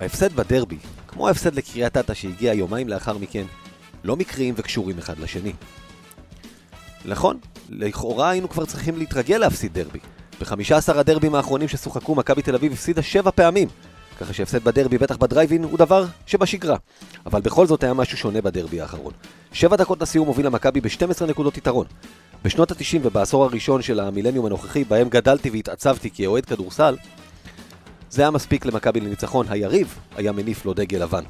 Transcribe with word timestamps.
ההפסד 0.00 0.32
בדרבי, 0.32 0.78
כמו 1.08 1.28
ההפסד 1.28 1.54
לקריית 1.54 1.96
אתא 1.96 2.14
שהגיע 2.14 2.52
יומיים 2.52 2.88
לאחר 2.88 3.18
מכן, 3.18 3.44
לא 4.04 4.16
מקריים 4.16 4.54
וקשורים 4.56 4.98
אחד 4.98 5.18
לשני. 5.18 5.52
נכון, 7.04 7.38
לכאורה 7.68 8.30
היינו 8.30 8.48
כבר 8.48 8.64
צריכים 8.64 8.98
להתרגל 8.98 9.36
להפסיד 9.36 9.74
דרבי. 9.74 9.98
ב-15 10.40 10.98
הדרבים 10.98 11.34
האחרונים 11.34 11.68
ששוחקו 11.68 12.14
מכבי 12.14 12.42
תל 12.42 12.54
אביב 12.54 12.72
הפסידה 12.72 13.02
שבע 13.02 13.30
פעמים, 13.30 13.68
ככה 14.20 14.32
שהפסד 14.32 14.64
בדרבי, 14.64 14.98
בטח 14.98 15.16
בדרייבין, 15.16 15.64
הוא 15.64 15.78
דבר 15.78 16.04
שבשגרה. 16.26 16.76
אבל 17.26 17.40
בכל 17.40 17.66
זאת 17.66 17.84
היה 17.84 17.94
משהו 17.94 18.18
שונה 18.18 18.40
בדרבי 18.40 18.80
האחרון. 18.80 19.12
שבע 19.52 19.76
דקות 19.76 20.02
לסיום 20.02 20.26
הובילה 20.26 20.50
מכבי 20.50 20.80
ב-12 20.80 21.24
נקודות 21.24 21.56
יתרון. 21.56 21.86
בשנות 22.44 22.70
ה-90 22.70 22.98
ובעשור 23.02 23.44
הראשון 23.44 23.82
של 23.82 24.00
המילניום 24.00 24.46
הנוכחי, 24.46 24.84
בהם 24.84 25.08
גדלתי 25.08 25.50
והתעצבתי 25.50 26.10
כאוהד 26.10 26.44
כדורסל, 26.44 26.96
זה 28.10 28.22
היה 28.22 28.30
מספיק 28.30 28.66
למכבי 28.66 29.00
לניצחון, 29.00 29.46
היריב 29.48 29.98
היה 30.16 30.32
מניף 30.32 30.64
לו 30.64 30.74
דגל 30.74 31.02
לבן. 31.02 31.24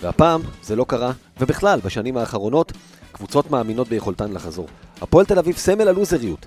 והפעם 0.00 0.42
זה 0.62 0.76
לא 0.76 0.84
קרה, 0.88 1.12
ובכלל, 1.40 1.80
בשנים 1.84 2.16
האחרונות, 2.16 2.72
קבוצות 3.12 3.50
מאמינות 3.50 3.88
ביכולתן 3.88 4.32
לחזור. 4.32 4.68
הפועל 5.00 5.26
תל 5.26 5.38
אביב 5.38 5.56
סמל 5.56 5.88
הלוזריות. 5.88 6.46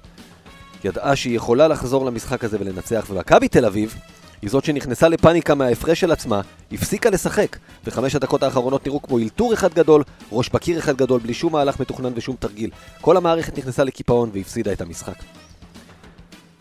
ידעה 0.84 1.16
שהיא 1.16 1.36
יכולה 1.36 1.68
לחזור 1.68 2.06
למשחק 2.06 2.44
הזה 2.44 2.58
ולנצח, 2.60 3.06
ומכבי 3.10 3.48
תל 3.48 3.66
אביב 3.66 3.96
היא 4.42 4.50
זאת 4.50 4.66
שנכנסה 4.66 5.08
לפאניקה 5.08 5.56
מההפרש 5.56 6.00
של 6.00 6.12
עצמה, 6.12 6.42
הפסיקה 6.72 7.10
לשחק, 7.10 7.58
וחמש 7.86 8.16
הדקות 8.16 8.44
האחרונות 8.44 8.86
נראו 8.86 9.02
כמו 9.02 9.20
אלתור 9.20 9.54
אחד 9.54 9.74
גדול, 9.74 10.04
ראש 10.32 10.50
בקיר 10.50 10.80
אחד 10.80 10.98
גדול, 10.98 11.20
בלי 11.20 11.34
שום 11.34 11.54
מהלך 11.54 11.80
מתוכנן 11.80 12.12
ושום 12.16 12.36
תרגיל. 12.40 12.70
כל 13.02 13.18
המערכת 13.18 13.58
נכנסה 13.58 13.84
לקיפאון 13.84 14.30
והפסידה 14.34 14.74
את 14.74 14.82
המשחק. 14.82 15.16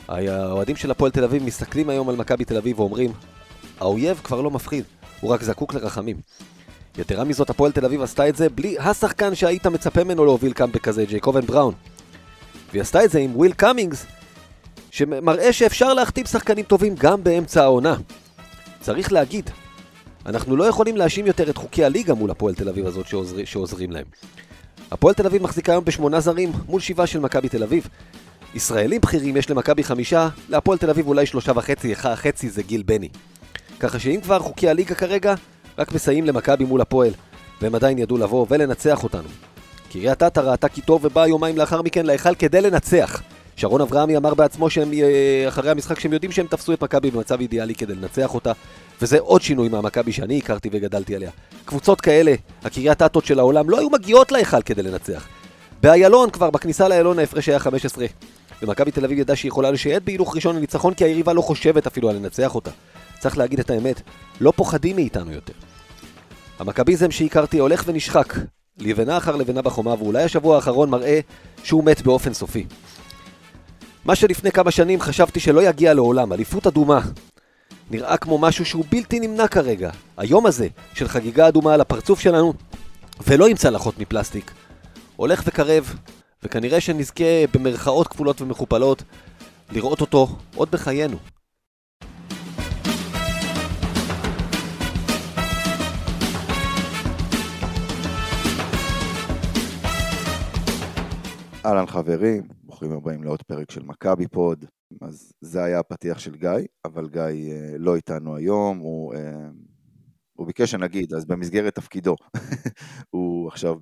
האוהדים 0.08 0.76
של 0.76 0.90
הפועל 0.90 1.10
תל 1.10 1.24
אביב 1.24 1.42
מסתכלים 1.42 1.90
היום 1.90 2.08
על 2.08 2.16
מכבי 2.16 2.44
תל 2.44 2.56
אביב 2.56 2.80
ואומרים, 2.80 3.12
האויב 3.80 4.20
כבר 4.24 4.40
לא 4.40 4.50
מפחיד, 4.50 4.84
הוא 5.20 5.30
רק 5.30 5.42
זקוק 5.42 5.74
לרחמים. 5.74 6.16
יתרה 6.98 7.24
מזאת, 7.24 7.50
הפועל 7.50 7.72
תל 7.72 7.84
אביב 7.84 8.02
עשתה 8.02 8.28
את 8.28 8.36
זה 8.36 8.48
בלי 8.48 8.78
השחקן 8.78 9.34
שהיית 9.34 9.66
מצפה 9.66 10.04
ממנו 10.04 10.24
להוביל 10.24 10.52
קאמבק 10.52 10.80
כזה, 10.80 11.04
ג'ייקובן 11.04 11.40
בראון. 11.40 11.74
והיא 12.70 12.82
עשתה 12.82 13.04
את 13.04 13.10
זה 13.10 13.18
עם 13.18 13.36
וויל 13.36 13.52
קאמינגס, 13.52 14.06
שמראה 14.90 15.52
שאפשר 15.52 15.94
להחתים 15.94 16.26
שחקנים 16.26 16.64
טובים 16.64 16.94
גם 16.98 17.24
באמצע 17.24 17.62
העונה. 17.62 17.96
צריך 18.80 19.12
להגיד, 19.12 19.50
אנחנו 20.26 20.56
לא 20.56 20.64
יכולים 20.64 20.96
להאשים 20.96 21.26
יותר 21.26 21.50
את 21.50 21.56
חוקי 21.56 21.84
הליגה 21.84 22.14
מול 22.14 22.30
הפועל 22.30 22.54
תל 22.54 22.68
אביב 22.68 22.86
הזאת 22.86 23.06
שעוזר, 23.06 23.44
שעוזרים 23.44 23.90
להם. 23.90 24.06
הפועל 24.90 25.14
תל 25.14 25.26
אביב 25.26 25.42
מחזיקה 25.42 25.72
היום 25.72 25.84
בשמונה 25.84 26.20
זרים 26.20 26.52
מול 26.66 26.80
שבעה 26.80 27.06
של 27.06 27.20
מכבי 27.20 27.48
תל 27.48 27.62
אביב. 27.62 27.88
ישראלים 28.54 29.00
בכירים 29.00 29.36
יש 29.36 29.50
למכבי 29.50 29.84
חמישה, 29.84 30.28
להפועל 30.48 30.78
תל 30.78 30.90
אביב 30.90 31.06
אולי 31.06 31.26
שלושה 31.26 31.52
וחצי, 31.56 31.92
החצי 31.92 32.48
זה 32.48 32.62
גיל 32.62 32.82
בני. 32.82 33.08
ככה 33.80 33.98
שאם 33.98 34.20
כבר 34.22 34.38
חוקי 34.38 34.68
הליגה 34.68 34.94
כרגע, 34.94 35.34
רק 35.78 35.92
מסייעים 35.92 36.26
למכבי 36.26 36.64
מול 36.64 36.80
הפועל, 36.80 37.12
והם 37.60 37.74
עדיין 37.74 37.98
ידעו 37.98 38.18
לבוא 38.18 38.46
ולנצח 38.50 39.04
אותנו. 39.04 39.28
קריית 39.92 40.22
אתא 40.22 40.40
ראתה 40.40 40.68
כי 40.68 40.80
טוב 40.80 41.04
ובאה 41.04 41.28
יומיים 41.28 41.58
לאחר 41.58 41.82
מכן 41.82 42.06
להיכל 42.06 42.34
כדי 42.34 42.60
לנצח. 42.60 43.22
שרון 43.56 43.80
אברהמי 43.80 44.16
אמר 44.16 44.34
בעצמו 44.34 44.70
שהם, 44.70 44.92
אה, 44.92 45.48
אחרי 45.48 45.70
המשחק 45.70 46.00
שהם 46.00 46.12
יודעים 46.12 46.32
שהם 46.32 46.46
תפסו 46.46 46.72
את 46.72 46.82
מכבי 46.82 47.10
במצב 47.10 47.40
אידיאלי 47.40 47.74
כדי 47.74 47.94
לנצח 47.94 48.34
אותה, 48.34 48.52
וזה 49.02 49.18
עוד 49.18 49.42
שינוי 49.42 49.68
מהמכבי 49.68 50.12
שאני 50.12 50.38
הכרתי 50.38 50.68
וגדלתי 50.72 51.16
עליה. 51.16 51.30
קבוצות 51.64 52.00
כאלה, 52.00 52.34
הקריית 52.64 53.02
אתות 53.02 53.24
של 53.24 53.38
העולם, 53.38 53.70
לא 53.70 53.78
היו 53.78 53.90
מגיעות 53.90 54.32
להיכל 54.32 54.62
כדי 54.62 54.82
לנצח. 54.82 55.26
באיילון 55.82 56.30
כבר, 56.30 56.50
בכניסה 56.50 56.88
לאיילון 56.88 57.18
ההפרש 57.18 57.48
היה 57.48 57.58
15. 57.58 58.06
ומכבי 58.62 58.90
תל 58.90 59.04
אביב 59.04 59.18
ידעה 59.18 59.36
שהיא 59.36 59.48
יכולה 59.48 59.70
לשייט 59.70 60.02
בהילוך 60.02 60.34
ראשון 60.34 60.56
לניצחון 60.56 60.94
כי 60.94 61.04
היריבה 61.04 61.32
לא 61.32 61.42
חושבת 61.42 61.86
אפילו 61.86 62.08
על 62.08 62.16
לנצח 62.16 62.54
אותה. 62.54 62.70
צריך 63.18 63.38
להגיד 63.38 63.60
את 63.60 63.70
האמת, 63.70 64.02
לא 64.40 64.52
פוחדים 64.56 64.96
מאיתנו 64.96 65.32
יותר. 65.32 65.52
המכביזם 66.58 67.10
שהכרתי 67.10 67.58
הולך 67.58 67.84
ונשחק, 67.86 68.34
לבנה 68.78 69.16
אחר 69.16 69.36
לבנה 69.36 69.62
בחומה, 69.62 69.94
ואולי 69.98 70.22
השבוע 70.22 70.56
האחרון 70.56 70.90
מראה 70.90 71.20
שהוא 71.62 71.84
מת 71.84 72.02
באופן 72.02 72.34
סופי. 72.34 72.66
מה 74.04 74.14
שלפני 74.14 74.52
כמה 74.52 74.70
שנים 74.70 75.00
חשבתי 75.00 75.40
שלא 75.40 75.62
יגיע 75.62 75.94
לעולם, 75.94 76.32
אליפות 76.32 76.66
אדומה. 76.66 77.00
נראה 77.90 78.16
כמו 78.16 78.38
משהו 78.38 78.64
שהוא 78.64 78.84
בלתי 78.90 79.20
נמנע 79.20 79.48
כרגע. 79.48 79.90
היום 80.16 80.46
הזה, 80.46 80.68
של 80.94 81.08
חגיגה 81.08 81.48
אדומה 81.48 81.74
על 81.74 81.80
הפרצוף 81.80 82.20
שלנו, 82.20 82.52
ולא 83.26 83.46
עם 83.46 83.56
צלחות 83.56 83.98
מפלסטיק, 83.98 84.50
הולך 85.16 85.42
וקרב, 85.46 85.94
וכנראה 86.42 86.80
שנזכה 86.80 87.46
במרכאות 87.54 88.08
כפולות 88.08 88.40
ומכופלות 88.40 89.02
לראות 89.72 90.00
אותו 90.00 90.26
עוד 90.54 90.70
בחיינו. 90.70 91.16
אהלן 101.66 101.86
חברים, 101.86 102.42
ברוכים 102.62 102.92
הבאים 102.92 103.24
לעוד 103.24 103.42
פרק 103.42 103.70
של 103.70 103.82
מכבי 103.82 104.28
פוד. 104.28 104.64
אז 105.00 105.32
זה 105.40 105.64
היה 105.64 105.78
הפתיח 105.78 106.18
של 106.18 106.36
גיא, 106.36 106.50
אבל 106.84 107.08
גיא 107.08 107.22
אה, 107.22 107.74
לא 107.78 107.96
איתנו 107.96 108.36
היום, 108.36 108.78
הוא, 108.78 109.14
אה, 109.14 109.48
הוא 110.32 110.46
ביקש 110.46 110.70
שנגיד, 110.70 111.14
אז 111.14 111.24
במסגרת 111.24 111.74
תפקידו, 111.74 112.16
הוא 113.10 113.48
עכשיו 113.48 113.76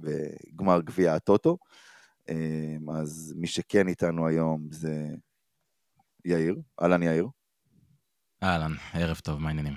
בגמר 0.00 0.80
גביע 0.80 1.14
הטוטו, 1.14 1.56
אז 2.98 3.34
מי 3.36 3.46
שכן 3.46 3.88
איתנו 3.88 4.26
היום 4.26 4.68
זה 4.70 5.06
יאיר, 6.24 6.56
אהלן 6.82 7.02
יאיר. 7.02 7.26
אהלן, 8.42 8.72
ערב 8.94 9.16
טוב, 9.24 9.40
מה 9.40 9.48
העניינים? 9.48 9.72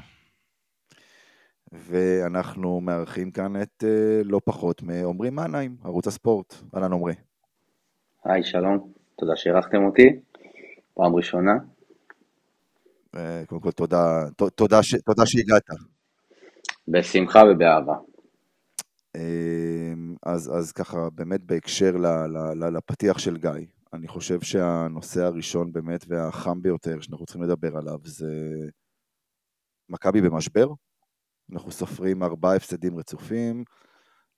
ואנחנו 1.72 2.82
מארחים 2.82 3.32
כאן 3.32 3.62
את 3.62 3.84
אה, 3.84 4.22
לא 4.24 4.42
פחות 4.46 4.82
מעומרי 4.84 5.30
מנהיים, 5.30 5.78
ערוץ 5.84 6.08
הספורט. 6.08 6.54
אהלן 6.76 6.92
עומרי. 6.92 7.14
היי, 8.26 8.44
שלום, 8.44 8.92
תודה 9.18 9.36
שאירחתם 9.36 9.86
אותי, 9.86 10.20
פעם 10.94 11.16
ראשונה. 11.16 11.52
אה, 13.16 13.44
קודם 13.46 13.62
כל, 13.62 13.72
תודה, 13.72 14.24
תודה, 14.56 14.84
ש, 14.84 14.96
תודה 15.06 15.26
שהגעת. 15.26 15.66
בשמחה 16.88 17.40
ובאהבה. 17.52 17.96
אמ, 19.18 20.16
אז, 20.24 20.52
אז 20.58 20.72
ככה, 20.72 21.10
באמת 21.10 21.44
בהקשר 21.44 21.92
ל, 21.98 22.06
ל, 22.08 22.38
ל, 22.64 22.78
לפתיח 22.78 23.18
של 23.18 23.38
גיא, 23.38 23.68
אני 23.94 24.08
חושב 24.08 24.42
שהנושא 24.42 25.22
הראשון 25.24 25.72
באמת 25.72 26.06
והחם 26.08 26.62
ביותר 26.62 27.00
שאנחנו 27.00 27.26
צריכים 27.26 27.44
לדבר 27.44 27.78
עליו 27.78 28.00
זה 28.04 28.28
מכבי 29.90 30.22
במשבר. 30.22 30.68
אנחנו 31.52 31.72
סופרים 31.72 32.24
ארבעה 32.24 32.56
הפסדים 32.56 32.98
רצופים, 32.98 33.64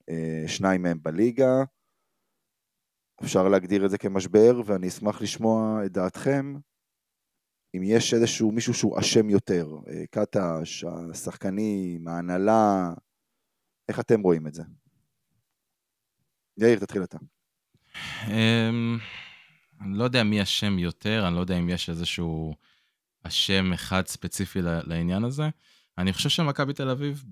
אה, 0.09 0.43
שניים 0.47 0.81
מהם 0.81 0.97
בליגה, 1.01 1.63
אפשר 3.23 3.47
להגדיר 3.47 3.85
את 3.85 3.89
זה 3.89 3.97
כמשבר, 3.97 4.61
ואני 4.65 4.87
אשמח 4.87 5.21
לשמוע 5.21 5.85
את 5.85 5.91
דעתכם, 5.91 6.55
אם 7.75 7.81
יש 7.83 8.13
איזשהו 8.13 8.51
מישהו 8.51 8.73
שהוא 8.73 8.99
אשם 8.99 9.29
יותר, 9.29 9.67
אה, 9.87 10.03
קטש, 10.11 10.83
השחקנים, 11.11 12.07
ההנהלה, 12.07 12.93
איך 13.91 13.99
אתם 13.99 14.21
רואים 14.21 14.47
את 14.47 14.53
זה? 14.53 14.63
יאיר, 16.57 16.79
תתחיל 16.79 17.03
אתה. 17.03 17.17
אמ, 18.27 18.97
אני 19.81 19.97
לא 19.97 20.03
יודע 20.03 20.23
מי 20.23 20.41
אשם 20.41 20.79
יותר, 20.79 21.27
אני 21.27 21.35
לא 21.35 21.39
יודע 21.39 21.57
אם 21.57 21.69
יש 21.69 21.89
איזשהו 21.89 22.55
אשם 23.23 23.73
אחד 23.73 24.07
ספציפי 24.07 24.59
לעניין 24.61 25.23
הזה. 25.23 25.49
אני 25.97 26.13
חושב 26.13 26.29
שמכבי 26.29 26.73
תל 26.73 26.89
אביב 26.89 27.23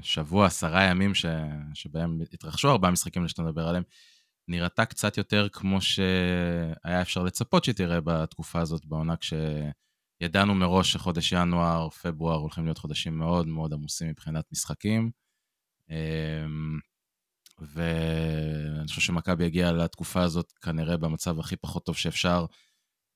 בשבוע, 0.00 0.46
עשרה 0.46 0.84
ימים 0.84 1.14
ש... 1.14 1.26
שבהם 1.74 2.20
התרחשו 2.32 2.70
ארבעה 2.70 2.90
משחקים 2.90 3.28
שאתה 3.28 3.42
מדבר 3.42 3.68
עליהם, 3.68 3.82
נראתה 4.48 4.84
קצת 4.84 5.18
יותר 5.18 5.48
כמו 5.48 5.80
שהיה 5.80 7.02
אפשר 7.02 7.22
לצפות 7.22 7.64
שתראה 7.64 8.00
בתקופה 8.00 8.60
הזאת 8.60 8.86
בעונה, 8.86 9.14
כשידענו 10.20 10.54
מראש 10.54 10.92
שחודש 10.92 11.32
ינואר, 11.32 11.88
פברואר 11.90 12.36
הולכים 12.38 12.64
להיות 12.64 12.78
חודשים 12.78 13.18
מאוד 13.18 13.46
מאוד 13.46 13.72
עמוסים 13.72 14.08
מבחינת 14.08 14.44
משחקים. 14.52 15.10
אמ, 15.90 16.78
ואני 17.58 18.88
חושב 18.88 19.00
שמכבי 19.00 19.44
הגיעה 19.44 19.72
לתקופה 19.72 20.22
הזאת 20.22 20.52
כנראה 20.52 20.96
במצב 20.96 21.40
הכי 21.40 21.56
פחות 21.56 21.84
טוב 21.84 21.96
שאפשר, 21.96 22.46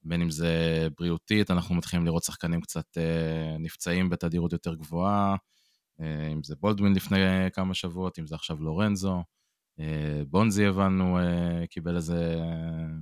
בין 0.03 0.23
אם 0.23 0.31
זה 0.31 0.89
בריאותית, 0.99 1.51
אנחנו 1.51 1.75
מתחילים 1.75 2.07
לראות 2.07 2.23
שחקנים 2.25 2.61
קצת 2.61 2.99
אה, 2.99 3.57
נפצעים 3.59 4.11
בתדירות 4.11 4.53
יותר 4.53 4.75
גבוהה, 4.75 5.37
אה, 6.01 6.27
אם 6.33 6.43
זה 6.43 6.55
בולדווין 6.61 6.93
לפני 6.95 7.19
כמה 7.53 7.75
שבועות, 7.75 8.19
אם 8.19 8.27
זה 8.27 8.35
עכשיו 8.35 8.63
לורנזו. 8.63 9.23
אה, 9.81 10.23
בונזי 10.29 10.67
הבנו, 10.67 11.19
קיבל 11.71 11.97
איזה 11.97 12.41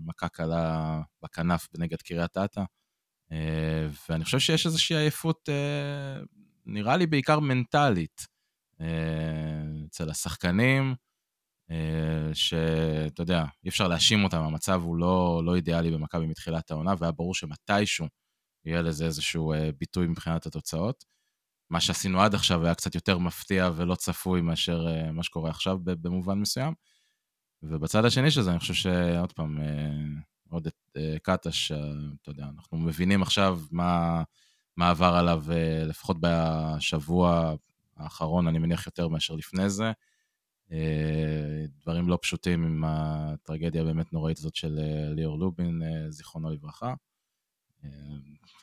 מכה 0.06 0.28
קלה 0.28 1.00
בכנף 1.22 1.68
נגד 1.78 2.02
קריית 2.02 2.36
אתא. 2.36 2.62
אה, 3.32 3.88
ואני 4.08 4.24
חושב 4.24 4.38
שיש 4.38 4.66
איזושהי 4.66 4.96
עייפות, 4.96 5.48
אה, 5.48 6.22
נראה 6.66 6.96
לי 6.96 7.06
בעיקר 7.06 7.40
מנטלית, 7.40 8.26
אה, 8.80 8.86
אצל 9.86 10.10
השחקנים. 10.10 10.94
שאתה 12.34 13.22
יודע, 13.22 13.44
אי 13.64 13.68
אפשר 13.68 13.88
להאשים 13.88 14.24
אותם, 14.24 14.38
המצב 14.42 14.82
הוא 14.82 14.96
לא, 14.96 15.42
לא 15.44 15.56
אידיאלי 15.56 15.90
במכבי 15.90 16.26
מתחילת 16.26 16.70
העונה, 16.70 16.94
והיה 16.98 17.12
ברור 17.12 17.34
שמתישהו 17.34 18.06
יהיה 18.64 18.82
לזה 18.82 19.04
איזשהו 19.04 19.52
ביטוי 19.78 20.06
מבחינת 20.06 20.46
התוצאות. 20.46 21.04
מה 21.70 21.80
שעשינו 21.80 22.20
עד 22.20 22.34
עכשיו 22.34 22.64
היה 22.64 22.74
קצת 22.74 22.94
יותר 22.94 23.18
מפתיע 23.18 23.70
ולא 23.76 23.94
צפוי 23.94 24.40
מאשר 24.40 24.86
מה 25.12 25.22
שקורה 25.22 25.50
עכשיו 25.50 25.78
במובן 25.84 26.38
מסוים. 26.38 26.74
ובצד 27.62 28.04
השני 28.04 28.30
של 28.30 28.42
זה, 28.42 28.50
אני 28.50 28.58
חושב 28.58 28.74
שעוד 28.74 29.32
פעם, 29.32 29.58
עוד 30.50 30.66
את 30.66 30.96
קטש, 31.22 31.72
אתה 32.22 32.30
יודע, 32.30 32.44
אנחנו 32.54 32.78
מבינים 32.78 33.22
עכשיו 33.22 33.60
מה, 33.70 34.22
מה 34.76 34.90
עבר 34.90 35.14
עליו, 35.14 35.44
לפחות 35.86 36.16
בשבוע 36.20 37.54
האחרון, 37.96 38.46
אני 38.46 38.58
מניח 38.58 38.86
יותר 38.86 39.08
מאשר 39.08 39.34
לפני 39.34 39.70
זה. 39.70 39.92
דברים 41.80 42.08
לא 42.08 42.18
פשוטים 42.22 42.64
עם 42.64 42.84
הטרגדיה 42.86 43.84
באמת 43.84 44.12
נוראית 44.12 44.38
הזאת 44.38 44.54
של 44.54 44.78
ליאור 45.14 45.38
לובין, 45.38 45.82
זיכרונו 46.08 46.50
לברכה. 46.50 46.94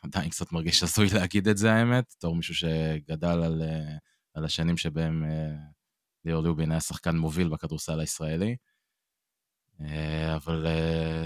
עדיין 0.03 0.29
קצת 0.29 0.51
מרגיש 0.51 0.83
עשוי 0.83 1.07
להגיד 1.13 1.47
את 1.47 1.57
זה, 1.57 1.73
האמת, 1.73 2.13
בתור 2.17 2.35
מישהו 2.35 2.55
שגדל 2.55 3.43
על, 3.43 3.61
על 4.33 4.45
השנים 4.45 4.77
שבהם 4.77 5.23
ליאור 6.25 6.43
לובין 6.43 6.71
היה 6.71 6.79
שחקן 6.79 7.17
מוביל 7.17 7.49
בכדורסל 7.49 7.99
הישראלי. 7.99 8.55
אבל 10.35 10.65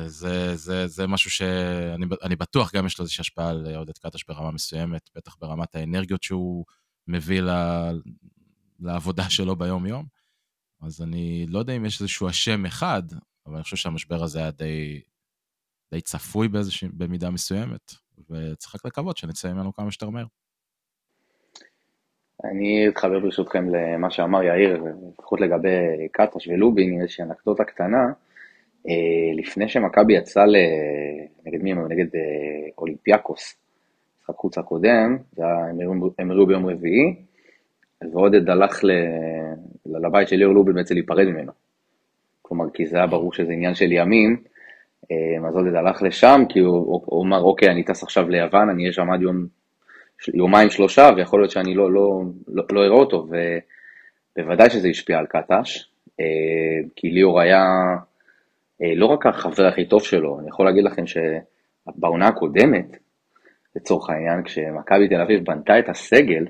זה, 0.08 0.56
זה, 0.56 0.88
זה 0.88 1.08
משהו 1.08 1.32
שאני 1.32 2.36
בטוח 2.40 2.76
גם 2.76 2.86
יש 2.86 3.00
לו 3.00 3.04
איזושהי 3.04 3.22
השפעה 3.22 3.50
על 3.50 3.76
עודד 3.76 3.98
קטש 3.98 4.24
ברמה 4.28 4.52
מסוימת, 4.52 5.10
בטח 5.16 5.36
ברמת 5.40 5.76
האנרגיות 5.76 6.24
שהוא 6.24 6.66
מביא 7.08 7.42
לעבודה 8.80 9.30
שלו 9.30 9.56
ביום-יום. 9.56 10.06
אז 10.82 11.02
אני 11.02 11.46
לא 11.50 11.60
יודע 11.60 11.74
אם 11.74 11.86
יש 11.86 12.02
איזשהו 12.02 12.30
אשם 12.30 12.66
אחד, 12.66 13.04
אבל 13.46 13.56
אני 13.56 13.64
חושב 13.64 13.76
שהמשבר 13.76 14.24
הזה 14.24 14.40
היה 14.40 14.52
די, 14.52 15.02
די 15.94 16.02
צפוי 16.02 16.48
באיזושה, 16.48 16.88
במידה 16.94 17.30
מסוימת, 17.30 17.92
וצריך 18.30 18.76
רק 18.76 18.86
לקוות 18.86 19.18
שנצא 19.18 19.54
ממנו 19.54 19.74
כמה 19.74 19.92
שיותר 19.92 20.10
מהר. 20.10 20.26
אני 22.44 22.88
אתחבר 22.88 23.20
ברשותכם 23.20 23.70
למה 23.70 24.12
שאמר 24.12 24.44
יאיר, 24.44 24.84
לפחות 25.20 25.42
לגבי 25.42 26.08
קטש 26.12 26.48
ולובין, 26.48 27.02
איזושהי 27.02 27.24
אנקדוטה 27.24 27.64
קטנה. 27.64 28.14
אה, 28.90 29.34
לפני 29.36 29.70
שמכבי 29.70 30.14
יצא 30.14 30.46
ל... 30.46 30.56
נגד 31.46 31.64
מי 31.64 31.72
הם? 31.72 31.92
נגד 31.92 32.16
אה, 32.16 32.70
אולימפיאקוס, 32.78 33.56
משחק 34.22 34.36
חוץ 34.36 34.58
הקודם, 34.58 35.18
הם 36.20 36.32
הראו 36.32 36.46
ביום 36.46 36.66
רביעי, 36.66 37.16
ועודד 38.12 38.50
הלך. 38.50 38.84
לבית 39.86 40.28
של 40.28 40.36
ליאור 40.36 40.54
לובין 40.54 40.76
בעצם 40.76 40.94
להיפרד 40.94 41.28
ממנו. 41.28 41.52
כלומר, 42.42 42.70
כי 42.74 42.86
זה 42.86 42.98
היה 42.98 43.08
ברור 43.08 43.34
שזה 43.34 43.54
עניין 43.54 43.76
של 43.76 43.92
ימים, 43.92 44.38
אה, 45.12 45.48
אז 45.48 45.56
עודד 45.56 45.76
הלך 45.76 46.04
לשם, 46.04 46.42
כי 46.50 46.60
הוא, 46.60 47.02
הוא 47.06 47.26
אמר, 47.26 47.42
אוקיי, 47.42 47.70
אני 47.70 47.84
טס 47.84 48.04
עכשיו 48.04 48.30
ליוון, 48.30 48.70
אני 48.70 48.82
אהיה 48.84 48.94
שם 48.94 49.12
עד 49.12 49.22
יום, 49.22 49.46
יומיים 50.34 50.70
שלושה, 50.70 51.10
ויכול 51.16 51.42
להיות 51.42 51.52
שאני 51.52 51.74
לא, 51.74 51.92
לא, 51.92 52.22
לא, 52.48 52.64
לא 52.72 52.82
אראה 52.82 52.98
אותו, 52.98 53.28
ובוודאי 54.38 54.70
שזה 54.70 54.88
השפיע 54.88 55.18
על 55.18 55.26
קטש, 55.26 55.90
כי 56.96 57.10
ליאור 57.10 57.42
היה 57.42 57.64
לא 58.96 59.06
רק 59.06 59.26
החבר 59.26 59.68
הכי 59.68 59.86
טוב 59.86 60.04
שלו, 60.04 60.40
אני 60.40 60.48
יכול 60.48 60.66
להגיד 60.66 60.84
לכם 60.84 61.04
שבעונה 61.08 62.28
הקודמת, 62.28 62.98
לצורך 63.76 64.10
העניין, 64.10 64.44
כשמכבי 64.44 65.08
תל 65.08 65.22
אביב 65.22 65.46
בנתה 65.46 65.80
את 65.80 65.90
הסגל, 65.90 66.46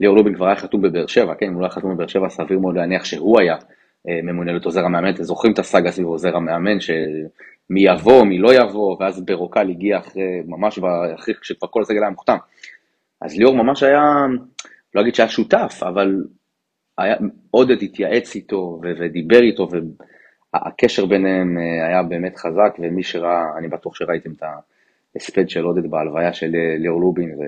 ליאור 0.00 0.16
לובין 0.16 0.34
כבר 0.34 0.46
היה 0.46 0.56
חתום 0.56 0.82
בבאר 0.82 1.06
שבע, 1.06 1.34
כן, 1.34 1.46
אם 1.46 1.52
הוא 1.52 1.60
לא 1.60 1.66
היה 1.66 1.72
חתום 1.72 1.94
בבאר 1.94 2.06
שבע, 2.06 2.28
סביר 2.28 2.58
מאוד 2.58 2.76
להניח 2.76 3.04
שהוא 3.04 3.40
היה 3.40 3.54
אה, 4.08 4.20
ממונה 4.22 4.50
להיות 4.50 4.64
עוזר 4.64 4.84
המאמן, 4.84 5.14
אתם 5.14 5.22
זוכרים 5.22 5.52
את 5.52 5.58
הסאגה 5.58 5.90
סביב 5.90 6.06
עוזר 6.06 6.36
המאמן, 6.36 6.80
שמי 6.80 7.80
יבוא, 7.80 8.24
מי 8.24 8.38
לא 8.38 8.54
יבוא, 8.54 8.96
ואז 9.00 9.24
ברוקל 9.24 9.70
הגיע 9.70 9.98
אחרי, 9.98 10.42
ממש 10.46 10.78
אחרי 11.14 11.34
כשכבר 11.34 11.68
כל 11.68 11.82
הסגל 11.82 12.02
היה 12.02 12.10
מוכתם. 12.10 12.36
אז 13.20 13.38
ליאור 13.38 13.54
ממש 13.54 13.82
היה, 13.82 14.02
לא 14.94 15.00
אגיד 15.00 15.14
שהיה 15.14 15.28
שותף, 15.28 15.80
אבל 15.82 16.24
היה, 16.98 17.16
עודד 17.50 17.82
התייעץ 17.82 18.34
איתו 18.34 18.80
ודיבר 18.82 19.42
איתו, 19.42 19.68
הקשר 20.54 21.06
ביניהם 21.06 21.58
אה, 21.58 21.86
היה 21.86 22.02
באמת 22.02 22.36
חזק, 22.36 22.76
ומי 22.78 23.02
שראה, 23.02 23.58
אני 23.58 23.68
בטוח 23.68 23.94
שראיתם 23.94 24.32
את 24.32 24.42
ההספד 25.14 25.48
של 25.48 25.64
עודד 25.64 25.90
בהלוויה 25.90 26.32
של 26.32 26.54
אה, 26.54 26.76
ליאור 26.78 27.00
לובין, 27.00 27.38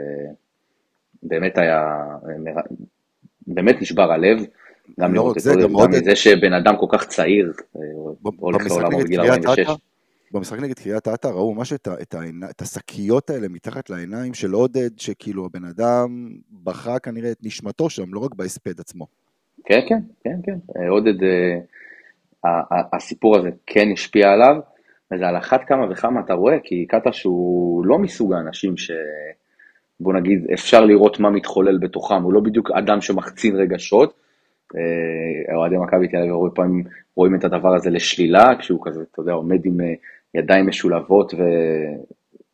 ובאמת 1.23 1.59
היה, 1.59 1.83
אה, 2.29 2.63
באמת 3.47 3.83
נשבר 3.83 4.13
הלב, 4.13 4.39
גם 5.01 5.15
לא 5.15 5.23
לראות 5.23 5.39
את 5.39 5.47
עודד, 5.47 5.63
גם 5.63 5.91
מזה 5.91 6.17
שבן 6.17 6.53
אדם 6.53 6.75
כל 6.81 6.87
כך 6.91 7.07
צעיר, 7.07 7.53
הולך 8.23 8.67
לעולמו 8.67 8.99
בגיל 8.99 9.21
46. 9.21 9.67
במשחק 10.33 10.59
נגד 10.59 10.79
קריית 10.79 11.09
אתא 11.09 11.29
ראו 11.29 11.55
ממש 11.55 11.73
את, 11.73 11.89
את, 12.03 12.15
את 12.51 12.61
השקיות 12.61 13.31
האלה 13.31 13.49
מתחת 13.49 13.91
לעיניים 13.91 14.35
של 14.35 14.53
עודד, 14.53 14.99
שכאילו 14.99 15.47
הבן 15.47 15.65
אדם 15.65 16.31
בכה 16.65 16.99
כנראה 16.99 17.31
את 17.31 17.39
נשמתו 17.43 17.91
שם, 17.91 18.15
לא 18.15 18.21
רק 18.21 18.35
בהספד 18.35 18.81
עצמו. 18.81 19.07
כן, 19.65 19.81
כן, 19.89 19.99
כן, 20.25 20.37
כן. 20.45 20.89
עודד, 20.89 21.15
הסיפור 22.93 23.37
הזה 23.37 23.51
כן 23.67 23.89
השפיע 23.93 24.29
עליו, 24.29 24.57
וזה 25.13 25.29
על 25.29 25.37
אחת 25.37 25.61
כמה 25.67 25.91
וכמה 25.91 26.21
אתה 26.21 26.35
רואה, 26.35 26.57
כי 26.63 26.87
קטש 26.87 27.25
הוא 27.25 27.87
לא 27.87 27.99
מסוג 27.99 28.33
האנשים 28.33 28.77
ש... 28.77 28.91
בוא 30.01 30.15
נגיד, 30.15 30.47
אפשר 30.55 30.85
לראות 30.85 31.21
מה 31.21 31.31
מתחולל 31.31 31.79
בתוכם, 31.79 32.23
הוא 32.23 32.33
לא 32.33 32.41
בדיוק 32.41 32.71
אדם 32.71 33.01
שמחצין 33.01 33.57
רגשות. 33.57 34.15
אה, 34.77 35.57
אוהדי 35.57 35.77
מכבי 35.77 36.09
תל 36.09 36.17
אביב 36.17 36.33
הרבה 36.33 36.51
פעמים 36.55 36.85
רואים 37.17 37.35
את 37.35 37.45
הדבר 37.45 37.75
הזה 37.75 37.91
לשלילה, 37.91 38.57
כשהוא 38.59 38.81
כזה, 38.83 39.01
אתה 39.13 39.21
יודע, 39.21 39.33
עומד 39.33 39.67
עם 39.67 39.81
אה, 39.81 39.95
ידיים 40.35 40.67
משולבות 40.67 41.35
ו... 41.35 41.43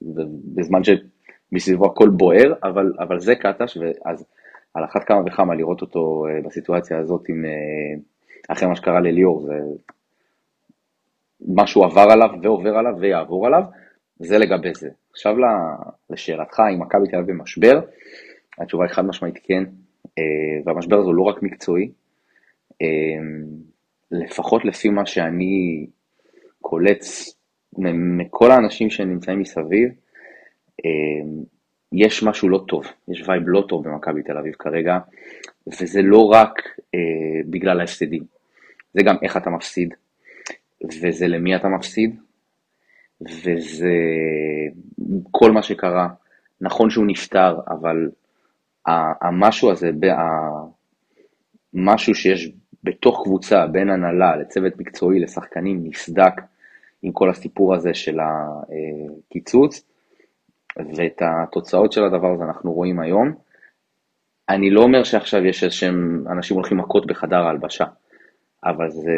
ובזמן 0.02 0.80
שמסביבו 0.84 1.86
הכל 1.86 2.08
בוער, 2.08 2.52
אבל, 2.64 2.92
אבל 2.98 3.20
זה 3.20 3.34
קטש, 3.34 3.76
ואז 3.76 4.24
על 4.74 4.84
אחת 4.84 5.04
כמה 5.04 5.20
וכמה 5.26 5.54
לראות 5.54 5.80
אותו 5.80 6.26
אה, 6.28 6.40
בסיטואציה 6.44 6.98
הזאת 6.98 7.28
עם 7.28 7.44
אחרי 8.48 8.68
מה 8.68 8.76
שקרה 8.76 9.00
לליאור, 9.00 9.46
זה 9.46 9.54
משהו 11.48 11.84
עבר 11.84 12.06
עליו 12.10 12.28
ועובר 12.42 12.76
עליו 12.76 12.92
ויעבור 13.00 13.46
עליו, 13.46 13.62
זה 14.18 14.38
לגבי 14.38 14.74
זה. 14.74 14.88
עכשיו 15.10 15.34
לשאלתך, 16.10 16.62
אם 16.74 16.82
מכבי 16.82 17.08
תל 17.08 17.16
אביב 17.16 17.36
במשבר, 17.36 17.80
התשובה 18.58 18.84
היא 18.84 18.92
חד 18.92 19.04
משמעית 19.04 19.38
כן, 19.42 19.64
אה, 20.18 20.24
והמשבר 20.64 20.96
הזה 20.96 21.06
הוא 21.06 21.14
לא 21.14 21.22
רק 21.22 21.42
מקצועי, 21.42 21.90
אה, 22.82 22.86
לפחות 24.10 24.64
לפי 24.64 24.88
מה 24.88 25.06
שאני 25.06 25.86
קולט 26.60 27.04
מכל 28.18 28.50
האנשים 28.50 28.90
שנמצאים 28.90 29.40
מסביב, 29.40 29.88
אה, 30.84 31.30
יש 31.92 32.22
משהו 32.22 32.48
לא 32.48 32.64
טוב, 32.68 32.84
יש 33.08 33.28
vibe 33.28 33.42
לא 33.46 33.64
טוב 33.68 33.88
במכבי 33.88 34.22
תל 34.22 34.38
אביב 34.38 34.54
כרגע, 34.58 34.98
וזה 35.66 36.02
לא 36.02 36.30
רק 36.32 36.62
בגלל 37.50 37.80
ההפסדים, 37.80 38.22
זה 38.94 39.02
גם 39.02 39.16
איך 39.22 39.36
אתה 39.36 39.50
מפסיד, 39.50 39.94
וזה 40.84 41.26
למי 41.26 41.56
אתה 41.56 41.68
מפסיד, 41.68 42.20
וזה 43.20 43.94
כל 45.30 45.52
מה 45.52 45.62
שקרה. 45.62 46.08
נכון 46.60 46.90
שהוא 46.90 47.06
נפטר, 47.06 47.56
אבל 47.68 48.10
המשהו 49.20 49.70
הזה, 49.70 49.90
משהו 51.74 52.14
שיש 52.14 52.52
בתוך 52.84 53.22
קבוצה, 53.24 53.66
בין 53.66 53.90
הנהלה 53.90 54.36
לצוות 54.36 54.72
מקצועי 54.78 55.20
לשחקנים, 55.20 55.80
נסדק 55.84 56.32
עם 57.02 57.12
כל 57.12 57.30
הסיפור 57.30 57.74
הזה 57.74 57.94
של 57.94 58.18
הקיצוץ, 58.20 59.84
ואת 60.96 61.22
התוצאות 61.22 61.92
של 61.92 62.04
הדבר 62.04 62.34
הזה 62.34 62.44
אנחנו 62.44 62.72
רואים 62.72 63.00
היום. 63.00 63.34
אני 64.48 64.70
לא 64.70 64.82
אומר 64.82 65.04
שעכשיו 65.04 65.44
יש 65.44 65.64
איזשהם 65.64 66.24
אנשים 66.30 66.56
הולכים 66.56 66.78
מכות 66.78 67.06
בחדר 67.06 67.36
ההלבשה, 67.46 67.84
אבל 68.64 68.90
זה 68.90 69.12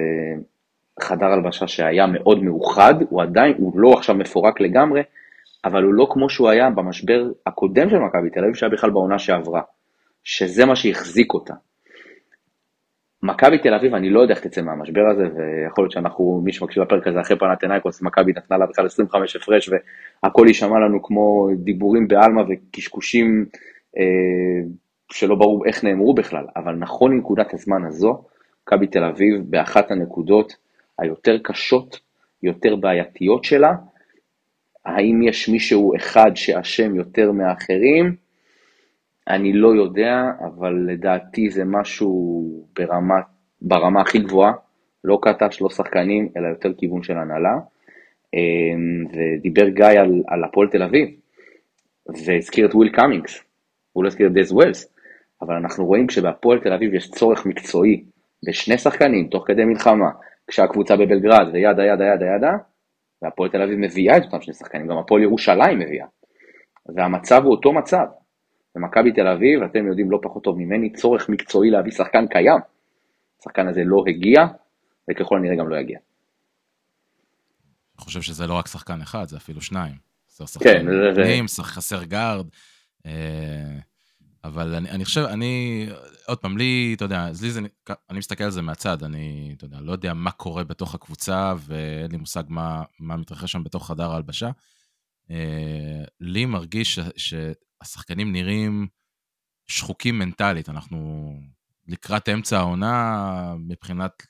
חדר 1.00 1.26
הלבשה 1.26 1.68
שהיה 1.68 2.06
מאוד 2.06 2.42
מאוחד, 2.42 2.94
הוא 3.08 3.22
עדיין, 3.22 3.54
הוא 3.58 3.72
לא 3.80 3.92
עכשיו 3.92 4.14
מפורק 4.14 4.60
לגמרי, 4.60 5.02
אבל 5.64 5.82
הוא 5.82 5.94
לא 5.94 6.06
כמו 6.10 6.30
שהוא 6.30 6.48
היה 6.48 6.70
במשבר 6.70 7.26
הקודם 7.46 7.90
של 7.90 7.98
מכבי 7.98 8.30
תל 8.30 8.40
אביב, 8.40 8.54
שהיה 8.54 8.72
בכלל 8.72 8.90
בעונה 8.90 9.18
שעברה, 9.18 9.62
שזה 10.24 10.64
מה 10.64 10.76
שהחזיק 10.76 11.34
אותה. 11.34 11.54
מכבי 13.22 13.58
תל 13.58 13.74
אביב, 13.74 13.94
אני 13.94 14.10
לא 14.10 14.20
יודע 14.20 14.34
איך 14.34 14.46
תצא 14.46 14.62
מהמשבר 14.62 15.00
הזה, 15.12 15.22
ויכול 15.22 15.84
להיות 15.84 15.92
שאנחנו, 15.92 16.40
מי 16.44 16.52
שמקשיב 16.52 16.82
לפרק 16.82 17.06
הזה 17.06 17.20
אחרי 17.20 17.38
פנת 17.38 17.62
עינייקוס, 17.62 18.02
מכבי 18.02 18.32
נתנה 18.32 18.58
לה 18.58 18.66
בכלל 18.66 18.86
25 18.86 19.36
הפרש, 19.36 19.70
והכל 20.22 20.44
יישמע 20.48 20.78
לנו 20.78 21.02
כמו 21.02 21.48
דיבורים 21.56 22.08
בעלמא 22.08 22.42
וקשקושים 22.48 23.46
אה, 23.98 24.68
שלא 25.12 25.34
ברור 25.34 25.66
איך 25.66 25.84
נאמרו 25.84 26.14
בכלל, 26.14 26.44
אבל 26.56 26.74
נכון 26.74 27.12
לנקודת 27.12 27.54
הזמן 27.54 27.84
הזו, 27.84 28.22
מכבי 28.66 28.87
תל 28.87 29.04
אביב 29.04 29.35
באחת 29.50 29.90
הנקודות 29.90 30.56
היותר 30.99 31.38
קשות, 31.42 32.00
יותר 32.42 32.76
בעייתיות 32.76 33.44
שלה. 33.44 33.73
האם 34.85 35.23
יש 35.23 35.49
מישהו 35.49 35.97
אחד 35.97 36.30
שאשם 36.35 36.94
יותר 36.94 37.33
מאחרים? 37.33 38.16
אני 39.28 39.52
לא 39.52 39.75
יודע, 39.75 40.23
אבל 40.40 40.87
לדעתי 40.88 41.50
זה 41.50 41.64
משהו 41.64 42.66
ברמה, 42.76 43.21
ברמה 43.61 44.00
הכי 44.00 44.18
גבוהה, 44.18 44.52
לא 45.04 45.18
קטש, 45.23 45.61
לא 45.61 45.71
שחקנים, 45.71 46.28
אלא 46.37 46.49
יותר 46.49 46.75
כיוון 46.78 47.02
של 47.02 47.18
הנהלה. 47.18 47.54
אמ, 48.35 49.06
ודיבר 49.12 49.68
גיא 49.68 49.87
על, 49.87 50.23
על 50.26 50.44
הפועל 50.44 50.68
תל 50.68 50.83
אביב. 50.83 51.09
והזכיר 52.26 52.66
את 52.66 52.75
וויל 52.75 52.92
קאמינגס, 52.92 53.44
הוא 53.92 54.04
לא 54.04 54.09
הזכיר 54.09 54.26
את 54.26 54.33
דז 54.33 54.52
וולס, 54.52 54.94
אבל 55.42 55.54
אנחנו 55.54 55.87
רואים 55.87 56.06
כשבהפועל 56.06 56.61
תל 56.61 56.73
אביב 56.73 56.94
יש 56.94 57.11
צורך 57.11 57.47
מקצועי 57.47 58.04
בשני 58.46 58.78
שחקנים 58.78 59.28
תוך 59.30 59.44
כדי 59.46 59.64
מלחמה, 59.64 60.10
כשהקבוצה 60.46 60.96
בבלגרד 60.96 61.46
ו 61.52 61.59
yada 61.59 61.84
yada 61.84 62.04
yada 62.04 62.26
yada, 62.36 62.52
והפועל 63.22 63.50
תל 63.50 63.62
אביב 63.62 63.78
מביאה 63.78 64.16
את 64.16 64.22
אותם 64.24 64.40
שני 64.40 64.54
שחקנים, 64.54 64.86
גם 64.86 64.98
הפועל 64.98 65.22
ירושלים 65.22 65.78
מביאה. 65.78 66.06
והמצב 66.96 67.42
הוא 67.44 67.50
אותו 67.50 67.72
מצב. 67.72 68.04
במכבי 68.74 69.12
תל 69.12 69.26
אביב, 69.26 69.62
אתם 69.62 69.86
יודעים 69.86 70.10
לא 70.10 70.18
פחות 70.22 70.44
טוב 70.44 70.58
ממני, 70.58 70.92
צורך 70.92 71.28
מקצועי 71.28 71.70
להביא 71.70 71.92
שחקן 71.92 72.26
קיים. 72.26 72.60
השחקן 73.40 73.68
הזה 73.68 73.82
לא 73.84 74.04
הגיע, 74.08 74.40
וככל 75.10 75.38
הנראה 75.38 75.56
גם 75.56 75.68
לא 75.68 75.76
יגיע. 75.76 75.98
אני 77.98 78.04
חושב 78.04 78.22
שזה 78.22 78.46
לא 78.46 78.54
רק 78.54 78.66
שחקן 78.66 79.00
אחד, 79.00 79.24
זה 79.28 79.36
אפילו 79.36 79.60
שניים. 79.60 79.94
כן, 80.60 80.86
זה... 81.14 81.46
זה... 81.46 81.62
חסר 81.62 82.04
גארד. 82.04 82.46
אה, 83.06 83.78
אבל 84.44 84.74
אני, 84.74 84.90
אני 84.90 85.04
חושב, 85.04 85.20
אני, 85.20 85.86
עוד 86.26 86.38
פעם, 86.38 86.58
לי, 86.58 86.92
אתה 86.96 87.04
יודע, 87.04 87.26
לי 87.42 87.50
זה, 87.50 87.60
אני 88.10 88.18
מסתכל 88.18 88.44
על 88.44 88.50
זה 88.50 88.62
מהצד, 88.62 89.02
אני, 89.02 89.54
אתה 89.56 89.64
יודע, 89.64 89.80
לא 89.80 89.92
יודע 89.92 90.14
מה 90.14 90.30
קורה 90.30 90.64
בתוך 90.64 90.94
הקבוצה, 90.94 91.54
ואין 91.58 92.10
לי 92.10 92.16
מושג 92.16 92.42
מה, 92.48 92.82
מה 92.98 93.16
מתרחש 93.16 93.52
שם 93.52 93.64
בתוך 93.64 93.86
חדר 93.86 94.10
ההלבשה. 94.10 94.50
אה, 95.30 96.04
לי 96.20 96.46
מרגיש 96.46 96.98
ש, 96.98 97.00
שהשחקנים 97.16 98.32
נראים 98.32 98.86
שחוקים 99.66 100.18
מנטלית, 100.18 100.68
אנחנו 100.68 101.30
לקראת 101.86 102.28
אמצע 102.28 102.58
העונה 102.58 103.54
מבחינת 103.58 104.22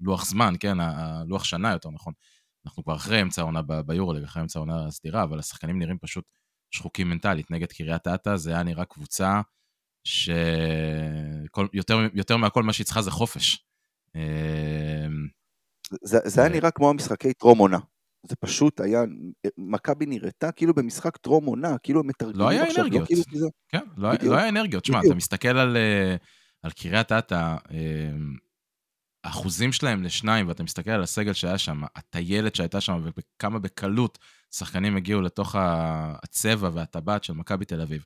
לוח 0.00 0.24
זמן, 0.24 0.54
כן, 0.60 0.76
לוח 1.26 1.44
שנה 1.44 1.72
יותר 1.72 1.90
נכון. 1.90 2.12
אנחנו 2.66 2.84
כבר 2.84 2.96
אחרי 2.96 3.22
אמצע 3.22 3.42
העונה 3.42 3.62
ביורוליג, 3.86 4.24
אחרי 4.24 4.42
אמצע 4.42 4.58
העונה 4.58 4.86
הסדירה, 4.86 5.22
אבל 5.22 5.38
השחקנים 5.38 5.78
נראים 5.78 5.98
פשוט 5.98 6.24
שחוקים 6.74 7.10
מנטלית. 7.10 7.50
נגד 7.50 7.72
קריית 7.72 8.08
אתא 8.08 8.36
זה 8.36 8.50
היה 8.50 8.62
נראה 8.62 8.84
קבוצה 8.84 9.40
שיותר 10.04 12.36
מהכל 12.36 12.62
מה 12.62 12.72
שהיא 12.72 12.84
צריכה 12.84 13.02
זה 13.02 13.10
חופש. 13.10 13.64
אמ, 14.14 14.20
זה, 16.02 16.18
זה 16.24 16.40
היה 16.40 16.50
נראה 16.50 16.70
כמו 16.70 16.90
המשחקי 16.90 17.32
טרום 17.32 17.58
עונה. 17.58 17.78
זה 18.26 18.36
פשוט 18.36 18.80
היה, 18.80 19.02
מכבי 19.58 20.06
נראתה 20.06 20.52
כאילו 20.52 20.74
במשחק 20.74 21.16
טרום 21.16 21.44
עונה, 21.44 21.78
כאילו 21.78 22.00
הם 22.00 22.06
מתרגלים 22.06 22.40
לא 22.40 22.48
היה 22.48 22.62
אנרגיות. 22.62 23.00
לא, 23.00 23.06
כאילו 23.06 23.22
זה... 23.32 23.46
כן, 23.68 23.84
לא, 23.96 24.10
לא 24.22 24.36
היה 24.36 24.48
אנרגיות. 24.48 24.84
שמע, 24.84 25.00
אתה 25.06 25.14
מסתכל 25.14 25.48
על, 25.48 25.76
אה, 25.76 26.16
על 26.62 26.70
קריית 26.70 27.12
אתא, 27.12 27.56
אמ, 27.70 28.36
האחוזים 29.24 29.72
שלהם 29.72 30.02
לשניים, 30.02 30.48
ואתה 30.48 30.62
מסתכל 30.62 30.90
על 30.90 31.02
הסגל 31.02 31.32
שהיה 31.32 31.58
שם, 31.58 31.82
הטיילת 31.96 32.54
שהייתה 32.54 32.80
שם, 32.80 33.04
וכמה 33.16 33.58
בקלות 33.58 34.18
שחקנים 34.50 34.96
הגיעו 34.96 35.20
לתוך 35.20 35.54
הצבע 35.58 36.70
והטבעת 36.72 37.24
של 37.24 37.32
מכבי 37.32 37.64
תל 37.64 37.80
אביב. 37.80 38.04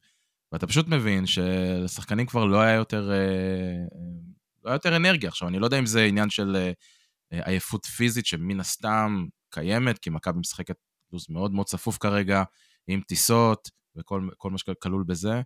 ואתה 0.52 0.66
פשוט 0.66 0.88
מבין 0.88 1.26
שלשחקנים 1.26 2.26
כבר 2.26 2.44
לא 2.44 2.60
היה 2.60 2.74
יותר, 2.74 3.10
אה, 3.10 3.86
לא 4.64 4.70
היה 4.70 4.74
יותר 4.74 4.96
אנרגיה. 4.96 5.28
עכשיו, 5.28 5.48
אני 5.48 5.58
לא 5.58 5.66
יודע 5.66 5.78
אם 5.78 5.86
זה 5.86 6.04
עניין 6.04 6.30
של 6.30 6.56
אה, 6.56 7.40
עייפות 7.46 7.86
פיזית, 7.86 8.26
שמן 8.26 8.60
הסתם 8.60 9.26
קיימת, 9.50 9.98
כי 9.98 10.10
מכבי 10.10 10.38
משחקת 10.38 10.76
לו"ז 11.12 11.26
מאוד 11.30 11.52
מאוד 11.52 11.66
צפוף 11.66 11.98
כרגע, 11.98 12.42
עם 12.86 13.00
טיסות 13.00 13.70
וכל 13.96 14.50
מה 14.50 14.58
שכלול 14.58 15.04
בזה. 15.06 15.42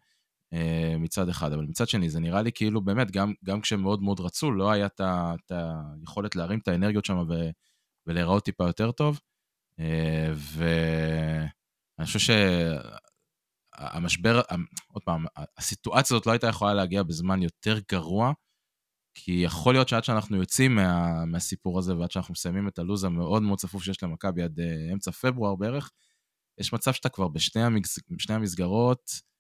אה, 0.52 0.94
מצד 0.99 1.28
אחד, 1.28 1.52
אבל 1.52 1.64
מצד 1.64 1.88
שני 1.88 2.11
זה 2.11 2.21
נראה 2.21 2.42
לי 2.42 2.52
כאילו 2.52 2.80
באמת, 2.80 3.11
גם, 3.11 3.32
גם 3.44 3.61
כשמאוד 3.61 4.02
מאוד 4.02 4.21
רצו, 4.21 4.50
לא 4.50 4.71
היה 4.71 4.87
את 4.87 5.52
היכולת 5.52 6.37
להרים 6.37 6.59
את 6.59 6.68
האנרגיות 6.68 7.04
שם 7.04 7.25
ולהיראות 8.06 8.44
טיפה 8.44 8.66
יותר 8.66 8.92
טוב. 8.92 9.21
אה, 9.80 10.32
ואני 10.35 12.06
חושב 12.06 12.37
שהמשבר, 13.78 14.40
עוד 14.92 15.02
פעם, 15.04 15.25
הסיטואציה 15.59 16.16
הזאת 16.16 16.26
לא 16.26 16.32
הייתה 16.32 16.47
יכולה 16.47 16.75
להגיע 16.75 17.02
בזמן 17.02 17.42
יותר 17.42 17.78
גרוע, 17.90 18.32
כי 19.14 19.32
יכול 19.32 19.75
להיות 19.75 19.88
שעד 19.88 20.04
שאנחנו 20.04 20.37
יוצאים 20.37 20.75
מה, 20.75 21.25
מהסיפור 21.25 21.78
הזה 21.78 21.97
ועד 21.97 22.11
שאנחנו 22.11 22.32
מסיימים 22.32 22.68
את 22.68 22.78
הלו"ז 22.78 23.04
המאוד 23.04 23.42
מאוד 23.42 23.59
צפוף 23.59 23.82
שיש 23.82 24.02
למכבי 24.02 24.42
עד 24.42 24.59
uh, 24.59 24.92
אמצע 24.92 25.11
פברואר 25.11 25.54
בערך, 25.54 25.90
יש 26.59 26.73
מצב 26.73 26.92
שאתה 26.92 27.09
כבר 27.09 27.28
בשני 27.28 28.35
המסגרות, 28.35 29.11
אה, 29.11 29.32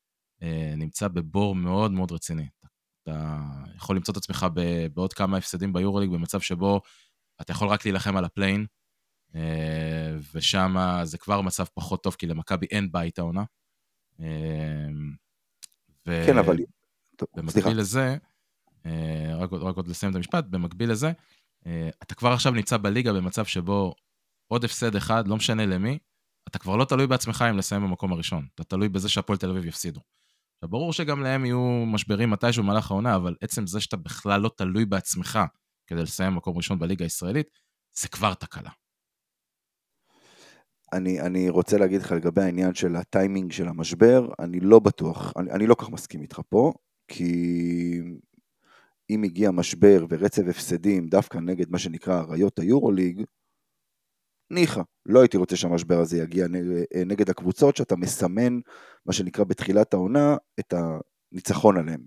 נמצא 0.76 1.08
בבור 1.08 1.54
מאוד 1.54 1.92
מאוד 1.92 2.12
רציני. 2.12 2.48
אתה 3.02 3.38
יכול 3.76 3.96
למצוא 3.96 4.12
את 4.12 4.16
עצמך 4.16 4.46
בעוד 4.94 5.12
כמה 5.12 5.36
הפסדים 5.36 5.72
ביורוליג 5.72 6.10
במצב 6.10 6.40
שבו 6.40 6.80
אתה 7.40 7.52
יכול 7.52 7.68
רק 7.68 7.84
להילחם 7.84 8.16
על 8.16 8.24
ה 8.24 8.29
play-in, 8.29 8.66
אה, 9.34 10.16
ושם 10.34 10.76
זה 11.02 11.18
כבר 11.18 11.40
מצב 11.40 11.64
פחות 11.74 12.02
טוב, 12.02 12.14
כי 12.14 12.26
למכבי 12.26 12.66
אין 12.70 12.92
בית 12.92 13.18
העונה. 13.18 13.44
אה, 14.20 14.26
ו... 16.06 16.22
כן, 16.26 16.38
אבל... 16.38 16.56
במקביל 17.36 17.78
לזה, 17.78 18.16
רק, 19.34 19.52
רק 19.52 19.76
עוד 19.76 19.88
לסיים 19.88 20.10
את 20.10 20.16
המשפט, 20.16 20.44
במקביל 20.44 20.90
לזה, 20.90 21.12
אתה 22.02 22.14
כבר 22.14 22.32
עכשיו 22.32 22.52
נמצא 22.52 22.76
בליגה 22.76 23.12
במצב 23.12 23.44
שבו 23.44 23.94
עוד 24.48 24.64
הפסד 24.64 24.96
אחד, 24.96 25.28
לא 25.28 25.36
משנה 25.36 25.66
למי, 25.66 25.98
אתה 26.48 26.58
כבר 26.58 26.76
לא 26.76 26.84
תלוי 26.84 27.06
בעצמך 27.06 27.44
אם 27.50 27.58
לסיים 27.58 27.82
במקום 27.82 28.12
הראשון, 28.12 28.46
אתה 28.54 28.64
תלוי 28.64 28.88
בזה 28.88 29.08
שהפועל 29.08 29.38
תל 29.38 29.50
אביב 29.50 29.66
יפסידו. 29.66 30.00
עכשיו, 30.62 30.70
ברור 30.70 30.92
שגם 30.92 31.22
להם 31.22 31.44
יהיו 31.44 31.84
משברים 31.86 32.30
מתישהו 32.30 32.62
במהלך 32.62 32.90
העונה, 32.90 33.16
אבל 33.16 33.36
עצם 33.40 33.66
זה 33.66 33.80
שאתה 33.80 33.96
בכלל 33.96 34.40
לא 34.40 34.50
תלוי 34.56 34.84
בעצמך 34.84 35.38
כדי 35.86 36.02
לסיים 36.02 36.34
מקום 36.34 36.56
ראשון 36.56 36.78
בליגה 36.78 37.04
הישראלית, 37.04 37.46
זה 37.94 38.08
כבר 38.08 38.34
תקלה. 38.34 38.70
אני, 40.92 41.20
אני 41.20 41.48
רוצה 41.48 41.78
להגיד 41.78 42.00
לך 42.00 42.12
לגבי 42.12 42.42
העניין 42.42 42.74
של 42.74 42.96
הטיימינג 42.96 43.52
של 43.52 43.68
המשבר, 43.68 44.28
אני 44.38 44.60
לא 44.60 44.78
בטוח, 44.78 45.32
אני, 45.36 45.50
אני 45.50 45.66
לא 45.66 45.74
כך 45.74 45.90
מסכים 45.90 46.22
איתך 46.22 46.40
פה, 46.48 46.72
כי 47.08 48.00
אם 49.10 49.22
הגיע 49.22 49.50
משבר 49.50 50.06
ורצף 50.08 50.42
הפסדים 50.48 51.08
דווקא 51.08 51.38
נגד 51.38 51.70
מה 51.70 51.78
שנקרא 51.78 52.20
אריות 52.20 52.58
היורוליג, 52.58 53.22
ניחא, 54.52 54.80
לא 55.06 55.20
הייתי 55.20 55.36
רוצה 55.36 55.56
שהמשבר 55.56 56.00
הזה 56.00 56.18
יגיע 56.18 56.46
אה, 56.94 57.04
נגד 57.04 57.30
הקבוצות 57.30 57.76
שאתה 57.76 57.96
מסמן, 57.96 58.58
מה 59.06 59.12
שנקרא 59.12 59.44
בתחילת 59.44 59.94
העונה, 59.94 60.36
את 60.60 60.74
הניצחון 61.32 61.78
עליהם. 61.78 62.00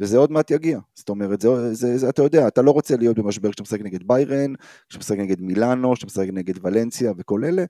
וזה 0.00 0.18
עוד 0.18 0.32
מעט 0.32 0.50
יגיע, 0.50 0.78
זאת 0.94 1.08
אומרת, 1.08 1.40
זה, 1.40 1.74
זה, 1.74 1.98
זה, 1.98 2.08
אתה 2.08 2.22
יודע, 2.22 2.48
אתה 2.48 2.62
לא 2.62 2.70
רוצה 2.70 2.96
להיות 2.96 3.18
במשבר 3.18 3.48
כשאתה 3.48 3.62
משחק 3.62 3.80
נגד 3.80 4.08
ביירן, 4.08 4.52
כשאתה 4.88 4.98
משחק 4.98 5.18
נגד 5.18 5.40
מילאנו, 5.40 5.92
כשאתה 5.92 6.06
משחק 6.06 6.28
נגד 6.32 6.66
ולנסיה 6.66 7.12
וכל 7.16 7.44
אלה, 7.44 7.64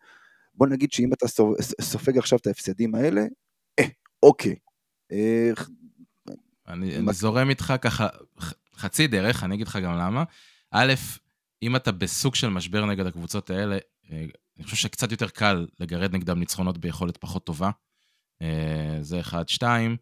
בוא 0.55 0.67
נגיד 0.67 0.93
שאם 0.93 1.13
אתה 1.13 1.27
סופג 1.81 2.19
עכשיו 2.19 2.39
את 2.39 2.47
ההפסדים 2.47 2.95
האלה, 2.95 3.25
אה, 3.79 3.85
אוקיי. 4.23 4.55
אה, 5.13 5.51
אני, 6.69 6.97
אני 6.97 7.13
זורם 7.13 7.51
איתך 7.51 7.75
ככה 7.81 8.09
חצי 8.77 9.07
דרך, 9.07 9.45
אני 9.45 9.55
אגיד 9.55 9.67
לך 9.67 9.79
גם 9.83 9.99
למה. 9.99 10.25
א', 10.71 10.95
אם 11.63 11.77
אתה 11.77 11.93
בסוג 11.93 12.35
של 12.35 12.49
משבר 12.49 12.87
נגד 12.87 13.07
הקבוצות 13.07 13.51
האלה, 13.51 13.79
אה, 14.11 14.25
אני 14.57 14.65
חושב 14.65 14.77
שקצת 14.77 15.11
יותר 15.11 15.29
קל 15.29 15.67
לגרד 15.81 16.15
נגדם 16.15 16.39
ניצחונות 16.39 16.79
ביכולת 16.79 17.17
פחות 17.17 17.47
טובה. 17.47 17.71
אה, 18.43 18.99
זה 19.01 19.21
אחד. 19.21 19.49
שתיים, 19.49 19.97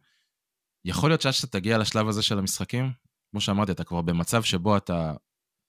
יכול 0.85 1.11
להיות 1.11 1.21
שעד 1.21 1.33
שאתה 1.33 1.47
תגיע 1.47 1.79
לשלב 1.79 2.09
הזה 2.09 2.23
של 2.23 2.39
המשחקים, 2.39 2.93
כמו 3.31 3.41
שאמרתי, 3.41 3.73
אתה 3.73 3.85
כבר 3.85 4.03
במצב 4.03 4.43
שבו 4.43 4.77
אתה 4.77 5.15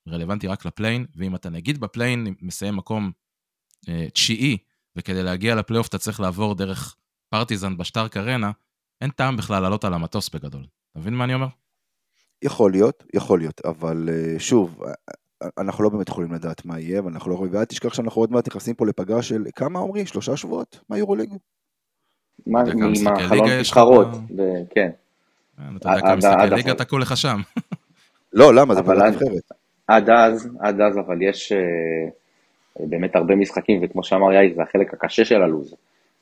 רלוונטי 0.07 0.47
רק 0.47 0.65
לפליין, 0.65 1.05
ואם 1.15 1.35
אתה 1.35 1.49
נגיד 1.49 1.79
בפליין 1.79 2.35
מסיים 2.41 2.75
מקום 2.75 3.11
אה, 3.89 4.07
תשיעי, 4.13 4.57
וכדי 4.95 5.23
להגיע 5.23 5.55
לפלייאוף 5.55 5.87
אתה 5.87 5.97
צריך 5.97 6.19
לעבור 6.19 6.55
דרך 6.55 6.95
פרטיזן 7.29 7.77
בשטארק 7.77 8.17
ארנה, 8.17 8.51
אין 9.01 9.09
טעם 9.09 9.37
בכלל 9.37 9.61
לעלות 9.61 9.83
על 9.83 9.93
המטוס 9.93 10.29
בגדול. 10.29 10.65
אתה 10.91 10.99
מבין 10.99 11.13
מה 11.13 11.23
אני 11.23 11.33
אומר? 11.33 11.47
יכול 12.41 12.71
להיות, 12.71 13.03
יכול 13.13 13.39
להיות, 13.39 13.61
אבל 13.65 14.09
שוב, 14.39 14.81
אנחנו 15.57 15.83
לא 15.83 15.89
באמת 15.89 16.09
יכולים 16.09 16.33
לדעת 16.33 16.65
מה 16.65 16.79
יהיה, 16.79 17.03
ואנחנו 17.03 17.29
לא 17.29 17.35
יכולים, 17.35 17.53
ואל 17.53 17.65
תשכח 17.65 17.93
שאנחנו 17.93 18.21
עוד 18.21 18.31
מעט 18.31 18.47
נכנסים 18.47 18.75
פה 18.75 18.85
לפגרה 18.85 19.21
של 19.21 19.43
כמה 19.55 19.79
עמרי? 19.79 20.05
שלושה 20.05 20.37
שבועות 20.37 20.79
מהיורוליג? 20.89 21.33
מה, 22.47 22.63
מהחלון 23.03 23.49
נבחרות, 23.49 24.07
כן. 24.69 24.89
אה, 25.59 25.65
אתה 25.77 25.89
יודע 25.89 26.01
כמה 26.01 26.15
משחקי 26.15 26.55
ליגה 26.55 26.73
תקעו 26.73 26.97
לך 26.97 27.17
שם. 27.17 27.41
לא, 28.33 28.53
למה? 28.53 28.75
זה 28.75 28.81
בעלת 28.81 29.13
נבחרת. 29.13 29.51
עד 29.87 30.09
אז, 30.09 30.49
עד 30.59 30.81
אז, 30.81 30.97
אבל 30.97 31.21
יש 31.21 31.51
אה, 31.51 31.57
באמת 32.79 33.15
הרבה 33.15 33.35
משחקים, 33.35 33.79
וכמו 33.83 34.03
שאמר 34.03 34.33
יאיר, 34.33 34.55
זה 34.55 34.61
החלק 34.61 34.93
הקשה 34.93 35.25
של 35.25 35.41
הלו"ז. 35.41 35.75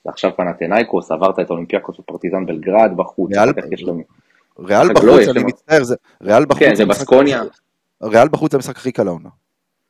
ועכשיו 0.05 0.31
פנתנאיקוס, 0.37 1.11
עברת 1.11 1.39
את 1.39 1.49
אולימפיאקוס 1.49 1.99
ופרטיזן 1.99 2.45
בלגרד 2.45 2.91
בחוץ. 2.95 3.31
ריאל 4.59 4.93
בחוץ, 4.93 5.27
אני 5.27 5.43
מצטער, 5.43 5.81
ריאל 6.23 6.45
בחוץ. 6.45 6.63
כן, 6.63 6.75
זה 6.75 6.85
בסקוניה. 6.85 7.41
ריאל 8.03 8.27
בחוץ 8.27 8.51
זה 8.51 8.57
המשחק 8.57 8.75
הכי 8.75 8.91
קל 8.91 9.07
העונה. 9.07 9.29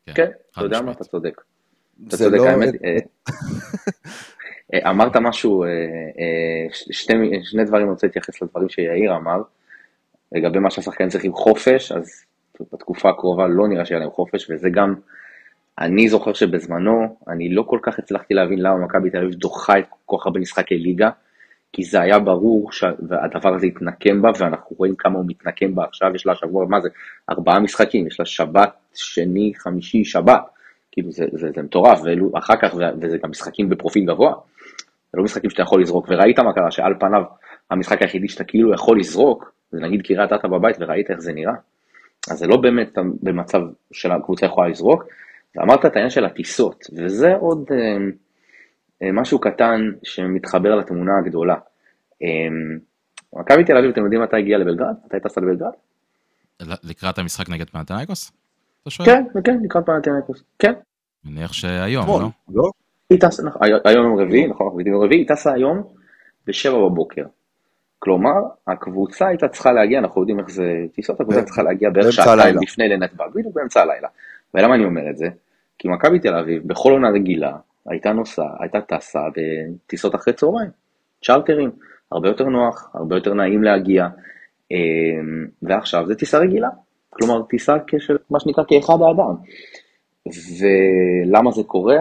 כן, 0.05 0.13
כן 0.13 0.29
אתה 0.51 0.61
יודע 0.61 0.81
מה, 0.81 0.91
אתה 0.91 1.03
צודק. 1.03 1.41
אתה 2.07 2.17
צודק, 2.17 2.37
לא 2.37 2.47
האמת. 2.47 2.73
אה, 2.83 2.97
אה, 4.73 4.89
אמרת 4.89 5.15
משהו, 5.15 5.63
אה, 5.63 5.69
שני 6.91 7.63
דברים 7.65 7.83
אני 7.83 7.91
רוצה 7.91 8.07
להתייחס 8.07 8.41
לדברים 8.41 8.69
שיאיר 8.69 9.15
אמר, 9.15 9.41
לגבי 10.31 10.59
מה 10.59 10.71
שהשחקנים 10.71 11.09
צריכים 11.09 11.33
חופש, 11.33 11.91
אז 11.91 12.25
בתקופה 12.73 13.09
הקרובה 13.09 13.47
לא 13.47 13.67
נראה 13.67 13.85
שיהיה 13.85 13.99
להם 13.99 14.09
חופש, 14.09 14.49
וזה 14.49 14.69
גם, 14.69 14.95
אני 15.79 16.09
זוכר 16.09 16.33
שבזמנו, 16.33 17.17
אני 17.27 17.49
לא 17.49 17.63
כל 17.67 17.79
כך 17.81 17.99
הצלחתי 17.99 18.33
להבין 18.33 18.59
למה 18.59 18.77
מכבי 18.77 19.09
תל 19.09 19.17
אביב 19.17 19.33
דוחה 19.33 19.79
את 19.79 19.85
כל 20.05 20.17
כך 20.19 20.25
הרבה 20.25 20.39
משחקי 20.39 20.77
ליגה, 20.77 21.09
כי 21.73 21.83
זה 21.83 22.01
היה 22.01 22.19
ברור 22.19 22.71
שהדבר 22.71 23.55
הזה 23.55 23.65
התנקם 23.65 24.21
בה, 24.21 24.29
ואנחנו 24.39 24.75
רואים 24.77 24.95
כמה 24.95 25.17
הוא 25.17 25.25
מתנקם 25.27 25.75
בה 25.75 25.83
עכשיו, 25.83 26.15
יש 26.15 26.25
לה 26.25 26.35
שבוע, 26.35 26.65
מה 26.69 26.81
זה, 26.81 26.89
ארבעה 27.29 27.59
משחקים, 27.59 28.07
יש 28.07 28.19
לה 28.19 28.25
שבת, 28.25 28.73
שני, 28.93 29.51
חמישי, 29.57 30.03
שבת, 30.03 30.41
כאילו 30.91 31.11
זה, 31.11 31.25
זה, 31.31 31.47
זה 31.55 31.61
מטורף, 31.61 31.99
ואלו, 32.03 32.31
אחר 32.37 32.55
כך, 32.61 32.73
וזה 33.01 33.17
גם 33.23 33.29
משחקים 33.29 33.69
בפרופיל 33.69 34.05
גבוה, 34.05 34.33
זה 35.11 35.17
לא 35.17 35.23
משחקים 35.23 35.49
שאתה 35.49 35.61
יכול 35.61 35.81
לזרוק, 35.81 36.07
וראית 36.09 36.39
מה 36.39 36.53
קרה, 36.53 36.71
שעל 36.71 36.93
פניו 36.99 37.21
המשחק 37.71 38.01
היחידי 38.01 38.27
שאתה 38.27 38.43
כאילו 38.43 38.73
יכול 38.73 38.99
לזרוק, 38.99 39.53
זה 39.71 39.79
נגיד 39.79 40.01
קריית 40.01 40.33
אתא 40.33 40.47
בבית 40.47 40.75
וראית 40.79 41.11
איך 41.11 41.19
זה 41.19 41.33
נראה. 41.33 41.53
אז 42.31 42.37
זה 42.37 42.47
לא 42.47 42.57
באמת 42.57 42.97
במצב 43.23 43.59
שהקבוצה 43.91 44.45
יכולה 44.45 44.67
לזרוק. 44.67 45.03
ואמרת 45.55 45.85
את 45.85 45.91
העניין 45.95 46.09
של 46.09 46.25
הטיסות, 46.25 46.85
וזה 46.95 47.35
עוד 47.35 47.65
אה, 47.71 47.97
משהו 49.13 49.39
קטן 49.39 49.91
שמתחבר 50.03 50.75
לתמונה 50.75 51.11
הגדולה. 51.17 51.55
אה, 52.23 52.27
מכבי 53.33 53.63
תל 53.63 53.77
אביב, 53.77 53.91
אתם 53.91 54.03
יודעים 54.03 54.21
מתי 54.21 54.37
הגיעה 54.37 54.59
לבלגרד? 54.59 54.93
מתי 55.05 55.19
טסה 55.19 55.41
לבלגרד? 55.41 55.71
לקראת 56.83 57.17
המשחק 57.17 57.49
נגד 57.49 57.69
פנתנייקוס? 57.69 58.31
כן, 59.05 59.23
כן, 59.43 59.57
לקראת 59.63 59.85
פנתנייקוס, 59.85 60.43
כן. 60.59 60.73
מניח 61.25 61.53
שהיום, 61.53 62.07
לא? 62.07 62.29
לא? 62.49 62.69
נכון, 63.43 63.61
היום 63.85 64.05
יום 64.05 64.19
רביעי, 64.19 64.47
נכון, 64.47 64.65
אנחנו 64.65 64.79
בדיוק 64.79 65.03
רביעי, 65.03 65.21
היא 65.21 65.27
טסה 65.27 65.53
היום 65.53 65.83
בשבע 66.47 66.77
בבוקר. 66.77 67.25
כלומר, 67.99 68.41
הקבוצה 68.67 69.27
הייתה 69.27 69.47
צריכה 69.47 69.71
להגיע, 69.71 69.99
אנחנו 69.99 70.21
יודעים 70.21 70.39
איך 70.39 70.49
זה 70.49 70.85
טיסות, 70.93 71.21
הקבוצה 71.21 71.43
צריכה 71.43 71.63
להגיע 71.63 71.89
בערך 71.89 72.13
שעתיים 72.13 72.55
לפני 72.61 72.89
לנתב"ג, 72.89 73.27
בדיוק 73.35 73.55
באמצע 73.55 73.81
הלילה. 73.81 74.07
ולמה 74.53 74.75
אני 74.75 74.85
אומר 74.85 75.09
את 75.09 75.17
זה? 75.17 75.27
כי 75.77 75.87
מכבי 75.87 76.19
תל 76.19 76.35
אביב, 76.35 76.67
בכל 76.67 76.91
עונה 76.91 77.09
רגילה, 77.09 77.51
הייתה 77.89 78.13
נוסעה, 78.13 78.55
הייתה 78.59 78.81
טסה 78.81 79.19
בטיסות 79.35 80.15
אחרי 80.15 80.33
צהריים, 80.33 80.69
צ'רטרים, 81.25 81.71
הרבה 82.11 82.27
יותר 82.27 82.43
נוח, 82.43 82.89
הרבה 82.93 83.15
יותר 83.15 83.33
נעים 83.33 83.63
להגיע, 83.63 84.07
אמ, 84.71 85.47
ועכשיו 85.61 86.07
זה 86.07 86.15
טיסה 86.15 86.37
רגילה, 86.37 86.69
כלומר 87.09 87.43
טיסה 87.43 87.73
כשל, 87.87 88.17
מה 88.29 88.39
שנקרא 88.39 88.63
כאחד 88.67 88.93
האדם. 89.01 89.35
ולמה 90.59 91.51
זה 91.51 91.63
קורה? 91.63 91.99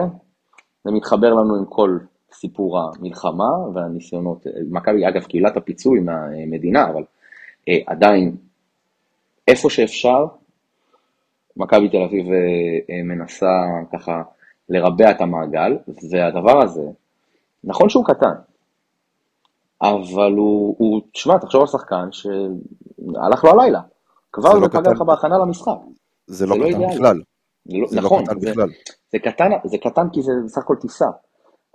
זה 0.83 0.91
מתחבר 0.91 1.33
לנו 1.33 1.55
עם 1.55 1.65
כל 1.65 1.97
סיפור 2.33 2.79
המלחמה 2.79 3.67
והניסיונות, 3.73 4.47
מכבי 4.71 5.07
אגב 5.07 5.23
קהילת 5.23 5.57
הפיצוי 5.57 5.99
מהמדינה, 5.99 6.89
אבל 6.89 7.03
אה, 7.69 7.77
עדיין 7.87 8.35
איפה 9.47 9.69
שאפשר, 9.69 10.25
מכבי 11.57 11.89
תל 11.89 12.01
אביב 12.01 12.25
אה, 12.27 12.35
אה, 12.89 13.03
מנסה 13.03 13.51
ככה 13.93 14.21
לרבע 14.73 15.11
את 15.11 15.21
המעגל, 15.21 15.77
והדבר 16.11 16.63
הזה, 16.63 16.89
נכון 17.63 17.89
שהוא 17.89 18.05
קטן, 18.05 18.33
אבל 19.81 20.31
הוא, 20.31 20.75
הוא 20.77 21.01
תשמע, 21.13 21.37
תחשוב 21.37 21.61
על 21.61 21.67
שחקן 21.67 22.11
שהלך 22.11 23.43
לו 23.43 23.51
הלילה, 23.51 23.81
כבר 24.31 24.59
זה 24.59 24.69
פגע 24.69 24.91
לך 24.91 25.01
בהכנה 25.01 25.37
למשחק. 25.37 25.77
זה 26.27 26.45
לא, 26.45 26.59
לא 26.59 26.69
קטן 26.69 26.95
בכלל. 26.95 27.21
זה 27.65 27.77
לא, 27.77 27.87
נכון, 28.01 28.21
לא 28.21 28.25
קטן 28.25 28.39
זה, 28.39 28.51
בכלל. 28.51 28.69
זה 29.11 29.19
קטן, 29.19 29.49
זה 29.63 29.77
קטן 29.77 30.07
כי 30.13 30.21
זה 30.21 30.31
בסך 30.45 30.61
הכל 30.61 30.75
טיסה, 30.81 31.05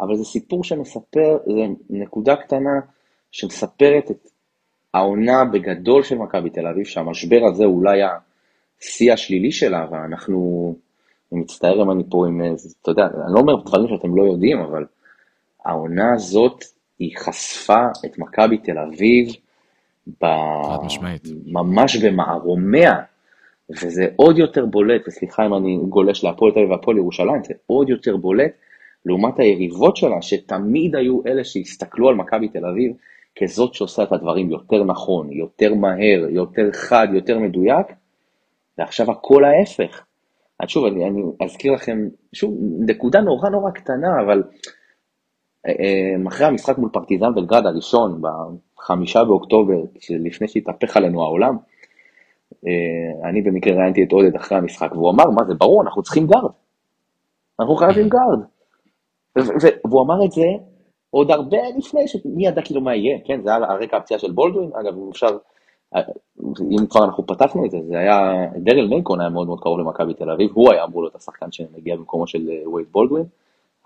אבל 0.01 0.17
זה 0.17 0.25
סיפור 0.25 0.65
שמספר, 0.65 1.39
זה 1.47 1.67
נקודה 1.91 2.37
קטנה 2.37 2.81
שמספרת 3.31 4.11
את 4.11 4.29
העונה 4.95 5.45
בגדול 5.45 6.03
של 6.03 6.19
מכבי 6.19 6.51
תל 6.51 6.67
אביב, 6.67 6.85
שהמשבר 6.85 7.41
הזה 7.53 7.65
אולי 7.65 8.01
השיא 8.81 9.13
השלילי 9.13 9.53
שלה, 9.53 9.87
ואנחנו, 9.91 10.75
אני 11.33 11.41
מצטער 11.41 11.83
אם 11.83 11.91
אני 11.91 12.03
פה 12.11 12.27
עם, 12.27 12.41
אתה 12.83 12.91
יודע, 12.91 13.07
אני 13.07 13.35
לא 13.35 13.41
אומר 13.41 13.57
דברים 13.57 13.89
שאתם 13.89 14.17
לא 14.17 14.23
יודעים, 14.23 14.59
אבל 14.59 14.85
העונה 15.65 16.15
הזאת, 16.15 16.65
היא 16.99 17.17
חשפה 17.19 17.87
את 18.05 18.19
מכבי 18.19 18.59
תל 18.59 18.79
אביב, 18.79 19.29
ב... 20.23 20.27
ממש 21.47 21.97
במערומיה, 21.97 22.95
וזה 23.71 24.07
עוד 24.17 24.39
יותר 24.39 24.67
בולט, 24.67 25.03
וסליחה 25.09 25.47
אם 25.47 25.55
אני 25.55 25.79
גולש 25.89 26.25
להפועל 26.25 26.53
תל 26.53 26.59
אביב 26.59 26.71
והפועל 26.71 26.97
ירושלים, 26.97 27.45
זה 27.45 27.55
עוד 27.67 27.89
יותר 27.89 28.17
בולט 28.17 28.53
לעומת 29.07 29.39
היריבות 29.39 29.97
שלה, 29.97 30.23
שתמיד 30.23 30.97
היו 30.97 31.21
אלה 31.27 31.45
שהסתכלו 31.45 32.09
על 32.09 32.15
מכבי 32.15 32.49
תל 32.49 32.67
אביב 32.67 32.93
כזאת 33.39 33.75
שעושה 33.75 34.03
את 34.03 34.13
הדברים 34.13 34.51
יותר 34.51 34.85
נכון, 34.85 35.33
יותר 35.33 35.75
מהר, 35.75 36.27
יותר 36.31 36.73
חד, 36.73 37.09
יותר 37.13 37.39
מדויק, 37.39 37.87
ועכשיו 38.79 39.11
הכל 39.11 39.45
ההפך. 39.45 40.05
אז 40.61 40.69
שוב, 40.69 40.85
אני, 40.85 41.09
אני 41.09 41.23
אזכיר 41.45 41.73
לכם, 41.73 41.99
שוב, 42.33 42.55
נקודה 42.81 43.21
נורא 43.21 43.49
נורא 43.51 43.71
קטנה, 43.71 44.21
אבל 44.25 44.43
אה, 45.67 45.73
אה, 45.73 46.29
אחרי 46.29 46.47
המשחק 46.47 46.79
מול 46.79 46.91
פרטיזן 46.93 47.35
בלגרד 47.35 47.67
הראשון, 47.67 48.21
בחמישה 48.79 49.25
באוקטובר, 49.25 49.83
לפני 50.11 50.49
שהתהפך 50.49 50.97
עלינו 50.97 51.23
העולם, 51.23 51.57
אה, 52.67 53.29
אני 53.31 53.43
במקרה 53.43 53.77
ראיינתי 53.77 54.03
את 54.03 54.13
עודד 54.13 54.37
אחרי 54.37 54.59
המשחק, 54.59 54.93
והוא 54.93 55.11
אמר, 55.11 55.25
מה 55.25 55.45
זה 55.45 55.55
ברור, 55.55 55.83
אנחנו 55.83 56.03
צריכים 56.03 56.27
גארד. 56.27 56.51
אנחנו 57.61 57.77
חייבים 57.77 58.09
גארד. 58.09 58.41
והוא 59.85 60.03
אמר 60.03 60.25
את 60.25 60.33
זה 60.33 60.47
עוד 61.11 61.31
הרבה 61.31 61.59
לפני, 61.79 62.09
שמי 62.09 62.47
ידע 62.47 62.63
כאילו 62.63 62.81
מה 62.81 62.95
יהיה, 62.95 63.19
כן, 63.25 63.43
זה 63.43 63.51
היה 63.51 63.57
על 63.57 63.83
רקע 63.83 63.97
הפציעה 63.97 64.21
של 64.21 64.33
בולדווין, 64.33 64.71
אגב, 64.81 64.95
אם 64.95 65.09
אפשר, 65.11 65.39
אם 66.71 66.87
כבר 66.91 67.05
אנחנו 67.05 67.27
פתחנו 67.27 67.67
את 67.67 67.71
זה, 67.71 67.79
זה 67.89 67.99
היה, 67.99 68.47
דרל 68.57 68.89
מייקון 68.89 69.21
היה 69.21 69.31
מאוד 69.31 69.47
מאוד 69.47 69.61
קרוב 69.61 69.79
למכבי 69.79 70.15
תל 70.15 70.31
אביב, 70.31 70.51
הוא 70.55 70.73
היה 70.73 70.85
אמור 70.85 71.03
להיות 71.03 71.15
השחקן 71.15 71.53
שמגיע 71.53 71.97
במקומו 71.97 72.27
של 72.27 72.51
אה, 72.51 72.69
וייד 72.69 72.89
בולדווין, 72.91 73.25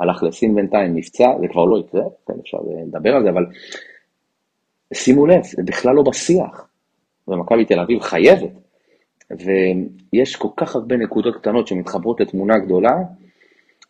הלך 0.00 0.22
לסין 0.22 0.54
בינתיים, 0.54 0.96
נפצע, 0.96 1.38
זה 1.40 1.48
כבר 1.48 1.64
לא 1.64 1.78
יקרה, 1.78 2.02
כן, 2.26 2.34
אפשר 2.40 2.58
אה, 2.58 2.82
לדבר 2.86 3.14
על 3.14 3.22
זה, 3.22 3.30
אבל 3.30 3.46
שימו 4.94 5.26
לב, 5.26 5.42
זה 5.44 5.62
בכלל 5.62 5.94
לא 5.94 6.02
בשיח, 6.02 6.68
ומכבי 7.28 7.64
תל 7.64 7.80
אביב 7.80 8.00
חייבת, 8.00 8.52
ויש 9.30 10.36
כל 10.36 10.48
כך 10.56 10.76
הרבה 10.76 10.96
נקודות 10.96 11.36
קטנות 11.36 11.66
שמתחברות 11.66 12.20
לתמונה 12.20 12.58
גדולה, 12.58 12.96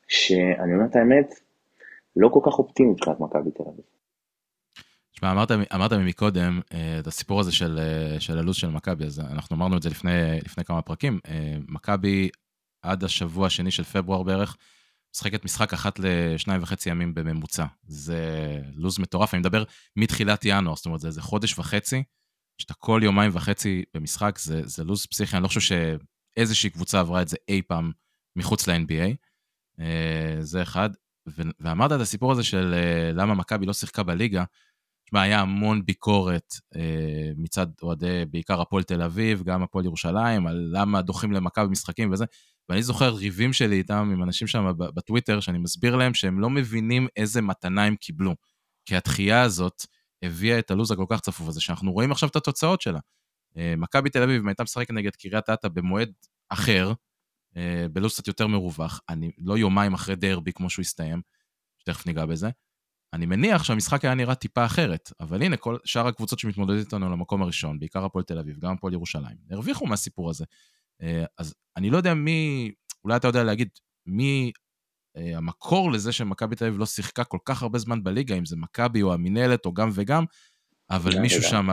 שאני 0.09 0.75
אומר 0.75 0.85
את 0.91 0.97
האמת, 0.97 1.35
לא 2.17 2.29
כל 2.29 2.41
כך 2.43 2.59
אופטימי 2.59 2.91
מבחינת 2.91 3.21
מכבי 3.21 3.51
תל 3.51 3.63
אביב. 3.63 3.85
תשמע, 5.23 5.33
אמרת, 5.33 5.51
אמרת 5.75 5.93
מקודם 5.93 6.61
אה, 6.75 6.99
את 6.99 7.07
הסיפור 7.07 7.41
הזה 7.41 7.53
של, 7.53 7.79
אה, 7.79 8.21
של 8.21 8.39
הלו"ז 8.39 8.57
של 8.57 8.69
מכבי, 8.69 9.05
אז 9.05 9.21
אנחנו 9.21 9.57
אמרנו 9.57 9.77
את 9.77 9.83
זה 9.83 9.91
לפני, 9.91 10.41
לפני 10.45 10.65
כמה 10.65 10.83
פרקים. 10.83 11.21
אה, 11.27 11.57
מכבי 11.69 12.29
עד 12.83 13.05
השבוע 13.05 13.47
השני 13.47 13.71
של 13.71 13.85
פברואר 13.85 14.23
בערך, 14.23 14.57
משחקת 15.15 15.45
משחק 15.45 15.73
אחת 15.73 15.99
לשניים 15.99 16.63
וחצי 16.63 16.91
ימים 16.91 17.15
בממוצע. 17.15 17.65
זה 17.83 18.61
לו"ז 18.75 18.99
מטורף, 18.99 19.35
אני 19.35 19.41
מדבר 19.41 19.65
מתחילת 19.97 20.41
ינואר, 20.45 20.77
זאת 20.77 20.87
אומרת, 20.87 21.01
זה 21.01 21.09
איזה 21.09 21.23
חודש 21.23 21.59
וחצי, 21.59 22.03
שאתה 22.59 22.75
כל 22.75 23.01
יומיים 23.05 23.31
וחצי 23.35 23.85
במשחק, 23.95 24.39
זה, 24.39 24.61
זה 24.65 24.85
לו"ז 24.85 25.07
פסיכי, 25.07 25.37
אני 25.37 25.43
לא 25.43 25.49
חושב 25.49 25.61
שאיזושהי 26.37 26.71
קבוצה 26.71 27.01
עברה 27.01 27.23
את 27.23 27.29
זה 27.29 27.37
אי 27.49 27.63
פעם 27.63 27.93
מחוץ 28.37 28.69
ל-NBA. 28.69 29.15
זה 30.41 30.63
אחד. 30.63 30.91
ואמרת 31.61 31.93
את 31.93 32.01
הסיפור 32.01 32.33
הזה 32.33 32.45
של 32.45 32.75
למה 33.15 33.35
מכבי 33.35 33.67
לא 33.67 33.73
שיחקה 33.73 34.03
בליגה, 34.03 34.45
תשמע, 35.13 35.23
היה 35.23 35.41
המון 35.41 35.85
ביקורת 35.85 36.55
אה, 36.77 37.31
מצד 37.37 37.67
אוהדי, 37.83 38.25
בעיקר 38.31 38.61
הפועל 38.61 38.83
תל 38.83 39.03
אביב, 39.03 39.43
גם 39.43 39.63
הפועל 39.63 39.85
ירושלים, 39.85 40.47
על 40.47 40.71
למה 40.73 41.03
דוחים 41.03 41.33
למכבי 41.33 41.67
משחקים 41.67 42.13
וזה. 42.13 42.25
ואני 42.69 42.83
זוכר 42.83 43.15
ריבים 43.15 43.53
שלי 43.53 43.77
איתם, 43.77 44.11
עם 44.13 44.23
אנשים 44.23 44.47
שם 44.47 44.73
בטוויטר, 44.79 45.41
שאני 45.41 45.59
מסביר 45.59 45.97
להם 45.97 46.15
שהם 46.15 46.41
לא 46.41 46.51
מבינים 46.51 47.09
איזה 47.17 47.43
מתנה 47.43 47.85
הם 47.85 47.97
קיבלו. 47.97 48.35
כי 48.87 48.97
התחייה 48.97 49.43
הזאת 49.43 49.83
הביאה 50.23 50.59
את 50.59 50.71
הלו"ז 50.71 50.91
הכל 50.91 51.07
כך 51.09 51.21
צפוף 51.21 51.49
הזה, 51.49 51.61
שאנחנו 51.61 51.93
רואים 51.93 52.13
עכשיו 52.13 52.29
את 52.29 52.37
התוצאות 52.37 52.81
שלה. 52.81 53.01
אה, 53.57 53.75
מכבי 53.77 54.11
תל 54.11 54.23
אביב, 54.23 54.41
אם 54.41 54.49
הייתה 54.49 54.63
משחקת 54.63 54.91
נגד 54.91 55.17
קריית 55.17 55.51
אתא 55.51 55.69
במועד 55.69 56.13
אחר, 56.49 56.93
אה, 57.57 57.87
בלו"ז 57.93 58.13
קצת 58.13 58.27
יותר 58.27 58.47
מרווח, 58.47 59.01
אני 59.09 59.31
לא 59.39 59.59
יומיים 59.59 59.95
אחרי 59.95 60.17
דרבי 60.17 60.53
כמו 60.53 60.71
שהוא 60.71 60.83
הסתיים, 60.83 61.23
שתכף 61.79 62.07
ניגע 62.07 62.27
בזה. 62.27 62.51
אני 63.13 63.27
מניח 63.27 63.65
שהמשחק 63.65 64.05
היה 64.05 64.15
נראה 64.15 64.35
טיפה 64.35 64.65
אחרת, 64.65 65.13
אבל 65.21 65.43
הנה, 65.43 65.57
כל 65.57 65.77
שאר 65.85 66.07
הקבוצות 66.07 66.39
שמתמודדות 66.39 66.85
איתנו 66.87 67.11
למקום 67.11 67.43
הראשון, 67.43 67.79
בעיקר 67.79 68.05
הפועל 68.05 68.25
תל 68.25 68.39
אביב, 68.39 68.59
גם 68.59 68.73
הפועל 68.73 68.93
ירושלים, 68.93 69.37
הרוויחו 69.51 69.87
מהסיפור 69.87 70.31
הזה. 70.31 70.45
אה, 71.03 71.25
אז 71.39 71.55
אני 71.77 71.91
לא 71.91 71.97
יודע 71.97 72.15
מי, 72.15 72.71
אולי 73.05 73.17
אתה 73.17 73.29
יודע 73.29 73.45
להגיד, 73.45 73.69
מי 74.07 74.53
אה, 75.17 75.37
המקור 75.37 75.93
לזה 75.93 76.13
שמכבי 76.13 76.57
תל 76.57 76.65
אביב 76.65 76.79
לא 76.79 76.87
שיחקה 76.87 77.25
כל 77.25 77.39
כך 77.45 77.63
הרבה 77.63 77.79
זמן 77.79 78.03
בליגה, 78.03 78.35
אם 78.35 78.45
זה 78.45 78.57
מכבי 78.57 79.03
או 79.03 79.15
המינהלת 79.15 79.67
או 79.67 79.75
גם 79.75 79.91
וגם, 79.93 80.25
אבל 80.91 81.21
מישהו 81.21 81.43
שם, 81.43 81.71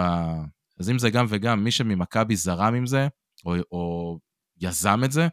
אז 0.79 0.89
אם 0.89 0.99
זה 0.99 1.09
גם 1.09 1.25
וגם, 1.29 1.63
מי 1.63 1.71
שממכבי 1.71 2.35
זרם 2.35 2.73
עם 2.75 2.85
זה, 2.85 3.07
או, 3.45 3.55
או 3.71 4.17
יזם 4.61 5.01
את 5.05 5.11
זה, 5.11 5.27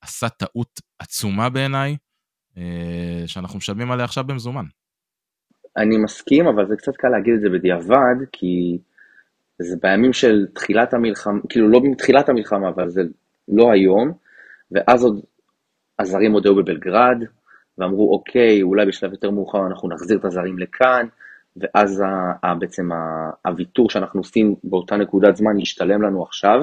עשה 0.00 0.28
טעות 0.28 0.80
עצומה 0.98 1.48
בעיניי, 1.48 1.96
אה, 2.56 3.22
שאנחנו 3.26 3.58
משלמים 3.58 3.90
עליה 3.90 4.04
עכשיו 4.04 4.24
במזומן. 4.24 4.64
אני 5.78 5.96
מסכים, 5.96 6.46
אבל 6.46 6.66
זה 6.66 6.76
קצת 6.76 6.96
קל 6.96 7.08
להגיד 7.08 7.34
את 7.34 7.40
זה 7.40 7.48
בדיעבד, 7.48 8.16
כי 8.32 8.78
זה 9.58 9.76
בימים 9.82 10.12
של 10.12 10.46
תחילת 10.54 10.94
המלחמה, 10.94 11.40
כאילו 11.48 11.68
לא 11.68 11.80
מתחילת 11.82 12.28
המלחמה, 12.28 12.68
אבל 12.68 12.88
זה 12.88 13.02
לא 13.48 13.72
היום, 13.72 14.12
ואז 14.72 15.04
עוד 15.04 15.20
הזרים 15.98 16.32
הודעו 16.32 16.54
בבלגרד, 16.56 17.16
ואמרו, 17.78 18.12
אוקיי, 18.12 18.62
אולי 18.62 18.86
בשלב 18.86 19.12
יותר 19.12 19.30
מאוחר 19.30 19.66
אנחנו 19.66 19.88
נחזיר 19.88 20.18
את 20.18 20.24
הזרים 20.24 20.58
לכאן, 20.58 21.06
ואז 21.56 22.00
ה, 22.00 22.06
ה, 22.46 22.54
בעצם 22.54 22.88
הוויתור 23.46 23.90
שאנחנו 23.90 24.20
עושים 24.20 24.54
באותה 24.64 24.96
נקודת 24.96 25.36
זמן 25.36 25.58
ישתלם 25.60 26.02
לנו 26.02 26.22
עכשיו, 26.22 26.60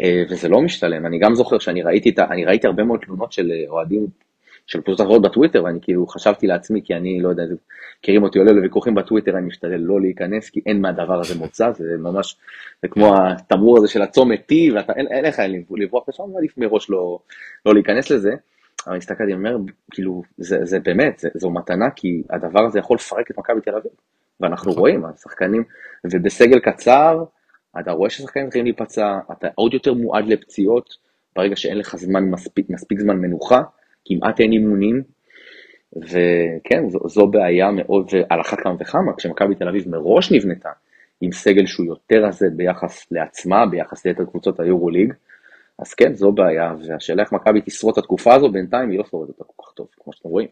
אה, 0.00 0.22
וזה 0.30 0.48
לא 0.48 0.60
משתלם. 0.62 1.06
אני 1.06 1.18
גם 1.18 1.34
זוכר 1.34 1.58
שאני 1.58 1.82
ראיתי, 1.82 2.14
אני 2.30 2.44
ראיתי 2.44 2.66
הרבה 2.66 2.84
מאוד 2.84 3.00
תלונות 3.00 3.32
של 3.32 3.50
אה, 3.50 3.64
אוהדים 3.68 4.06
של 4.70 4.80
קבוצות 4.80 5.06
אחרות 5.06 5.22
בטוויטר, 5.22 5.64
ואני 5.64 5.78
כאילו 5.82 6.06
חשבתי 6.06 6.46
לעצמי, 6.46 6.80
כי 6.84 6.94
אני 6.94 7.20
לא 7.20 7.28
יודע, 7.28 7.42
מכירים 8.00 8.22
אותי 8.22 8.38
עולה 8.38 8.52
לוויכוחים 8.52 8.94
בטוויטר, 8.94 9.38
אני 9.38 9.46
משתדל 9.46 9.76
לא 9.76 10.00
להיכנס, 10.00 10.50
כי 10.50 10.60
אין 10.66 10.80
מהדבר 10.80 11.20
הזה 11.20 11.38
מוצא, 11.38 11.72
זה 11.72 11.96
ממש, 11.98 12.36
זה 12.82 12.88
כמו 12.88 13.16
התמרור 13.16 13.78
הזה 13.78 13.88
של 13.88 14.02
הצומת 14.02 14.52
T, 14.52 14.54
ואין 14.74 15.24
לך 15.24 15.42
לברוח 15.70 16.08
לשם, 16.08 16.22
ועדיף 16.34 16.58
מראש 16.58 16.90
לא, 16.90 17.18
לא 17.66 17.74
להיכנס 17.74 18.10
לזה. 18.10 18.30
אבל 18.86 18.96
הסתכלתי, 18.96 19.22
אני 19.24 19.34
אומר, 19.34 19.56
כאילו, 19.90 20.22
זה, 20.38 20.58
זה 20.62 20.80
באמת, 20.80 21.18
זה, 21.18 21.28
זו 21.34 21.50
מתנה, 21.50 21.90
כי 21.96 22.22
הדבר 22.30 22.64
הזה 22.66 22.78
יכול 22.78 22.94
לפרק 22.94 23.30
את 23.30 23.38
מכבי 23.38 23.60
תל 23.60 23.74
אביב. 23.74 23.92
ואנחנו 24.40 24.70
נכון. 24.70 24.80
רואים, 24.80 25.04
השחקנים, 25.04 25.64
ובסגל 26.04 26.58
קצר, 26.58 27.24
אתה 27.80 27.92
רואה 27.92 28.10
ששחקנים 28.10 28.46
מתחילים 28.46 28.64
להיפצע, 28.64 29.18
אתה 29.32 29.48
עוד 29.54 29.74
יותר 29.74 29.94
מועד 29.94 30.26
לפציעות, 30.26 30.94
ברגע 31.36 31.56
שאין 31.56 31.78
לך 31.78 31.96
זמן 31.96 32.24
מספיק, 32.24 32.70
מספיק 32.70 33.00
זמן 33.00 33.16
מנוחה, 33.16 33.62
כמעט 34.04 34.40
אין 34.40 34.52
אימונים, 34.52 35.02
וכן, 35.96 36.88
זו, 36.88 36.98
זו 37.08 37.26
בעיה 37.26 37.70
מאוד, 37.70 38.10
ועל 38.12 38.40
אחת 38.40 38.60
כמה 38.60 38.74
וכמה, 38.80 39.12
כשמכבי 39.16 39.54
תל 39.54 39.68
אביב 39.68 39.88
מראש 39.88 40.32
נבנתה 40.32 40.70
עם 41.20 41.32
סגל 41.32 41.66
שהוא 41.66 41.86
יותר 41.86 42.24
רזה 42.24 42.46
ביחס 42.56 43.06
לעצמה, 43.10 43.66
ביחס 43.66 44.06
ליתר 44.06 44.24
קבוצות 44.24 44.60
היורו-ליג, 44.60 45.12
אז 45.78 45.94
כן, 45.94 46.14
זו 46.14 46.32
בעיה, 46.32 46.74
והשאלה 46.88 47.22
איך 47.22 47.32
מכבי 47.32 47.60
תשרוד 47.60 47.92
את 47.92 47.98
התקופה 47.98 48.34
הזו, 48.34 48.50
בינתיים 48.50 48.90
היא 48.90 48.98
לא 48.98 49.04
שורדת 49.04 49.28
אותה 49.28 49.44
כל 49.44 49.62
כך 49.62 49.72
טוב, 49.72 49.86
כמו 50.04 50.12
שאתם 50.12 50.28
רואים. 50.28 50.48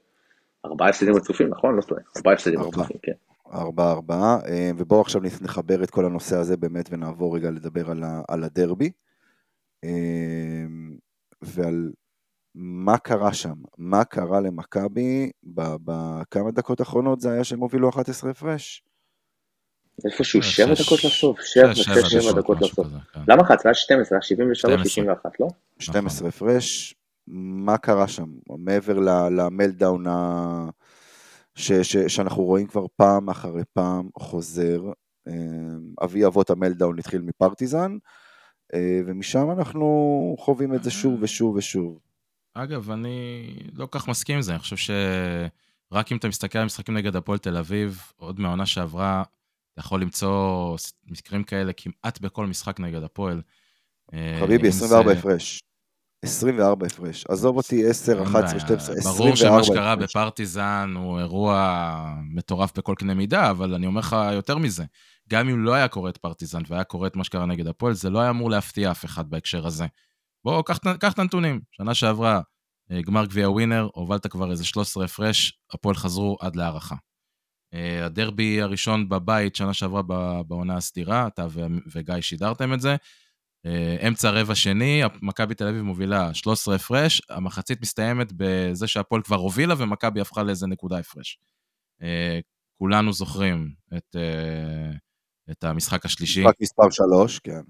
ארבעה 0.64 0.88
הפסדים 0.88 1.14
רצופים, 1.14 1.48
נכון? 1.48 1.76
לא 1.76 1.82
טועה, 1.82 2.00
ארבעה 2.16 2.34
הפסדים 2.34 2.60
רצופים, 2.60 2.96
כן. 3.02 3.12
ארבעה 3.52 3.92
ארבעה, 3.92 4.38
אה, 4.48 4.70
ובואו 4.76 5.00
עכשיו 5.00 5.22
נחבר 5.42 5.82
את 5.82 5.90
כל 5.90 6.04
הנושא 6.04 6.36
הזה 6.36 6.56
באמת 6.56 6.88
ונעבור 6.90 7.36
רגע 7.36 7.50
לדבר 7.50 7.90
על, 7.90 8.02
ה, 8.02 8.22
על 8.28 8.44
הדרבי 8.44 8.90
אה, 9.84 9.90
ועל 11.42 11.90
מה 12.60 12.98
קרה 12.98 13.32
שם, 13.32 13.54
מה 13.78 14.04
קרה 14.04 14.40
למכבי 14.40 15.30
בכמה 15.44 16.50
דקות 16.50 16.80
האחרונות 16.80 17.20
זה 17.20 17.32
היה 17.32 17.44
שהם 17.44 17.60
הובילו 17.60 17.88
11 17.88 18.30
הפרש. 18.30 18.82
איפשהו 20.04 20.42
7 20.42 20.74
דקות 20.74 21.04
לסוף, 21.04 21.40
7, 21.40 21.74
6, 21.74 22.26
דקות 22.36 22.60
לסוף. 22.60 22.86
כן. 23.12 23.20
למה 23.28 23.44
חצי? 23.44 23.68
היה 23.68 23.74
12, 23.74 24.16
היה 24.16 24.22
73, 24.22 24.82
61, 24.82 25.40
לא? 25.40 25.48
12 25.78 26.28
הפרש, 26.28 26.94
מה 27.26 27.78
קרה 27.78 28.08
שם? 28.08 28.28
מעבר 28.58 28.98
למלדאון 29.30 30.04
שאנחנו 31.54 32.44
רואים 32.44 32.66
כבר 32.66 32.86
פעם 32.96 33.30
אחרי 33.30 33.62
פעם 33.72 34.08
חוזר, 34.18 34.80
אה, 35.28 35.34
אבי 36.04 36.26
אבות 36.26 36.50
המלדאון 36.50 36.98
התחיל 36.98 37.20
מפרטיזן, 37.20 37.96
אה, 38.74 39.00
ומשם 39.06 39.50
אנחנו 39.50 40.36
חווים 40.38 40.74
את 40.74 40.84
זה 40.84 40.90
שוב 40.90 41.22
ושוב 41.22 41.56
ושוב. 41.56 42.07
אגב, 42.54 42.90
אני 42.90 43.46
לא 43.72 43.88
כך 43.90 44.08
מסכים 44.08 44.36
עם 44.36 44.42
זה, 44.42 44.52
אני 44.52 44.58
חושב 44.58 44.76
שרק 44.76 46.12
אם 46.12 46.16
אתה 46.16 46.28
מסתכל 46.28 46.58
על 46.58 46.64
משחקים 46.64 46.96
נגד 46.96 47.16
הפועל 47.16 47.38
תל 47.38 47.56
אביב, 47.56 48.02
עוד 48.16 48.40
מהעונה 48.40 48.66
שעברה, 48.66 49.22
אתה 49.72 49.80
יכול 49.80 50.02
למצוא 50.02 50.76
מקרים 51.06 51.44
כאלה 51.44 51.72
כמעט 51.72 52.20
בכל 52.20 52.46
משחק 52.46 52.80
נגד 52.80 53.02
הפועל. 53.02 53.42
אה, 54.14 54.38
חביבי, 54.40 54.68
24 54.68 55.12
הפרש. 55.12 55.62
24 56.24 56.86
הפרש. 56.86 57.24
עזוב 57.28 57.56
אותי 57.56 57.90
10, 57.90 58.22
11, 58.22 58.60
12, 58.60 58.94
24 58.94 59.18
ברור 59.18 59.36
שמה 59.36 59.64
שקרה 59.64 59.96
בפרטיזן 59.96 60.94
הוא 60.96 61.18
אירוע 61.18 62.14
מטורף 62.34 62.78
בכל 62.78 62.94
קנה 62.98 63.14
מידה, 63.14 63.50
אבל 63.50 63.74
אני 63.74 63.86
אומר 63.86 64.00
לך 64.00 64.16
יותר 64.32 64.58
מזה. 64.58 64.84
גם 65.28 65.48
אם 65.48 65.64
לא 65.64 65.74
היה 65.74 65.88
קורה 65.88 66.10
את 66.10 66.16
פרטיזן 66.16 66.62
והיה 66.68 66.84
קורה 66.84 67.06
את 67.06 67.16
מה 67.16 67.24
שקרה 67.24 67.46
נגד 67.46 67.66
הפועל, 67.66 67.94
זה 67.94 68.10
לא 68.10 68.18
היה 68.18 68.30
אמור 68.30 68.50
להפתיע 68.50 68.90
אף 68.90 69.04
אחד 69.04 69.30
בהקשר 69.30 69.66
הזה. 69.66 69.86
בוא, 70.44 70.62
קח, 70.62 70.78
את 71.12 71.18
הנתונים. 71.18 71.60
שנה 71.70 71.94
שעברה, 71.94 72.40
אה, 72.90 73.02
גמר 73.02 73.26
גביע 73.26 73.50
ווינר, 73.50 73.88
הובלת 73.94 74.26
כבר 74.26 74.50
איזה 74.50 74.64
13 74.64 75.04
הפרש, 75.04 75.58
הפועל 75.74 75.94
חזרו 75.94 76.36
עד 76.40 76.56
להערכה. 76.56 76.96
אה, 77.74 78.04
הדרבי 78.06 78.62
הראשון 78.62 79.08
בבית, 79.08 79.56
שנה 79.56 79.74
שעברה 79.74 80.02
בעונה 80.42 80.76
הסדירה, 80.76 81.26
אתה 81.26 81.46
וגיא 81.92 82.20
שידרתם 82.20 82.74
את 82.74 82.80
זה. 82.80 82.96
אה, 83.66 84.08
אמצע 84.08 84.30
רבע 84.30 84.54
שני, 84.54 85.02
מכבי 85.22 85.54
תל 85.54 85.68
אביב 85.68 85.82
מובילה 85.82 86.34
13 86.34 86.74
הפרש, 86.74 87.22
המחצית 87.30 87.80
מסתיימת 87.80 88.32
בזה 88.36 88.86
שהפועל 88.86 89.22
כבר 89.22 89.36
הובילה 89.36 89.74
ומכבי 89.78 90.20
הפכה 90.20 90.42
לאיזה 90.42 90.66
נקודה 90.66 90.98
הפרש. 90.98 91.38
כולנו 92.78 93.12
זוכרים 93.12 93.74
את, 93.96 94.16
את 95.50 95.64
המשחק 95.64 96.04
השלישי. 96.04 96.40
משחק 96.40 96.60
מספר 96.60 96.90
3, 96.90 97.38
כן. 97.38 97.62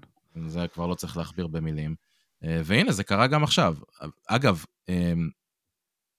זה 0.47 0.67
כבר 0.73 0.87
לא 0.87 0.95
צריך 0.95 1.17
להכביר 1.17 1.47
במילים. 1.47 1.95
אה, 2.43 2.61
והנה, 2.65 2.91
זה 2.91 3.03
קרה 3.03 3.27
גם 3.27 3.43
עכשיו. 3.43 3.75
אגב, 4.27 4.63
אמ, 4.89 5.29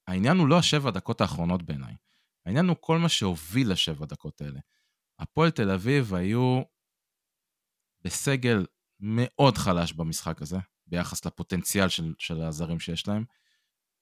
העניין 0.07 0.37
הוא 0.37 0.49
לא 0.49 0.59
השבע 0.59 0.91
דקות 0.91 1.21
האחרונות 1.21 1.63
בעיניי. 1.63 1.95
העניין 2.47 2.69
הוא 2.69 2.77
כל 2.81 2.99
מה 2.99 3.09
שהוביל 3.09 3.73
לשבע 3.73 4.07
דקות 4.07 4.41
האלה. 4.41 4.61
הפועל 5.19 5.51
תל 5.51 5.71
אביב 5.71 6.15
היו 6.15 6.63
בסגל 8.05 8.67
מאוד 9.01 9.59
חלש 9.59 9.93
במשחק 9.93 10.43
הזה, 10.43 10.59
ביחס 10.87 11.27
לפוטנציאל 11.27 11.89
של, 11.89 12.15
של 12.19 12.43
הזרים 12.43 12.81
שיש 12.81 13.09
להם, 13.09 13.25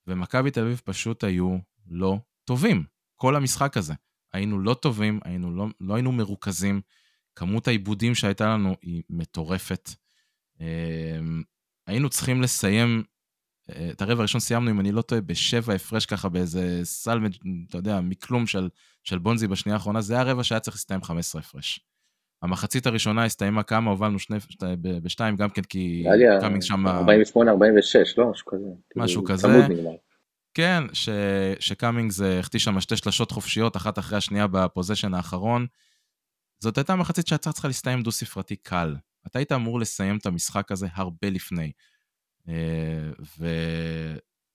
ומכבי 0.06 0.50
תל 0.50 0.60
אביב 0.60 0.80
פשוט 0.84 1.24
היו 1.24 1.58
לא 1.86 2.18
טובים. 2.44 2.84
כל 3.16 3.36
המשחק 3.36 3.76
הזה. 3.76 3.94
היינו 4.32 4.58
לא 4.58 4.74
טובים, 4.74 5.20
היינו 5.24 5.56
לא, 5.56 5.66
לא 5.80 5.94
היינו 5.94 6.12
מרוכזים, 6.12 6.80
כמות 7.36 7.68
העיבודים 7.68 8.14
שהייתה 8.14 8.46
לנו 8.46 8.76
היא 8.82 9.02
מטורפת. 9.10 9.90
היינו 11.88 12.08
צריכים 12.08 12.42
לסיים, 12.42 13.02
אה, 13.70 13.88
את 13.92 14.02
הרבע 14.02 14.20
הראשון 14.20 14.40
סיימנו, 14.40 14.70
אם 14.70 14.80
אני 14.80 14.92
לא 14.92 15.02
טועה, 15.02 15.20
בשבע 15.20 15.74
הפרש 15.74 16.06
ככה 16.06 16.28
באיזה 16.28 16.80
סלמג', 16.82 17.34
אתה 17.68 17.78
יודע, 17.78 18.00
מכלום 18.00 18.46
של, 18.46 18.68
של 19.04 19.18
בונזי 19.18 19.46
בשנייה 19.46 19.76
האחרונה, 19.76 20.00
זה 20.00 20.14
היה 20.14 20.22
רבע 20.22 20.44
שהיה 20.44 20.60
צריך 20.60 20.76
להסתיים 20.76 21.02
15 21.02 21.40
הפרש. 21.40 21.80
המחצית 22.42 22.86
הראשונה 22.86 23.24
הסתיימה 23.24 23.62
כמה, 23.62 23.90
הובלנו 23.90 24.18
שני, 24.18 24.40
שתי, 24.40 24.66
בשתיים, 24.82 25.36
גם 25.36 25.50
כן 25.50 25.62
כי 25.62 26.04
קאמינג 26.40 26.62
שם... 26.62 26.86
48-46, 26.86 26.90
לא? 28.18 28.30
משהו 28.30 28.46
כזה. 28.46 28.64
משהו 28.96 29.24
כאילו, 29.24 29.38
כזה. 29.38 29.48
כן, 30.54 30.82
ש, 30.92 31.08
שקאמינגס 31.60 32.20
החטיא 32.20 32.58
שם 32.58 32.80
שתי 32.80 32.96
שלשות 32.96 33.30
חופשיות, 33.30 33.76
אחת 33.76 33.98
אחרי 33.98 34.18
השנייה 34.18 34.46
ב 34.46 34.52
possession 34.52 35.14
האחרון. 35.14 35.66
זאת 36.62 36.78
הייתה 36.78 36.96
מחצית 36.96 37.26
שהייתה 37.26 37.52
צריכה 37.52 37.68
להסתיים 37.68 38.02
דו-ספרתי 38.02 38.56
קל. 38.56 38.94
אתה 39.28 39.38
היית 39.38 39.52
אמור 39.52 39.80
לסיים 39.80 40.16
את 40.16 40.26
המשחק 40.26 40.72
הזה 40.72 40.88
הרבה 40.92 41.30
לפני. 41.30 41.72
אה, 42.48 43.10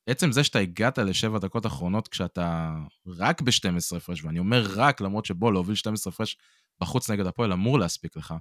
ועצם 0.07 0.31
זה 0.31 0.43
שאתה 0.43 0.59
הגעת 0.59 0.97
לשבע 0.97 1.39
דקות 1.39 1.65
אחרונות 1.65 2.07
כשאתה 2.07 2.75
רק 3.07 3.41
ב-12 3.41 3.97
הפרש, 3.97 4.23
ואני 4.23 4.39
אומר 4.39 4.65
רק, 4.75 5.01
למרות 5.01 5.25
שבוא, 5.25 5.53
להוביל 5.53 5.75
12 5.75 6.13
הפרש 6.13 6.37
בחוץ 6.81 7.09
נגד 7.09 7.25
הפועל 7.25 7.53
אמור 7.53 7.79
להספיק 7.79 8.17
לך, 8.17 8.33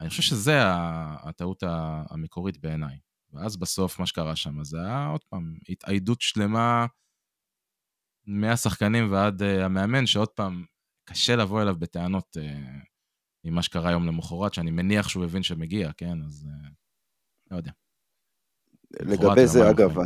אני 0.00 0.08
חושב 0.08 0.22
שזה 0.22 0.58
הטעות 1.22 1.62
המקורית 2.10 2.58
בעיניי. 2.58 2.98
ואז 3.32 3.56
בסוף 3.56 3.98
מה 3.98 4.06
שקרה 4.06 4.36
שם, 4.36 4.64
זה 4.64 4.80
היה 4.80 5.06
עוד 5.06 5.24
פעם 5.24 5.54
התאיידות 5.68 6.20
שלמה 6.20 6.86
מהשחקנים 8.26 9.12
ועד 9.12 9.42
uh, 9.42 9.44
המאמן, 9.44 10.06
שעוד 10.06 10.28
פעם, 10.28 10.64
קשה 11.04 11.36
לבוא 11.36 11.62
אליו 11.62 11.76
בטענות 11.78 12.36
uh, 12.36 12.40
ממה 13.44 13.62
שקרה 13.62 13.90
יום 13.90 14.06
למחרת, 14.06 14.54
שאני 14.54 14.70
מניח 14.70 15.08
שהוא 15.08 15.24
הבין 15.24 15.42
שמגיע, 15.42 15.90
כן? 15.96 16.22
אז 16.26 16.46
אה, 16.48 16.68
לא 17.50 17.56
יודע. 17.56 17.70
לגבי 19.00 19.46
זה, 19.46 19.70
אגב, 19.70 19.96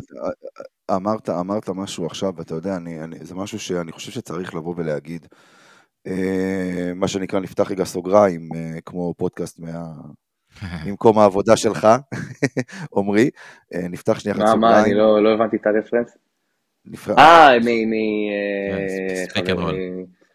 אמרת, 0.90 1.29
אמרת 1.29 1.68
משהו 1.68 2.07
עכשיו, 2.07 2.33
ואתה 2.37 2.55
יודע, 2.55 2.77
אני, 2.77 3.05
אני, 3.05 3.25
זה 3.25 3.35
משהו 3.35 3.59
שאני 3.59 3.92
חושב 3.92 4.12
שצריך 4.12 4.55
לבוא 4.55 4.75
ולהגיד. 4.77 5.27
אה, 6.07 6.92
מה 6.94 7.09
שנקרא, 7.09 7.40
נפתח 7.40 7.70
רגע 7.70 7.85
סוגריים, 7.85 8.49
אה, 8.55 8.81
כמו 8.81 9.14
פודקאסט 9.14 9.59
מה... 9.59 9.92
ממקום 10.87 11.18
העבודה 11.18 11.57
שלך, 11.57 11.88
עמרי, 12.96 13.31
אה, 13.75 13.88
נפתח 13.88 14.18
שנייה 14.18 14.37
אחת 14.37 14.46
סוגריים. 14.46 14.61
מה, 14.61 14.70
מה, 14.70 14.85
אני 14.85 14.94
לא, 14.94 15.22
לא 15.22 15.35
הבנתי 15.35 15.57
את 15.57 15.66
הרפרנס. 15.66 16.16
אה, 17.18 17.59
מ... 17.59 17.68
and 19.37 19.51
roll. 19.51 19.77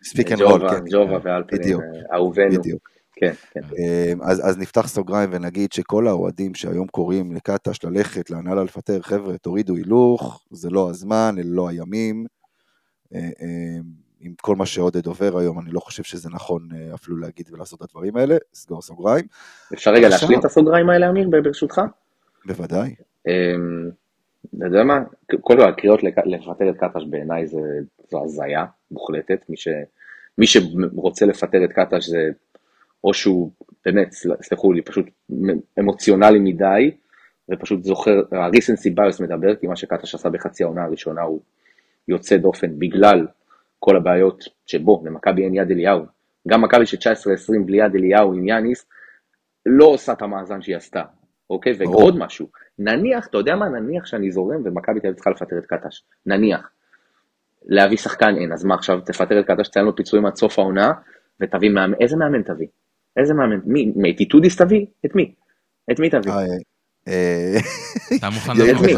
Speak 0.04 0.32
and 0.32 0.42
roll, 0.42 0.70
כן. 0.70 0.84
ג'ובה 0.92 1.18
והלפרין, 1.24 1.78
אהובנו. 2.14 2.60
בדיוק. 2.60 2.90
כן, 3.22 3.34
כן. 3.52 3.60
אמ, 3.78 4.22
אז, 4.22 4.50
אז 4.50 4.58
נפתח 4.58 4.88
סוגריים 4.88 5.30
ונגיד 5.34 5.72
שכל 5.72 6.08
האוהדים 6.08 6.56
שהיום 6.56 6.88
קוראים 6.88 7.32
לקטש 7.32 7.84
ללכת, 7.84 8.30
להנהלה 8.30 8.64
לפטר, 8.64 9.02
חבר'ה, 9.02 9.38
תורידו 9.38 9.76
הילוך, 9.76 10.44
זה 10.52 10.70
לא 10.70 10.90
הזמן, 10.90 11.36
אלה 11.38 11.50
לא 11.50 11.70
הימים. 11.70 12.26
אה, 13.16 13.20
אמ, 13.20 13.82
עם 14.20 14.34
כל 14.42 14.56
מה 14.56 14.66
שעודד 14.66 15.06
עובר 15.06 15.38
היום, 15.38 15.60
אני 15.60 15.72
לא 15.72 15.80
חושב 15.80 16.04
שזה 16.04 16.30
נכון 16.30 16.68
אה, 16.76 16.96
אפילו 16.96 17.18
להגיד 17.18 17.50
ולעשות 17.52 17.80
את 17.80 17.86
הדברים 17.90 18.18
האלה, 18.18 18.36
סגור 18.54 18.82
סוגריים. 18.82 19.26
אפשר 19.74 19.92
רגע 19.92 20.10
להשלים 20.10 20.40
את 20.40 20.46
הסוגריים 20.46 20.90
האלה, 20.90 21.10
אמיר, 21.10 21.30
ברשותך? 21.30 21.82
בוודאי. 22.46 22.96
אמ, 23.28 23.90
אתה 24.58 24.66
יודע 24.66 24.84
מה, 24.84 25.00
כל 25.42 25.62
הקריאות 25.62 26.04
לפטר 26.04 26.70
את 26.70 26.76
קטש 26.78 27.04
בעיניי 27.10 27.48
זו 28.12 28.24
הזיה 28.24 28.66
מוחלטת, 28.92 29.46
מי 29.50 29.58
ש... 29.58 29.68
מי 30.38 30.48
שרוצה 30.48 31.26
לפטר 31.26 31.64
את 31.64 31.72
קטש 31.72 32.10
זה 32.10 32.30
או 33.04 33.14
שהוא 33.14 33.52
באמת, 33.86 34.12
סלחו 34.42 34.74
לי, 34.74 34.82
פשוט 34.82 35.06
אמוציונלי 35.80 36.40
מדי, 36.40 36.92
ופשוט 37.52 37.84
זוכר, 37.84 38.22
ה-recency 38.32 38.94
bias 38.98 39.24
מדבר, 39.24 39.56
כי 39.56 39.68
מה 39.68 39.76
שקטש 39.76 40.16
עשה 40.16 40.30
בחצי 40.30 40.64
העונה 40.64 40.84
הראשונה 40.84 41.22
הוא 41.22 41.42
יוצא 42.08 42.38
דופן 42.38 42.80
בגלל 42.80 43.28
כל 43.80 43.98
הבעיות 43.98 44.44
שבו, 44.66 45.04
למכבי 45.06 45.44
אין 45.44 45.56
יד 45.56 45.72
אליהו. 45.72 46.06
גם 46.48 46.62
מכבי 46.62 46.86
של 46.86 46.98
19-20 46.98 47.02
בלי 47.66 47.78
יד 47.78 47.96
אליהו 47.96 48.34
עם 48.34 48.48
יאניס, 48.48 48.86
לא 49.66 49.86
עושה 49.86 50.14
את 50.14 50.22
המאזן 50.22 50.62
שהיא 50.62 50.76
עשתה, 50.76 51.04
אוקיי? 51.50 51.74
ועוד 51.80 52.18
משהו, 52.18 52.48
נניח, 52.80 53.28
אתה 53.28 53.38
יודע 53.38 53.56
מה, 53.56 53.70
נניח 53.70 54.06
שאני 54.06 54.32
זורם 54.32 54.62
ומכבי 54.66 55.00
תל 55.00 55.08
אביב 55.08 55.16
צריכה 55.16 55.30
לפטר 55.30 55.58
את 55.58 55.66
קטש, 55.66 56.04
נניח. 56.26 56.72
להביא 57.66 57.98
שחקן 57.98 58.36
אין, 58.38 58.54
אז 58.54 58.64
מה 58.64 58.76
עכשיו, 58.76 59.00
תפטר 59.00 59.40
את 59.40 59.46
קטש, 59.46 59.68
תציין 59.68 59.86
לו 59.86 59.96
פיצויים 59.96 60.26
עד 60.26 60.36
סוף 60.36 60.60
העונה, 60.60 60.92
ותביא 61.42 61.70
מאמן, 61.70 61.94
איזה 62.02 62.16
מאמן 62.16 62.42
תביא? 62.42 62.68
איזה 63.18 63.34
מאמן? 63.34 63.60
מי? 63.66 63.94
מטיטודיס 63.96 64.62
תביא? 64.62 64.86
את 65.06 65.16
מי? 65.16 65.34
את 65.92 66.00
מי 66.00 66.10
תביא? 66.10 66.32
אה, 66.32 66.38
אה, 67.08 67.58
אתה 68.18 68.30
מוכן 68.30 68.58
להביא 68.58 68.98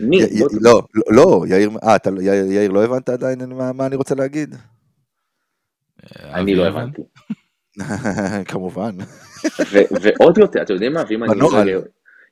מי? 0.00 0.20
לא, 0.60 0.82
לא, 1.10 1.44
יאיר, 1.48 1.70
אה, 1.82 1.96
יאיר, 2.50 2.70
לא 2.70 2.84
הבנת 2.84 3.08
עדיין 3.08 3.38
מה 3.74 3.86
אני 3.86 3.96
רוצה 3.96 4.14
להגיד? 4.14 4.54
אה, 6.04 6.34
אני 6.34 6.54
לא 6.54 6.66
הבנתי. 6.66 7.02
כמובן. 8.50 8.96
ועוד 10.02 10.38
יותר, 10.38 10.62
אתם 10.62 10.72
יודעים 10.72 10.92
מה, 10.92 11.02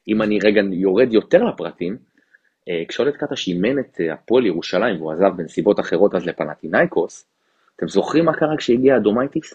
ואם 0.07 0.23
אני 0.23 0.39
רגע 0.39 0.63
יורד 0.73 1.13
יותר 1.13 1.45
לפרטים, 1.45 1.97
כשעודד 2.89 3.17
קטש 3.17 3.49
אימן 3.49 3.79
את 3.79 4.01
הפועל 4.13 4.47
ירושלים 4.47 4.97
והוא 4.97 5.13
עזב 5.13 5.37
בנסיבות 5.37 5.81
אחרות 5.81 6.15
אז 6.15 6.27
לפנטינאיקוס, 6.27 7.27
אתם 7.77 7.89
זוכרים 7.89 8.25
מה 8.25 8.37
קרה 8.37 8.57
כשהגיע 8.57 8.97
אדומייטיס? 8.97 9.55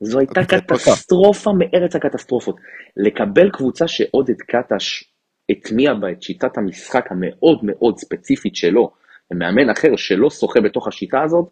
זו 0.00 0.18
הייתה 0.18 0.44
קטסטרופה 0.44 1.52
מארץ 1.52 1.96
הקטסטרופות. 1.96 2.56
לקבל 2.96 3.50
קבוצה 3.50 3.88
שעודד 3.88 4.40
קטש 4.40 5.04
הטמיע 5.50 5.94
בה 5.94 6.10
את 6.10 6.22
שיטת 6.22 6.58
המשחק 6.58 7.12
המאוד 7.12 7.58
מאוד 7.62 7.98
ספציפית 7.98 8.56
שלו, 8.56 8.90
ומאמן 9.30 9.70
אחר 9.70 9.96
שלא 9.96 10.30
שוחה 10.30 10.60
בתוך 10.60 10.88
השיטה 10.88 11.22
הזאת, 11.22 11.48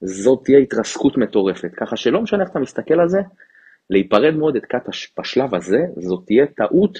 זאת 0.00 0.40
תהיה 0.44 0.58
התרסקות 0.58 1.16
מטורפת. 1.16 1.70
ככה 1.76 1.96
שלא 1.96 2.22
משנה 2.22 2.42
איך 2.42 2.50
אתה 2.50 2.58
מסתכל 2.58 3.00
על 3.00 3.08
זה, 3.08 3.20
להיפרד 3.90 4.34
מעודד 4.34 4.64
קטש 4.64 5.12
בשלב 5.18 5.54
הזה, 5.54 5.78
זאת 5.96 6.22
תהיה 6.26 6.46
טעות 6.46 6.98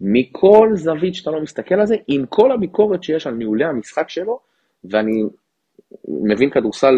מכל 0.00 0.70
זווית 0.74 1.14
שאתה 1.14 1.30
לא 1.30 1.42
מסתכל 1.42 1.74
על 1.74 1.86
זה, 1.86 1.96
עם 2.08 2.26
כל 2.26 2.52
הביקורת 2.52 3.02
שיש 3.02 3.26
על 3.26 3.34
ניהולי 3.34 3.64
המשחק 3.64 4.08
שלו, 4.08 4.40
ואני 4.84 5.22
מבין 6.08 6.50
כדורסל 6.50 6.94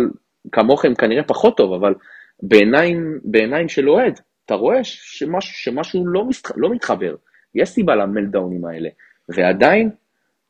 כמוכם 0.52 0.94
כנראה 0.94 1.24
פחות 1.24 1.56
טוב, 1.56 1.72
אבל 1.72 1.94
בעיניים, 2.42 3.18
בעיניים 3.24 3.68
של 3.68 3.90
אוהד, 3.90 4.20
אתה 4.46 4.54
רואה 4.54 4.84
שמשהו, 4.84 5.54
שמשהו 5.54 6.06
לא, 6.06 6.24
מסח, 6.24 6.50
לא 6.56 6.70
מתחבר. 6.70 7.14
יש 7.54 7.68
סיבה 7.68 7.94
למלדאונים 7.94 8.64
האלה, 8.64 8.88
ועדיין 9.28 9.90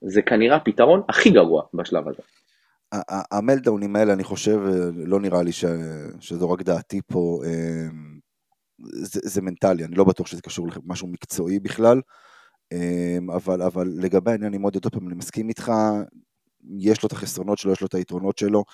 זה 0.01 0.23
כנראה 0.23 0.57
הפתרון 0.57 1.03
הכי 1.09 1.31
גרוע 1.31 1.63
בשלב 1.75 2.09
הזה. 2.09 2.23
המלדאונים 3.33 3.97
האלה, 3.97 4.13
אני 4.13 4.25
חושב, 4.25 4.61
לא 4.95 5.21
נראה 5.21 5.43
לי 5.43 5.53
ש, 5.53 5.65
שזו 6.21 6.51
רק 6.51 6.63
דעתי 6.63 7.01
פה, 7.07 7.43
אמ, 7.47 8.19
זה, 8.79 9.21
זה 9.25 9.43
מנטלי, 9.43 9.85
אני 9.85 9.95
לא 9.95 10.05
בטוח 10.05 10.27
שזה 10.27 10.43
קשור 10.43 10.69
למשהו 10.87 11.09
מקצועי 11.09 11.59
בכלל, 11.61 12.01
אבל, 13.37 13.63
אבל 13.63 13.89
לגבי 13.97 14.31
העניין 14.31 14.55
עם 14.55 14.63
עוד 14.63 14.75
יותר 14.75 14.91
פעם, 14.91 15.09
אני 15.09 15.15
מסכים 15.15 15.49
איתך, 15.49 15.73
יש 16.79 17.03
לו 17.03 17.07
את 17.07 17.13
החסרונות 17.13 17.59
שלו, 17.59 17.73
יש 17.73 17.81
לו 17.81 17.87
את 17.87 17.95
היתרונות 17.95 18.39
שלו, 18.39 18.65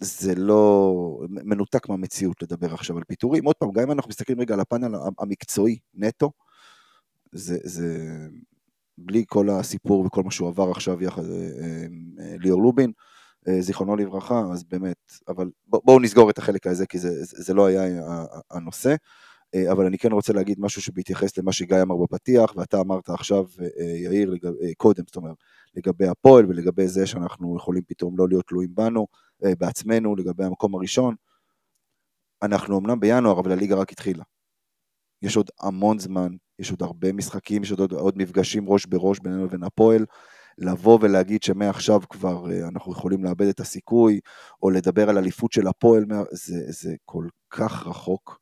זה 0.00 0.34
לא 0.34 1.18
מנותק 1.28 1.88
מהמציאות 1.88 2.42
לדבר 2.42 2.74
עכשיו 2.74 2.96
על 2.96 3.04
פיטורים. 3.04 3.44
עוד 3.44 3.56
פעם, 3.56 3.72
גם 3.72 3.82
אם 3.82 3.92
אנחנו 3.92 4.08
מסתכלים 4.08 4.40
רגע 4.40 4.54
על 4.54 4.60
הפאנל 4.60 4.94
המקצועי 5.18 5.78
נטו, 5.94 6.30
זה, 7.32 7.58
זה 7.62 8.18
בלי 8.98 9.24
כל 9.28 9.50
הסיפור 9.50 10.06
וכל 10.06 10.22
מה 10.22 10.30
שהוא 10.30 10.48
עבר 10.48 10.70
עכשיו 10.70 11.02
יחד 11.02 11.24
אה, 11.24 11.86
אה, 12.20 12.36
ליאור 12.38 12.62
לובין, 12.62 12.92
אה, 13.48 13.60
זיכרונו 13.60 13.96
לברכה, 13.96 14.42
אז 14.52 14.64
באמת, 14.64 15.12
אבל 15.28 15.50
בואו 15.66 16.00
נסגור 16.00 16.30
את 16.30 16.38
החלק 16.38 16.66
הזה, 16.66 16.86
כי 16.86 16.98
זה, 16.98 17.10
זה 17.20 17.54
לא 17.54 17.66
היה 17.66 17.82
הנושא. 18.50 18.94
אבל 19.72 19.86
אני 19.86 19.98
כן 19.98 20.12
רוצה 20.12 20.32
להגיד 20.32 20.60
משהו 20.60 20.82
שבהתייחס 20.82 21.38
למה 21.38 21.52
שגיא 21.52 21.82
אמר 21.82 21.96
בפתיח, 21.96 22.52
ואתה 22.56 22.80
אמרת 22.80 23.10
עכשיו, 23.10 23.44
יאיר, 24.04 24.30
לגב, 24.30 24.52
קודם, 24.76 25.02
זאת 25.06 25.16
אומרת, 25.16 25.36
לגבי 25.74 26.06
הפועל 26.06 26.46
ולגבי 26.46 26.88
זה 26.88 27.06
שאנחנו 27.06 27.56
יכולים 27.56 27.82
פתאום 27.86 28.18
לא 28.18 28.28
להיות 28.28 28.46
תלויים 28.46 28.74
בנו. 28.74 29.06
אה, 29.44 29.52
בעצמנו 29.58 30.16
לגבי 30.16 30.44
המקום 30.44 30.74
הראשון. 30.74 31.14
אנחנו 32.42 32.78
אמנם 32.78 33.00
בינואר, 33.00 33.40
אבל 33.40 33.52
הליגה 33.52 33.76
רק 33.76 33.92
התחילה. 33.92 34.24
יש 35.22 35.36
עוד 35.36 35.50
המון 35.60 35.98
זמן, 35.98 36.28
יש 36.58 36.70
עוד 36.70 36.82
הרבה 36.82 37.12
משחקים, 37.12 37.62
יש 37.62 37.70
עוד, 37.70 37.92
עוד 37.92 38.18
מפגשים 38.18 38.68
ראש 38.68 38.86
בראש 38.86 39.18
בינינו 39.18 39.44
לבין 39.44 39.62
הפועל. 39.62 40.04
לבוא 40.58 40.98
ולהגיד 41.02 41.42
שמעכשיו 41.42 42.00
כבר 42.10 42.50
אה, 42.50 42.68
אנחנו 42.68 42.92
יכולים 42.92 43.24
לאבד 43.24 43.46
את 43.46 43.60
הסיכוי, 43.60 44.20
או 44.62 44.70
לדבר 44.70 45.10
על 45.10 45.18
אליפות 45.18 45.52
של 45.52 45.66
הפועל, 45.66 46.04
זה, 46.32 46.64
זה 46.68 46.94
כל 47.04 47.26
כך 47.50 47.86
רחוק, 47.86 48.38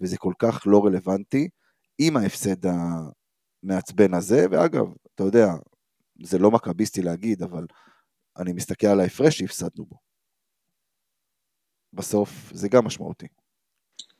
וזה 0.00 0.16
כל 0.18 0.32
כך 0.38 0.62
לא 0.66 0.84
רלוונטי, 0.84 1.48
עם 1.98 2.16
ההפסד 2.16 2.66
המעצבן 2.66 4.14
הזה, 4.14 4.46
ואגב, 4.50 4.86
אתה 5.14 5.24
יודע, 5.24 5.46
זה 6.22 6.38
לא 6.38 6.50
מכביסטי 6.50 7.02
להגיד, 7.02 7.42
אבל 7.42 7.66
אני 8.38 8.52
מסתכל 8.52 8.86
על 8.86 9.00
ההפרש 9.00 9.38
שהפסדנו 9.38 9.84
בו. 9.84 9.96
בסוף 11.92 12.52
זה 12.54 12.68
גם 12.68 12.84
משמעותי. 12.84 13.26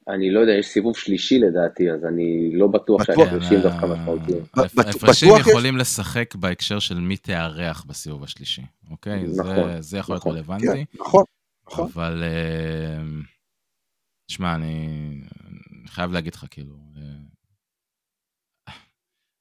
אני 0.09 0.31
לא 0.31 0.41
יודע, 0.41 0.53
יש 0.53 0.67
סיבוב 0.67 0.97
שלישי 0.97 1.39
לדעתי, 1.39 1.91
אז 1.91 2.05
אני 2.05 2.51
לא 2.53 2.67
בטוח 2.67 3.05
שההפרשים 3.05 3.61
דווקא 3.63 3.87
משמעותיים. 3.87 4.43
ההפרשים 4.87 5.33
יכולים 5.41 5.77
לשחק 5.77 6.35
בהקשר 6.35 6.79
של 6.79 7.01
מי 7.01 7.17
תארח 7.17 7.85
בסיבוב 7.85 8.25
השלישי, 8.25 8.63
אוקיי? 8.91 9.23
נכון. 9.37 9.83
זה 9.83 9.99
יכול 9.99 10.15
להיות 10.15 10.23
נכון. 10.23 10.37
רלוונטי. 10.37 10.67
כן, 10.67 11.01
נכון, 11.01 11.25
נכון. 11.67 11.89
אבל, 11.95 12.23
אה, 12.23 13.03
שמע, 14.29 14.55
אני 14.55 14.89
חייב 15.91 16.13
להגיד 16.13 16.35
לך, 16.35 16.47
כאילו, 16.51 16.79
אה, 16.97 18.75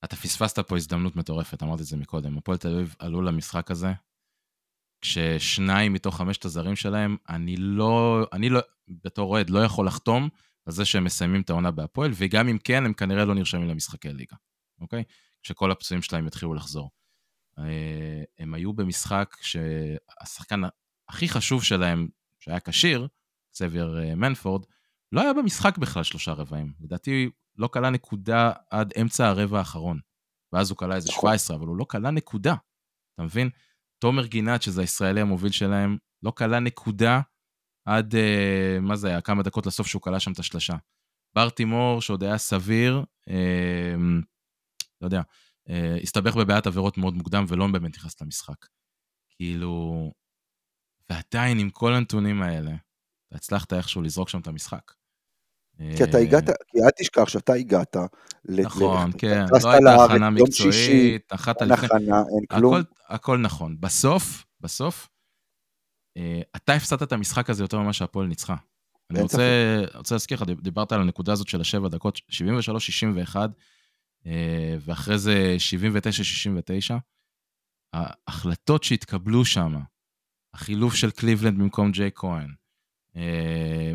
אתה 0.03 0.15
פספסת 0.15 0.59
פה 0.59 0.75
הזדמנות 0.75 1.15
מטורפת, 1.15 1.63
אמרתי 1.63 1.81
את 1.81 1.87
זה 1.87 1.97
מקודם. 1.97 2.37
הפועל 2.37 2.57
תל 2.57 2.73
אביב 2.73 2.95
עלו 2.99 3.21
למשחק 3.21 3.71
הזה 3.71 3.93
כששניים 5.01 5.93
מתוך 5.93 6.17
חמשת 6.17 6.45
הזרים 6.45 6.75
שלהם, 6.75 7.17
אני 7.29 7.55
לא, 7.57 8.25
אני 8.33 8.49
לא, 8.49 8.59
בתור 8.87 9.31
אוהד, 9.31 9.49
לא 9.49 9.59
יכול 9.59 9.87
לחתום 9.87 10.29
על 10.65 10.73
זה 10.73 10.85
שהם 10.85 11.03
מסיימים 11.03 11.41
את 11.41 11.49
העונה 11.49 11.71
בהפועל, 11.71 12.11
וגם 12.15 12.47
אם 12.47 12.57
כן, 12.63 12.85
הם 12.85 12.93
כנראה 12.93 13.25
לא 13.25 13.35
נרשמים 13.35 13.67
למשחקי 13.67 14.13
ליגה, 14.13 14.35
אוקיי? 14.81 15.03
כשכל 15.43 15.71
הפצועים 15.71 16.01
שלהם 16.01 16.27
יתחילו 16.27 16.53
לחזור. 16.53 16.89
אה, 17.59 18.23
הם 18.39 18.53
היו 18.53 18.73
במשחק 18.73 19.35
שהשחקן 19.41 20.61
הכי 21.09 21.29
חשוב 21.29 21.63
שלהם, 21.63 22.07
שהיה 22.39 22.59
כשיר, 22.59 23.07
סבייר 23.53 23.99
אה, 23.99 24.15
מנפורד, 24.15 24.65
לא 25.11 25.21
היה 25.21 25.33
במשחק 25.33 25.77
בכלל 25.77 26.03
שלושה 26.03 26.31
רבעים. 26.31 26.73
לדעתי, 26.79 27.29
לא 27.57 27.67
כלה 27.67 27.89
נקודה 27.89 28.51
עד 28.69 28.93
אמצע 29.01 29.27
הרבע 29.27 29.59
האחרון. 29.59 29.99
ואז 30.53 30.69
הוא 30.69 30.77
כלה 30.77 30.95
איזה 30.95 31.11
17, 31.11 31.55
נכון. 31.55 31.55
אבל 31.55 31.67
הוא 31.67 31.77
לא 31.77 31.85
כלה 31.89 32.11
נקודה. 32.11 32.55
אתה 33.13 33.23
מבין? 33.23 33.49
תומר 33.99 34.25
גינת, 34.25 34.61
שזה 34.61 34.81
הישראלי 34.81 35.21
המוביל 35.21 35.51
שלהם, 35.51 35.97
לא 36.23 36.31
כלה 36.31 36.59
נקודה 36.59 37.21
עד, 37.85 38.13
uh, 38.13 38.79
מה 38.81 38.95
זה 38.95 39.07
היה, 39.07 39.21
כמה 39.21 39.43
דקות 39.43 39.65
לסוף 39.65 39.87
שהוא 39.87 40.01
כלה 40.01 40.19
שם 40.19 40.31
את 40.31 40.39
השלשה. 40.39 40.75
בר 41.35 41.49
תימור, 41.49 42.01
שעוד 42.01 42.23
היה 42.23 42.37
סביר, 42.37 43.03
uh, 43.29 44.23
לא 45.01 45.07
יודע, 45.07 45.21
uh, 45.67 46.03
הסתבך 46.03 46.35
בבעיית 46.35 46.67
עבירות 46.67 46.97
מאוד 46.97 47.13
מוקדם 47.13 47.45
ולא 47.47 47.67
באמת 47.67 47.97
נכנס 47.97 48.21
למשחק. 48.21 48.65
כאילו, 49.29 50.11
ועדיין 51.09 51.59
עם 51.59 51.69
כל 51.69 51.93
הנתונים 51.93 52.41
האלה, 52.41 52.71
אתה 53.27 53.35
הצלחת 53.35 53.73
איכשהו 53.73 54.01
לזרוק 54.01 54.29
שם 54.29 54.39
את 54.39 54.47
המשחק. 54.47 54.98
כי 55.97 56.03
אתה 56.03 56.17
הגעת, 56.17 56.45
כי 56.45 56.77
אל 56.85 56.89
תשכח 56.99 57.29
שאתה 57.29 57.53
הגעת. 57.53 57.97
נכון, 58.45 59.11
כן, 59.17 59.45
לא 59.63 59.71
הייתה 59.71 60.05
הכנה 60.05 60.29
מקצועית, 60.29 61.33
נחת 61.33 61.61
לפני. 61.61 61.73
הכנה, 61.73 62.17
אין 62.17 62.45
כלום. 62.49 62.75
הכל 63.09 63.37
נכון. 63.37 63.75
בסוף, 63.79 64.45
בסוף, 64.61 65.09
אה, 66.17 66.41
אתה 66.55 66.73
הפסדת 66.73 67.03
את 67.03 67.11
המשחק 67.11 67.49
הזה 67.49 67.63
יותר 67.63 67.79
ממה 67.79 67.93
שהפועל 67.93 68.27
ניצחה. 68.27 68.55
אני 69.11 69.21
רוצה, 69.21 69.81
רוצה 69.95 70.15
להזכיר 70.15 70.37
לך, 70.41 70.49
דיברת 70.61 70.91
על 70.91 71.01
הנקודה 71.01 71.33
הזאת 71.33 71.47
של 71.47 71.61
השבע 71.61 71.87
דקות, 71.87 72.19
73-61, 72.29 73.35
אה, 74.25 74.75
ואחרי 74.81 75.17
זה 75.17 75.55
79-69. 75.59 76.97
ההחלטות 77.93 78.83
שהתקבלו 78.83 79.45
שם, 79.45 79.75
החילוף 80.53 80.95
של 80.95 81.11
קליבלנד 81.11 81.59
במקום 81.59 81.91
ג'יי 81.91 82.09
כהן, 82.15 82.53
אה, 83.15 83.93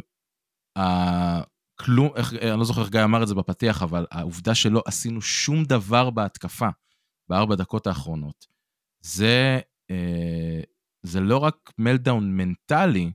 כלום, 1.75 2.11
איך, 2.17 2.33
אני 2.33 2.59
לא 2.59 2.65
זוכר 2.65 2.81
איך 2.83 2.91
גיא 2.91 3.05
אמר 3.05 3.23
את 3.23 3.29
זה 3.29 3.35
בפתיח, 3.35 3.83
אבל 3.83 4.07
העובדה 4.11 4.55
שלא 4.55 4.83
עשינו 4.87 5.23
שום 5.23 5.65
דבר 5.65 6.11
בהתקפה 6.11 6.69
בארבע 7.29 7.55
דקות 7.55 7.87
האחרונות, 7.87 8.47
זה, 9.01 9.61
אה, 9.91 10.61
זה 11.03 11.21
לא 11.21 11.39
רק 11.39 11.73
מלדאון 11.79 12.37
מנטלי, 12.37 13.13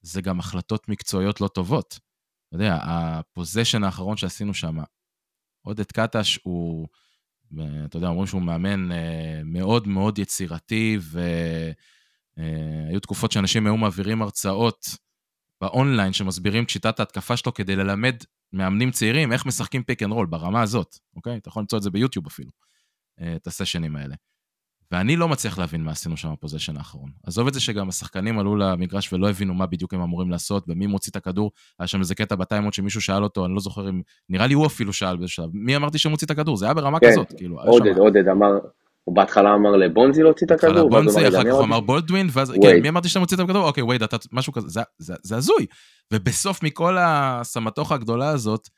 זה 0.00 0.20
גם 0.20 0.40
החלטות 0.40 0.88
מקצועיות 0.88 1.40
לא 1.40 1.48
טובות. 1.48 1.98
אתה 2.48 2.56
יודע, 2.56 2.78
הפוזיישן 2.82 3.84
האחרון 3.84 4.16
שעשינו 4.16 4.54
שם, 4.54 4.78
עודד 5.62 5.92
קטש 5.92 6.38
הוא, 6.42 6.88
אתה 7.84 7.96
יודע, 7.96 8.08
אומרים 8.08 8.26
שהוא 8.26 8.42
מאמן 8.42 8.92
אה, 8.92 9.40
מאוד 9.44 9.88
מאוד 9.88 10.18
יצירתי, 10.18 10.98
והיו 11.00 12.94
אה, 12.94 13.00
תקופות 13.00 13.32
שאנשים 13.32 13.66
היו 13.66 13.76
מעבירים 13.76 14.22
הרצאות 14.22 14.86
באונליין 15.60 16.12
שמסבירים 16.12 16.64
את 16.64 16.70
שיטת 16.70 17.00
ההתקפה 17.00 17.36
שלו 17.36 17.54
כדי 17.54 17.76
ללמד 17.76 18.16
מאמנים 18.52 18.90
צעירים 18.90 19.32
איך 19.32 19.46
משחקים 19.46 19.82
pick 19.82 20.02
and 20.02 20.12
roll 20.12 20.26
ברמה 20.26 20.62
הזאת, 20.62 20.98
אוקיי? 21.16 21.36
אתה 21.36 21.48
יכול 21.48 21.60
למצוא 21.60 21.78
את 21.78 21.82
זה 21.82 21.90
ביוטיוב 21.90 22.26
אפילו, 22.26 22.50
אה, 23.20 23.36
את 23.36 23.46
הסשנים 23.46 23.96
האלה. 23.96 24.14
ואני 24.92 25.16
לא 25.16 25.28
מצליח 25.28 25.58
להבין 25.58 25.84
מה 25.84 25.90
עשינו 25.90 26.16
שם 26.16 26.32
ב 26.32 26.36
possession 26.36 26.76
האחרון. 26.76 27.10
עזוב 27.26 27.46
את 27.46 27.54
זה 27.54 27.60
שגם 27.60 27.88
השחקנים 27.88 28.38
עלו 28.38 28.56
למגרש 28.56 29.12
ולא 29.12 29.30
הבינו 29.30 29.54
מה 29.54 29.66
בדיוק 29.66 29.94
הם 29.94 30.00
אמורים 30.00 30.30
לעשות, 30.30 30.64
ומי 30.68 30.86
מוציא 30.86 31.10
את 31.10 31.16
הכדור. 31.16 31.50
היה 31.78 31.86
שם 31.86 32.00
איזה 32.00 32.14
קטע 32.14 32.34
בטיימות 32.34 32.74
שמישהו 32.74 33.00
שאל 33.00 33.22
אותו, 33.22 33.46
אני 33.46 33.54
לא 33.54 33.60
זוכר 33.60 33.88
אם... 33.88 34.02
נראה 34.28 34.46
לי 34.46 34.54
הוא 34.54 34.66
אפילו 34.66 34.92
שאל 34.92 35.16
באיזה 35.16 35.32
שלב, 35.32 35.50
מי 35.52 35.76
אמרתי 35.76 35.98
שמוציא 35.98 36.26
את 36.26 36.30
הכדור? 36.30 36.56
זה 36.56 36.64
היה 36.64 36.74
ברמה 36.74 37.00
כן, 37.00 37.10
כזאת, 37.10 37.32
כאילו. 37.36 37.60
עודד, 37.62 37.98
עודד 37.98 38.28
אמר, 38.28 38.58
הוא 39.04 39.16
בהתחלה 39.16 39.54
אמר 39.54 39.70
לבונזי 39.70 40.22
להוציא 40.22 40.46
את 40.46 40.52
הכדור. 40.52 40.90
בונזי, 40.90 41.28
אחר 41.28 41.44
כך 41.44 41.52
הוא 41.52 41.64
אמר 41.64 41.80
בולדווין, 41.80 42.28
ואז, 42.32 42.52
כן, 42.62 42.82
מי 42.82 42.88
אמרתי 42.88 43.08
שאתה 43.08 43.20
מוציא 43.20 43.36
את 43.36 43.42
הכדור? 43.42 43.66
אוקיי, 43.66 43.82
וייד, 43.82 44.02
אתה, 44.02 44.16
משהו 44.32 44.52
כזה, 44.52 44.80
זה 44.98 45.36
הזוי. 45.36 45.66
ובסוף 46.12 46.62
מכל 46.62 46.96
הסמטוחה 46.98 47.94
הגדולה 47.94 48.28
הזאת, 48.28 48.68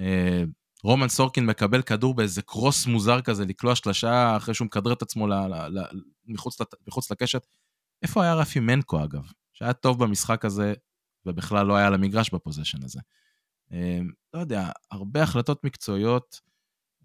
אה, 0.00 0.42
רומן 0.84 1.08
סורקין 1.08 1.46
מקבל 1.46 1.82
כדור 1.82 2.14
באיזה 2.14 2.42
קרוס 2.42 2.86
מוזר 2.86 3.20
כזה, 3.20 3.44
לקלוע 3.44 3.74
שלושה 3.74 4.36
אחרי 4.36 4.54
שהוא 4.54 4.66
מכדרר 4.66 4.92
את 4.92 5.02
עצמו 5.02 5.26
ל, 5.26 5.32
ל, 5.32 5.78
ל, 5.78 5.82
מחוץ, 6.26 6.58
מחוץ 6.88 7.10
לקשת. 7.10 7.46
איפה 8.02 8.22
היה 8.22 8.34
רפי 8.34 8.60
מנקו 8.60 9.04
אגב? 9.04 9.22
שהיה 9.52 9.72
טוב 9.72 10.04
במשחק 10.04 10.44
הזה, 10.44 10.74
ובכלל 11.26 11.66
לא 11.66 11.76
היה 11.76 11.86
על 11.86 11.94
המגרש 11.94 12.30
ב 12.34 12.38
possession 12.38 12.84
הזה. 12.84 13.00
אה, 13.72 14.00
לא 14.34 14.40
יודע, 14.40 14.68
הרבה 14.90 15.22
החלטות 15.22 15.64
מקצועיות 15.64 16.40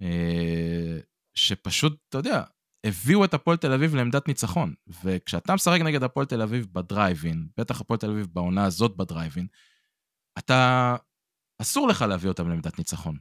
אה, 0.02 1.00
שפשוט, 1.34 1.98
אתה 2.10 2.18
יודע, 2.18 2.44
הביאו 2.84 3.26
את 3.26 3.34
הפועל 3.34 3.58
תל 3.58 3.74
אביב 3.74 3.96
לעמדת 3.96 4.28
ניצחון. 4.28 4.74
וכשאתה 5.04 5.56
משחק 5.56 5.82
נגד 5.82 6.04
הפועל 6.04 6.26
תל 6.26 6.42
אביב 6.42 6.68
בדרייבין, 6.72 7.48
בטח 7.58 7.82
הפועל 7.82 8.00
תל 8.00 8.10
אביב 8.10 8.28
בעונה 8.34 8.66
הזאת 8.66 8.98
בדרייבין, 8.98 9.48
אתה, 10.38 10.96
אסור 11.62 11.88
לך 11.88 12.02
להביא 12.02 12.30
אותם 12.30 12.50
לעמדת 12.50 12.78
ניצחון. 12.78 13.18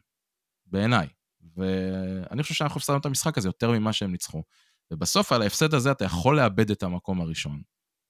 בעיניי. 0.66 1.08
ואני 1.56 2.42
חושב 2.42 2.54
שאנחנו 2.54 2.78
הפסדנו 2.78 2.98
את 2.98 3.06
המשחק 3.06 3.38
הזה 3.38 3.48
יותר 3.48 3.70
ממה 3.70 3.92
שהם 3.92 4.12
ניצחו. 4.12 4.42
ובסוף 4.90 5.32
על 5.32 5.42
ההפסד 5.42 5.74
הזה 5.74 5.90
אתה 5.90 6.04
יכול 6.04 6.36
לאבד 6.36 6.70
את 6.70 6.82
המקום 6.82 7.20
הראשון, 7.20 7.62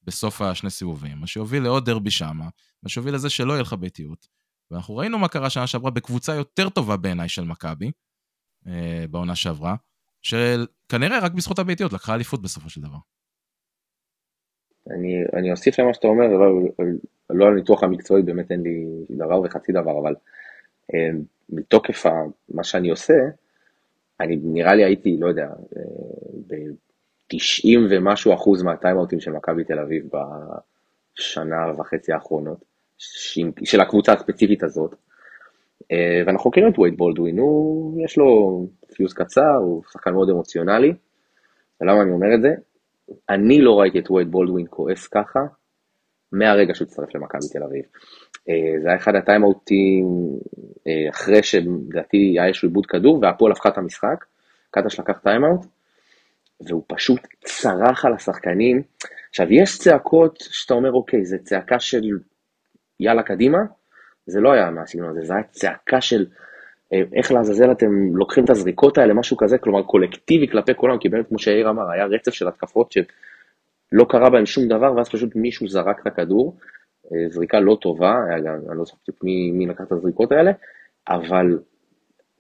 בסוף 0.03 0.41
השני 0.41 0.71
סיבובים, 0.71 1.19
מה 1.19 1.27
שיוביל 1.27 1.63
לעוד 1.63 1.85
דרבי 1.85 2.11
שמה, 2.11 2.49
מה 2.83 2.89
שיוביל 2.89 3.15
לזה 3.15 3.31
שלא 3.31 3.53
יהיה 3.53 3.63
לך 3.63 3.73
ביתיות. 3.73 4.29
ואנחנו 4.71 4.97
ראינו 4.97 5.19
מה 5.19 5.29
קרה 5.29 5.51
שנה 5.51 5.67
שעברה 5.67 5.91
בקבוצה 5.91 6.35
יותר 6.35 6.69
טובה 6.69 6.97
בעיניי 6.97 7.29
של 7.29 7.45
מכבי, 7.45 7.91
אה, 8.67 9.05
בעונה 9.11 9.37
שעברה, 9.37 9.77
שכנראה 10.23 11.19
רק 11.19 11.33
בזכות 11.33 11.59
הביתיות 11.59 11.93
לקחה 11.93 12.15
אליפות 12.15 12.43
בסופו 12.43 12.71
של 12.71 12.81
דבר. 12.81 12.99
אני, 14.91 15.25
אני 15.35 15.51
אוסיף 15.51 15.79
למה 15.79 15.95
שאתה 15.95 16.09
אומר, 16.09 16.27
לא, 16.27 16.61
לא 17.31 17.47
על 17.47 17.53
הניתוח 17.53 17.83
המקצועי, 17.83 18.23
באמת 18.23 18.51
אין 18.51 18.63
לי 18.63 18.87
דבר 19.11 19.41
וחצי 19.41 19.73
דבר, 19.73 20.01
אבל 20.01 20.15
אה, 20.95 21.11
מתוקף 21.49 22.07
מה 22.49 22.65
שאני 22.65 22.91
עושה, 22.91 23.15
אני 24.21 24.37
נראה 24.43 24.75
לי 24.75 24.85
הייתי, 24.85 25.17
לא 25.21 25.29
יודע, 25.29 25.47
אה, 25.47 25.83
ב-90 26.47 27.79
ומשהו 27.91 28.35
אחוז 28.35 28.63
מהטיימאוטים 28.63 29.21
של 29.21 29.33
מכבי 29.33 29.65
תל 29.65 29.79
אביב 29.79 30.05
בשנה 30.07 31.73
וחצי 31.79 32.13
האחרונות, 32.13 32.65
של 33.65 33.81
הקבוצה 33.81 34.13
הספציפית 34.13 34.63
הזאת. 34.63 34.95
אה, 35.93 36.23
ואנחנו 36.27 36.51
מכירים 36.51 36.73
את 36.73 36.79
וייד 36.79 36.97
בולדווין, 36.97 37.39
הוא, 37.39 38.05
יש 38.05 38.19
לו 38.19 38.27
פיוז 38.95 39.13
קצר, 39.13 39.57
הוא 39.61 39.83
שחקן 39.93 40.13
מאוד 40.13 40.31
אמוציונלי. 40.31 40.93
ולמה 41.81 42.03
אני 42.03 42.13
אומר 42.13 42.35
את 42.35 42.43
זה? 42.43 42.49
אני 43.31 43.61
לא 43.61 43.81
ראיתי 43.81 43.99
את 43.99 44.11
וייד 44.11 44.31
בולדווין 44.31 44.67
כועס 44.71 45.09
ככה 45.09 45.41
מהרגע 46.33 46.75
שהוא 46.75 46.87
הצטרף 46.87 47.15
למכבי 47.15 47.49
תל 47.53 47.63
אביב. 47.63 47.85
אה, 48.49 48.81
זה 48.83 48.89
היה 48.89 48.97
אחד 48.97 49.15
הטיימאוטים 49.15 50.07
אה, 50.87 51.11
אחרי 51.11 51.43
שלדעתי 51.43 52.17
היה 52.17 52.47
איזשהו 52.47 52.69
עיבוד 52.69 52.87
כדור 52.87 53.19
והפועל 53.23 53.53
הפכה 53.53 53.69
את 53.69 53.79
המשחק, 53.79 54.25
קטש 54.71 55.01
לקח 55.01 55.19
טיימאוט, 55.19 55.67
והוא 56.69 56.83
פשוט 56.87 57.21
צרח 57.45 58.05
על 58.05 58.15
השחקנים. 58.15 58.83
עכשיו 59.29 59.53
יש 59.53 59.79
צעקות 59.79 60.37
שאתה 60.41 60.75
אומר 60.75 60.93
אוקיי 60.93 61.25
זה 61.25 61.39
צעקה 61.39 61.79
של 61.79 62.03
יאללה 63.01 63.23
קדימה, 63.23 63.59
זה 64.27 64.41
לא 64.41 64.53
היה 64.53 64.71
מהסגנון 64.71 65.11
הזה, 65.11 65.21
זה 65.23 65.35
היה 65.35 65.43
צעקה 65.43 66.01
של 66.01 66.27
אה, 66.93 67.03
איך 67.15 67.33
לעזאזל 67.33 67.73
אתם 67.73 68.17
לוקחים 68.17 68.45
את 68.45 68.51
הזריקות 68.51 68.99
האלה, 68.99 69.15
משהו 69.15 69.37
כזה, 69.37 69.59
כלומר 69.59 69.83
קולקטיבי 69.83 70.49
כלפי 70.49 70.75
כולם, 70.75 70.99
כי 70.99 71.09
באמת 71.09 71.29
כמו 71.29 71.39
שיאיר 71.39 71.71
אמר, 71.71 71.91
היה 71.91 72.07
רצף 72.07 72.33
של 72.33 72.49
התקפות 72.49 72.93
שלא 72.93 74.05
קרה 74.09 74.31
בהם 74.31 74.47
שום 74.47 74.69
דבר, 74.69 74.95
ואז 74.97 75.09
פשוט 75.09 75.37
מישהו 75.37 75.69
זרק 75.69 76.01
את 76.03 76.07
הכדור. 76.07 76.57
אה, 77.13 77.29
זריקה 77.31 77.61
לא 77.61 77.79
טובה, 77.81 78.15
היה 78.29 78.41
גם, 78.41 78.55
אני 78.71 78.79
לא 78.79 78.85
זוכר 78.85 78.99
מי, 79.23 79.51
מי 79.51 79.67
לקח 79.67 79.85
את 79.87 79.93
הזריקות 79.93 80.33
האלה, 80.33 80.53
אבל 81.09 81.59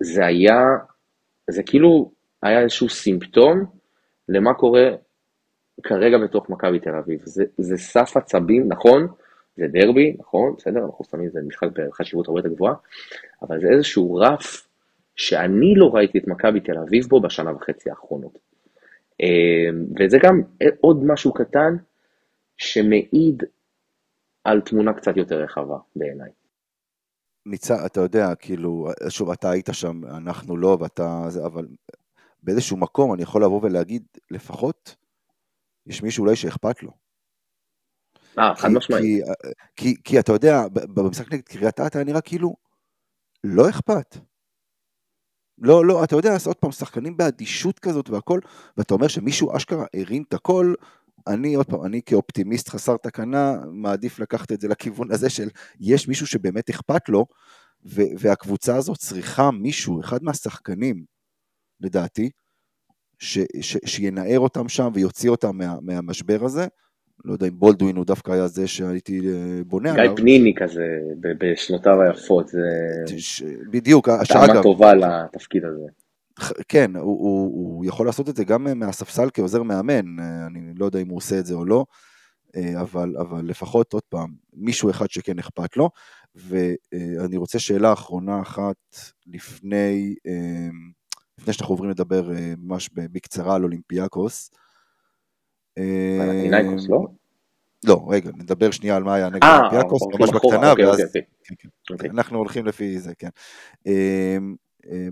זה 0.01 0.27
היה, 0.27 0.61
זה 1.51 1.63
כאילו 1.63 2.11
היה 2.43 2.61
איזשהו 2.61 2.89
סימפטום 2.89 3.65
למה 4.29 4.55
קורה 4.55 4.89
כרגע 5.83 6.19
בתוך 6.19 6.51
מכבי 6.51 6.79
תל 6.79 6.95
אביב. 6.95 7.21
זה, 7.25 7.45
זה 7.59 7.77
סף 7.77 8.17
עצבים, 8.17 8.69
נכון, 8.69 9.07
זה 9.57 9.67
דרבי, 9.67 10.17
נכון, 10.19 10.55
בסדר, 10.59 10.85
אנחנו 10.85 11.05
שמים 11.05 11.27
את 11.27 11.33
זה 11.33 11.41
משחק 11.47 11.69
בחשיבות 11.73 12.29
הרבה 12.29 12.41
יותר 12.41 12.49
גבוהה, 12.49 12.75
אבל 13.43 13.61
זה 13.61 13.67
איזשהו 13.69 14.15
רף 14.15 14.69
שאני 15.17 15.75
לא 15.77 15.95
ראיתי 15.95 16.19
את 16.19 16.29
מכבי 16.29 16.61
תל 16.61 16.79
אביב 16.79 17.07
בו 17.07 17.21
בשנה 17.21 17.57
וחצי 17.57 17.91
האחרונות. 17.91 18.39
אה, 19.21 19.69
וזה 20.01 20.19
גם 20.23 20.43
עוד 20.81 21.05
משהו 21.05 21.35
קטן 21.35 21.77
שמעיד 22.57 23.43
על 24.45 24.61
תמונה 24.61 24.93
קצת 24.93 25.17
יותר 25.17 25.43
רחבה 25.43 25.79
בעיניי. 25.97 26.31
מצד, 27.47 27.85
אתה 27.87 28.01
יודע, 28.01 28.35
כאילו, 28.35 28.89
שוב, 29.09 29.31
אתה 29.31 29.51
היית 29.51 29.69
שם, 29.73 30.01
אנחנו 30.05 30.57
לא, 30.57 30.77
ואתה, 30.81 31.29
אבל 31.47 31.67
באיזשהו 32.43 32.77
מקום 32.77 33.15
אני 33.15 33.23
יכול 33.23 33.45
לבוא 33.45 33.61
ולהגיד, 33.63 34.03
לפחות, 34.31 34.97
יש 35.87 36.03
מישהו 36.03 36.25
אולי 36.25 36.37
שאכפת 36.37 36.83
לו. 36.83 37.06
אה, 38.39 38.57
חד 38.57 38.69
משמעית. 38.69 39.25
כי, 39.77 39.95
כי, 39.95 40.03
כי 40.05 40.19
אתה 40.19 40.33
יודע, 40.33 40.63
במשחק 40.73 41.33
נגד 41.33 41.43
קריית 41.43 41.81
אתא 41.81 41.99
נראה 41.99 42.21
כאילו, 42.21 42.57
לא 43.45 43.71
אכפת. 43.71 44.17
לא, 45.59 45.87
לא, 45.87 46.05
אתה 46.05 46.17
יודע, 46.17 46.37
עוד 46.47 46.57
פעם, 46.57 46.73
שחקנים 46.73 47.17
באדישות 47.17 47.79
כזאת 47.79 48.11
והכל, 48.11 48.41
ואתה 48.77 48.95
אומר 48.95 49.09
שמישהו 49.09 49.57
אשכרה 49.57 49.87
הרים 49.95 50.23
את 50.29 50.35
הכל, 50.35 50.75
אני 51.27 51.55
עוד 51.55 51.67
פעם, 51.67 51.85
אני 51.85 52.03
כאופטימיסט 52.03 52.69
חסר 52.69 52.97
תקנה, 52.97 53.57
מעדיף 53.73 54.19
לקחת 54.19 54.53
את 54.53 54.61
זה 54.61 54.69
לכיוון 54.69 55.13
הזה 55.13 55.31
של 55.31 55.49
יש 55.81 56.09
מישהו 56.09 56.27
שבאמת 56.27 56.71
אכפת 56.71 57.09
לו, 57.09 57.27
ו- 57.87 58.19
והקבוצה 58.19 58.77
הזאת 58.77 58.99
צריכה 58.99 59.51
מישהו, 59.51 60.01
אחד 60.01 60.23
מהשחקנים, 60.23 61.05
לדעתי, 61.81 62.31
ש- 63.19 63.61
ש- 63.61 63.77
שינער 63.85 64.39
אותם 64.39 64.69
שם 64.69 64.89
ויוציא 64.95 65.31
אותם 65.31 65.57
מה- 65.57 65.81
מהמשבר 65.83 66.45
הזה. 66.45 66.67
לא 67.25 67.33
יודע 67.33 67.47
אם 67.47 67.59
בולדווין 67.59 67.97
הוא 67.97 68.05
דווקא 68.05 68.33
היה 68.33 68.47
זה 68.47 68.69
שהייתי 68.69 69.21
אה, 69.29 69.65
בונה 69.67 69.93
עליו. 69.93 70.15
גיא 70.15 70.17
פניני 70.17 70.55
כזה, 70.55 70.87
בשנותיו 71.21 72.03
היפות, 72.03 72.49
זה... 72.49 72.61
בדיוק, 73.71 74.09
שאגב... 74.25 74.63
טובה 74.63 74.95
לתפקיד 74.95 75.63
הזה. 75.65 75.87
כן, 76.69 76.97
הוא, 76.97 77.03
הוא, 77.03 77.45
הוא 77.55 77.85
יכול 77.85 78.07
לעשות 78.07 78.29
את 78.29 78.37
זה 78.37 78.45
גם 78.45 78.79
מהספסל 78.79 79.29
כעוזר 79.35 79.63
מאמן, 79.63 80.19
אני 80.47 80.61
לא 80.79 80.85
יודע 80.85 80.99
אם 80.99 81.09
הוא 81.09 81.17
עושה 81.17 81.39
את 81.39 81.47
זה 81.47 81.55
או 81.55 81.65
לא, 81.65 81.85
אבל, 82.81 83.17
אבל 83.17 83.45
לפחות 83.45 83.93
עוד 83.93 84.03
פעם, 84.09 84.29
מישהו 84.53 84.91
אחד 84.91 85.11
שכן 85.11 85.39
אכפת 85.39 85.77
לו, 85.77 85.91
ואני 86.35 87.37
רוצה 87.37 87.59
שאלה 87.59 87.93
אחרונה 87.93 88.41
אחת 88.43 88.77
לפני, 89.27 90.15
לפני 91.39 91.53
שאנחנו 91.53 91.73
עוברים 91.73 91.91
לדבר 91.91 92.31
ממש 92.59 92.91
בקצרה 92.95 93.55
על 93.55 93.63
אולימפיאקוס. 93.63 94.51
פנתינאיקוס, 96.19 96.89
לא? 96.89 97.07
לא, 97.85 98.07
רגע, 98.09 98.31
נדבר 98.35 98.71
שנייה 98.71 98.97
על 98.97 99.03
מה 99.03 99.15
היה 99.15 99.29
נגד 99.29 99.45
אה, 99.45 99.57
אולימפיאקוס, 99.57 100.03
ממש 100.03 100.31
בקטנה, 100.31 100.71
אוקיי, 100.71 100.87
ואז... 100.87 101.01
אוקיי, 101.01 101.23
אוקיי. 101.91 102.11
אנחנו 102.11 102.39
הולכים 102.39 102.67
לפי 102.67 102.99
זה, 102.99 103.15
כן. 103.15 103.29
אה, 103.87 104.39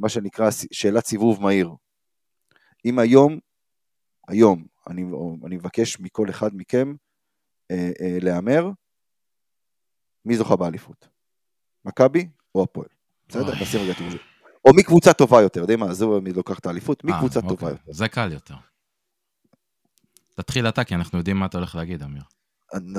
מה 0.00 0.08
שנקרא 0.08 0.50
שאלת 0.50 1.06
סיבוב 1.06 1.42
מהיר. 1.42 1.70
אם 2.84 2.98
היום, 2.98 3.38
היום, 4.28 4.64
אני, 4.90 5.04
אני 5.44 5.56
מבקש 5.56 6.00
מכל 6.00 6.30
אחד 6.30 6.50
מכם 6.54 6.94
אה, 7.70 7.90
אה, 8.00 8.18
להמר, 8.20 8.70
מי 10.24 10.36
זוכה 10.36 10.56
באליפות? 10.56 11.08
מכבי 11.84 12.28
או 12.54 12.62
הפועל? 12.62 12.88
בסדר? 13.28 13.52
נשים 13.62 13.80
רגע 13.80 13.92
את 13.92 14.20
או 14.64 14.74
מי 14.74 14.82
קבוצה 14.82 15.12
טובה 15.12 15.42
יותר, 15.42 15.60
יודעים 15.60 15.80
מה, 15.80 15.94
זהו 15.94 16.20
מי 16.20 16.32
לוקח 16.32 16.58
את 16.58 16.66
האליפות, 16.66 17.04
מי 17.04 17.12
קבוצה 17.18 17.40
טובה 17.40 17.52
אוקיי. 17.52 17.68
יותר. 17.68 17.92
זה 17.92 18.08
קל 18.08 18.32
יותר. 18.32 18.54
תתחיל 20.34 20.68
אתה, 20.68 20.84
כי 20.84 20.94
אנחנו 20.94 21.18
יודעים 21.18 21.36
מה 21.36 21.46
אתה 21.46 21.58
הולך 21.58 21.74
להגיד, 21.74 22.02
אמיר. 22.02 22.22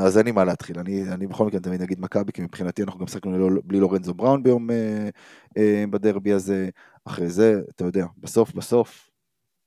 אז 0.06 0.18
אין 0.18 0.26
לי 0.26 0.32
מה 0.32 0.44
להתחיל, 0.44 0.80
אני, 0.80 1.04
אני 1.14 1.28
בכל 1.28 1.46
מקרה 1.46 1.60
תמיד 1.60 1.82
אגיד 1.82 2.00
מכבי, 2.00 2.32
כי 2.32 2.42
מבחינתי 2.42 2.84
אנחנו 2.84 3.00
גם 3.00 3.08
שחקנו 3.08 3.50
בלי 3.64 3.80
לורנזו 3.80 4.14
בראון 4.14 4.44
ביום 4.44 4.72
אה, 4.72 5.10
אה, 5.58 5.84
בדרבי 5.90 6.32
הזה, 6.32 6.70
אחרי 7.06 7.30
זה, 7.30 7.62
אתה 7.76 7.86
יודע, 7.86 8.06
בסוף 8.18 8.54
בסוף, 8.54 9.10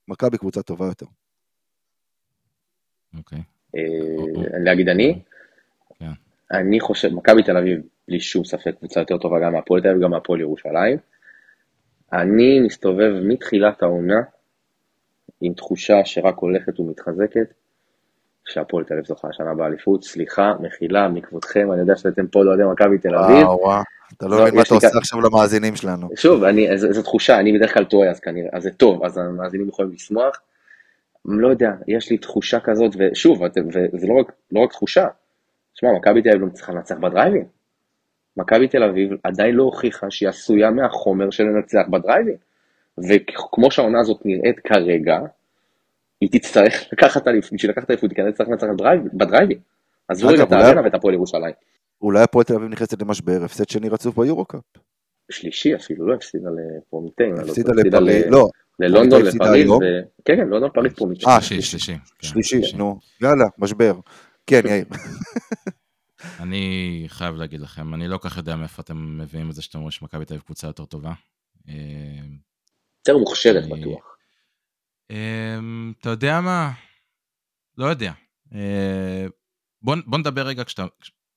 מכבי 0.07 0.37
קבוצה 0.37 0.61
טובה 0.61 0.85
יותר. 0.85 1.05
אוקיי. 3.17 3.39
אה, 3.75 4.59
להגיד 4.63 4.89
אני? 4.89 5.21
כן. 5.99 6.11
אני 6.51 6.79
חושב, 6.79 7.09
מכבי 7.13 7.43
תל 7.43 7.57
אביב, 7.57 7.79
בלי 8.07 8.19
שום 8.19 8.45
ספק, 8.45 8.75
קבוצה 8.79 8.99
יותר 8.99 9.17
טובה 9.17 9.39
גם 9.39 9.53
מהפועל 9.53 9.81
תל 9.81 9.87
אביב 9.87 9.99
וגם 10.01 10.11
מהפועל 10.11 10.39
ירושלים. 10.39 10.97
אני 12.13 12.59
מסתובב 12.59 13.11
מתחילת 13.23 13.83
העונה 13.83 14.21
עם 15.41 15.53
תחושה 15.53 15.95
שרק 16.05 16.37
הולכת 16.37 16.79
ומתחזקת, 16.79 17.53
שהפועל 18.45 18.83
תל 18.83 18.93
אביב 18.93 19.05
זוכה 19.05 19.27
השנה 19.27 19.53
באליפות. 19.53 20.03
סליחה, 20.03 20.53
מחילה, 20.59 21.07
מכבודכם, 21.07 21.71
אני 21.71 21.81
יודע 21.81 21.95
שאתם 21.95 22.27
פה 22.27 22.43
לאוהדי 22.43 22.63
מכבי 22.71 22.97
תל 22.97 23.15
אביב. 23.15 23.47
וואו, 23.47 23.59
וואו, 23.59 23.81
אתה 24.17 24.27
לא 24.27 24.41
מבין 24.41 24.55
מה 24.55 24.61
אתה 24.61 24.75
עושה 24.75 24.97
עכשיו 24.97 25.21
למאזינים 25.21 25.75
שלנו. 25.75 26.09
שוב, 26.15 26.43
זו 26.75 27.01
תחושה, 27.01 27.39
אני 27.39 27.57
בדרך 27.57 27.73
כלל 27.73 27.83
טועה, 27.85 28.09
אז 28.09 28.19
כנראה, 28.19 28.49
אז 28.53 28.63
זה 28.63 28.71
טוב, 28.71 29.03
אז 29.03 29.17
המאזינים 29.17 29.67
יכולים 29.67 29.91
לשמוח. 29.91 30.41
לא 31.25 31.47
יודע, 31.47 31.71
יש 31.87 32.11
לי 32.11 32.17
תחושה 32.17 32.59
כזאת, 32.59 32.91
ושוב, 32.99 33.41
וזה 33.41 34.07
לא 34.07 34.19
רק, 34.19 34.31
לא 34.51 34.59
רק 34.59 34.71
תחושה. 34.71 35.07
תשמע, 35.73 35.89
מכבי 35.93 36.21
תל 36.21 36.29
אביב 36.29 36.41
לא 36.41 36.49
צריכה 36.49 36.73
לנצח 36.73 36.95
בדרייבין. 36.95 37.45
מכבי 38.37 38.67
תל 38.67 38.83
אביב 38.83 39.09
עדיין 39.23 39.55
לא 39.55 39.63
הוכיחה 39.63 40.11
שהיא 40.11 40.29
עשויה 40.29 40.71
מהחומר 40.71 41.29
של 41.29 41.43
לנצח 41.43 41.81
בדרייבין. 41.89 42.35
וכמו 42.97 43.71
שהעונה 43.71 43.99
הזאת 43.99 44.21
נראית 44.25 44.59
כרגע, 44.59 45.19
היא 46.21 46.29
תצטרך 46.31 46.73
לקחת 46.91 47.27
אליפות, 47.27 47.53
בשביל 47.53 47.71
לקחת 47.71 47.89
אליפות, 47.89 48.09
היא 48.09 48.15
כנראה 48.15 48.31
תצטרך 48.31 48.47
לנצח 48.49 48.67
בדרייבין. 49.13 49.59
עזבו 50.07 50.27
רגע 50.27 50.43
את 50.43 50.51
הארנה 50.51 50.81
ואת 50.81 50.93
הפועל 50.93 51.13
ירושלים. 51.13 51.53
אולי 52.01 52.21
הפועל 52.21 52.43
תל 52.43 52.53
אביב 52.53 52.69
נכנסת 52.69 53.01
למשבר, 53.01 53.43
הפסד 53.43 53.69
שני 53.69 53.89
רצוף 53.89 54.19
ביורו-קאפ. 54.19 54.61
שלישי 55.31 55.75
אפילו, 55.75 56.07
לא 56.07 56.13
הפסידה 56.13 56.49
לפרומיטיין. 56.49 57.35
לא, 57.35 57.41
הפסידה 57.41 57.71
לפריז, 57.73 58.25
לא. 58.29 58.47
ללונדון, 58.79 59.21
לפריז, 59.21 59.69
כן, 60.25 60.35
כן, 60.35 60.47
לונדון, 60.47 60.69
פריז, 60.73 60.93
פרומיטיין. 60.93 61.31
אה, 61.31 61.41
שלישי, 61.41 61.79
שלישי. 61.79 61.93
שלישי, 62.21 62.77
נו, 62.77 62.99
יאללה, 63.21 63.45
משבר. 63.57 63.93
כן, 64.47 64.61
יאיר. 64.65 64.85
אני 66.43 67.05
חייב 67.07 67.35
להגיד 67.35 67.61
לכם, 67.61 67.93
אני 67.93 68.07
לא 68.07 68.17
כל 68.17 68.29
כך 68.29 68.37
יודע 68.37 68.55
מאיפה 68.55 68.81
אתם 68.81 69.17
מביאים 69.21 69.49
את 69.49 69.55
זה 69.55 69.61
שאתם 69.61 69.77
אומרים 69.77 69.91
שמכבי 69.91 70.25
תל 70.25 70.33
אביב 70.33 70.43
קבוצה 70.43 70.67
יותר 70.67 70.85
טובה. 70.85 71.11
אה, 73.07 73.13
יותר 73.13 73.19
מוכשרת 73.19 73.63
בטוח. 73.69 74.15
אמ, 75.09 75.93
אתה 75.99 76.09
יודע 76.09 76.41
מה? 76.41 76.71
לא 77.77 77.85
יודע. 77.85 78.13
אה, 78.53 79.25
בוא, 79.81 79.95
בוא 80.05 80.17
נדבר 80.17 80.47
רגע 80.47 80.63
כשאתה, 80.63 80.85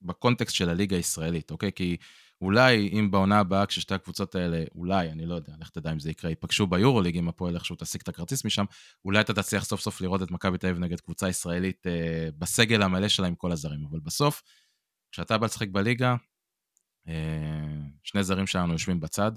בקונטקסט 0.03 0.55
של 0.55 0.69
הליגה 0.69 0.97
הישראלית, 0.97 1.51
אוקיי? 1.51 1.73
כי 1.73 1.97
אולי 2.41 2.89
אם 2.93 3.11
בעונה 3.11 3.39
הבאה, 3.39 3.67
כששתי 3.67 3.95
הקבוצות 3.95 4.35
האלה, 4.35 4.65
אולי, 4.75 5.11
אני 5.11 5.27
לא 5.27 5.35
יודע, 5.35 5.53
לך 5.61 5.71
תדע 5.71 5.93
אם 5.93 6.01
זה 6.01 6.11
יקרה, 6.11 6.31
ייפגשו 6.31 6.67
ביורוליג, 6.67 7.19
אם 7.19 7.29
הפועל 7.29 7.55
איכשהו 7.55 7.77
תשיג 7.79 8.01
את 8.01 8.09
הכרטיס 8.09 8.45
משם, 8.45 8.65
אולי 9.05 9.21
אתה 9.21 9.35
תצליח 9.35 9.65
סוף 9.65 9.81
סוף 9.81 10.01
לראות 10.01 10.23
את 10.23 10.31
מכבי 10.31 10.59
תל 10.59 10.67
אביב 10.67 10.79
נגד 10.79 11.01
קבוצה 11.01 11.29
ישראלית 11.29 11.87
אה, 11.87 12.29
בסגל 12.39 12.83
המלא 12.83 13.09
שלה 13.09 13.27
עם 13.27 13.35
כל 13.35 13.53
הזרים. 13.53 13.87
אבל 13.91 14.01
בסוף, 14.01 14.43
כשאתה 15.13 15.39
בא 15.39 15.47
לשחק 15.47 15.69
בליגה, 15.69 16.17
אה, 17.09 17.15
שני 18.05 18.25
זרים 18.25 18.47
שלנו 18.47 18.73
יושבים 18.73 19.01
בצד. 19.01 19.33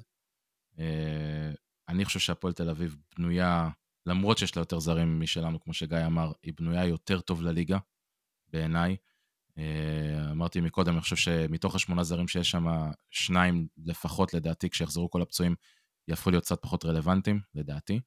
אה, 0.80 1.52
אני 1.90 2.06
חושב 2.06 2.20
שהפועל 2.20 2.54
תל 2.54 2.70
אביב 2.70 2.98
בנויה 3.18 3.70
למרות 4.06 4.38
שיש 4.38 4.56
לה 4.56 4.62
יותר 4.62 4.80
זרים 4.80 5.20
משלנו, 5.20 5.60
כמו 5.60 5.74
שגיא 5.74 6.06
אמר, 6.06 6.32
היא 6.44 6.54
בנויה 6.58 6.86
יותר 6.86 7.22
טוב 7.22 7.42
לליגה, 7.42 7.78
בעיניי. 8.48 8.98
אה, 9.58 10.32
אמרתי 10.32 10.62
מקודם, 10.62 10.94
אני 10.94 11.02
חושב 11.02 11.16
שמתוך 11.16 11.76
השמונה 11.76 12.04
זרים 12.04 12.28
שיש 12.28 12.52
שם, 12.52 12.66
שניים 13.10 13.68
לפחות, 13.78 14.34
לדעתי, 14.34 14.70
כשיחזרו 14.70 15.10
כל 15.10 15.22
הפצועים, 15.22 15.56
יהפכו 16.08 16.30
להיות 16.30 16.44
קצת 16.44 16.62
פחות 16.62 16.86
רלוונטיים, 16.86 17.42
לדעתי. 17.56 18.00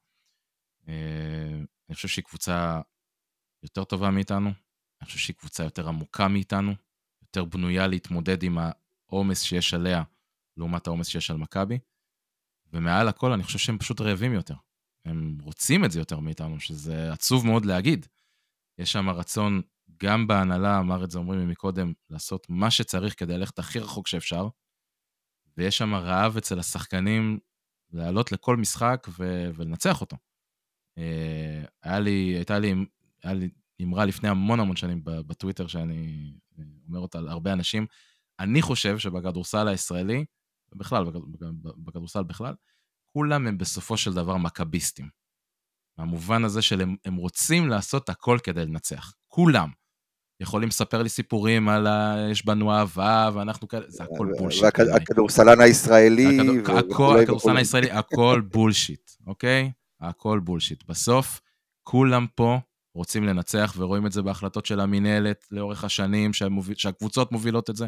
אה, 0.89 1.59
אני 1.89 1.95
חושב 1.95 2.09
שהיא 2.09 2.25
קבוצה 2.25 2.81
יותר 3.63 3.85
טובה 3.85 4.11
מאיתנו, 4.11 4.49
אני 5.01 5.07
חושב 5.07 5.19
שהיא 5.19 5.37
קבוצה 5.37 5.65
יותר 5.65 5.89
עמוקה 5.89 6.29
מאיתנו, 6.29 6.73
יותר 7.23 7.45
בנויה 7.45 7.87
להתמודד 7.87 8.43
עם 8.43 8.59
העומס 9.09 9.43
שיש 9.43 9.75
עליה, 9.75 10.03
לעומת 10.57 10.87
העומס 10.87 11.09
שיש 11.09 11.31
על 11.31 11.37
מכבי. 11.37 11.79
ומעל 12.73 13.09
הכל, 13.09 13.33
אני 13.33 13.43
חושב 13.43 13.59
שהם 13.59 13.79
פשוט 13.79 14.01
רעבים 14.01 14.33
יותר. 14.33 14.55
הם 15.05 15.39
רוצים 15.43 15.85
את 15.85 15.91
זה 15.91 15.99
יותר 15.99 16.19
מאיתנו, 16.21 16.61
שזה 16.61 17.13
עצוב 17.13 17.47
מאוד 17.47 17.65
להגיד. 17.65 18.07
יש 18.79 18.93
שם 18.93 19.11
רצון, 19.11 19.63
גם 20.03 20.27
בהנהלה, 20.27 20.79
אמר 20.79 21.05
את 21.05 21.11
זה, 21.11 21.19
אומרים 21.19 21.49
מקודם, 21.49 21.93
לעשות 22.11 22.47
מה 22.49 22.71
שצריך 22.71 23.15
כדי 23.19 23.39
ללכת 23.39 23.59
הכי 23.59 23.79
רחוק 23.79 24.07
שאפשר, 24.07 24.49
ויש 25.57 25.79
שם 25.79 25.95
רעב 25.95 26.37
אצל 26.37 26.59
השחקנים 26.59 27.39
לעלות 27.93 28.33
לכל 28.33 28.57
משחק 28.57 29.07
ו- 29.19 29.51
ולנצח 29.55 30.01
אותו. 30.01 30.17
אה, 30.99 31.63
היה 31.83 32.01
לי, 32.01 32.11
הייתה 32.37 32.59
לי, 32.59 32.75
היה 33.23 33.35
לי 33.35 33.49
אמרה 33.83 34.05
לפני 34.05 34.29
המון 34.29 34.61
המון 34.61 34.77
שנים 34.77 35.01
בטוויטר, 35.05 35.67
שאני 35.67 36.33
אומר 36.89 36.99
אותה 36.99 37.21
להרבה 37.21 37.53
אנשים, 37.53 37.87
אני 38.41 38.63
חושב 38.63 38.99
שבכדורסל 38.99 39.69
הישראלי, 39.69 40.25
בכלל, 40.75 41.05
בכדורסל 41.85 42.23
בכלל, 42.23 42.55
כולם 43.13 43.47
הם 43.47 43.59
בסופו 43.59 43.97
של 43.97 44.15
דבר 44.15 44.37
מכביסטים. 44.37 45.09
במובן 45.99 46.45
הזה 46.45 46.63
שהם 46.63 47.17
רוצים 47.17 47.69
לעשות 47.69 48.09
הכל 48.09 48.39
כדי 48.43 48.67
לנצח. 48.67 49.13
כולם. 49.29 49.71
יכולים 50.41 50.69
לספר 50.69 51.03
לי 51.03 51.09
סיפורים 51.09 51.69
על 51.69 51.87
ה... 51.87 52.17
יש 52.31 52.47
בנו 52.47 52.73
אהבה, 52.73 53.31
ואנחנו 53.35 53.69
כאלה, 53.69 53.85
זה 53.89 54.05
הכל 54.05 54.33
בולשיט. 54.39 54.65
הכדורסלן 54.95 55.61
הישראלי. 55.61 56.61
הכדורסלן 56.79 57.57
הישראלי, 57.57 57.91
הכל 57.91 58.43
בולשיט, 58.53 59.11
אוקיי? 59.27 59.73
הכל 60.01 60.41
בולשיט. 60.41 60.85
בסוף, 60.85 61.41
כולם 61.83 62.27
פה 62.35 62.59
רוצים 62.95 63.25
לנצח, 63.25 63.75
ורואים 63.77 64.07
את 64.07 64.13
זה 64.13 64.23
בהחלטות 64.23 64.67
של 64.67 64.81
המינהלת 64.81 65.45
לאורך 65.51 65.85
השנים, 65.85 66.31
שהקבוצות 66.75 67.33
מובילות 67.33 67.71
את 67.71 67.77
זה. 67.77 67.87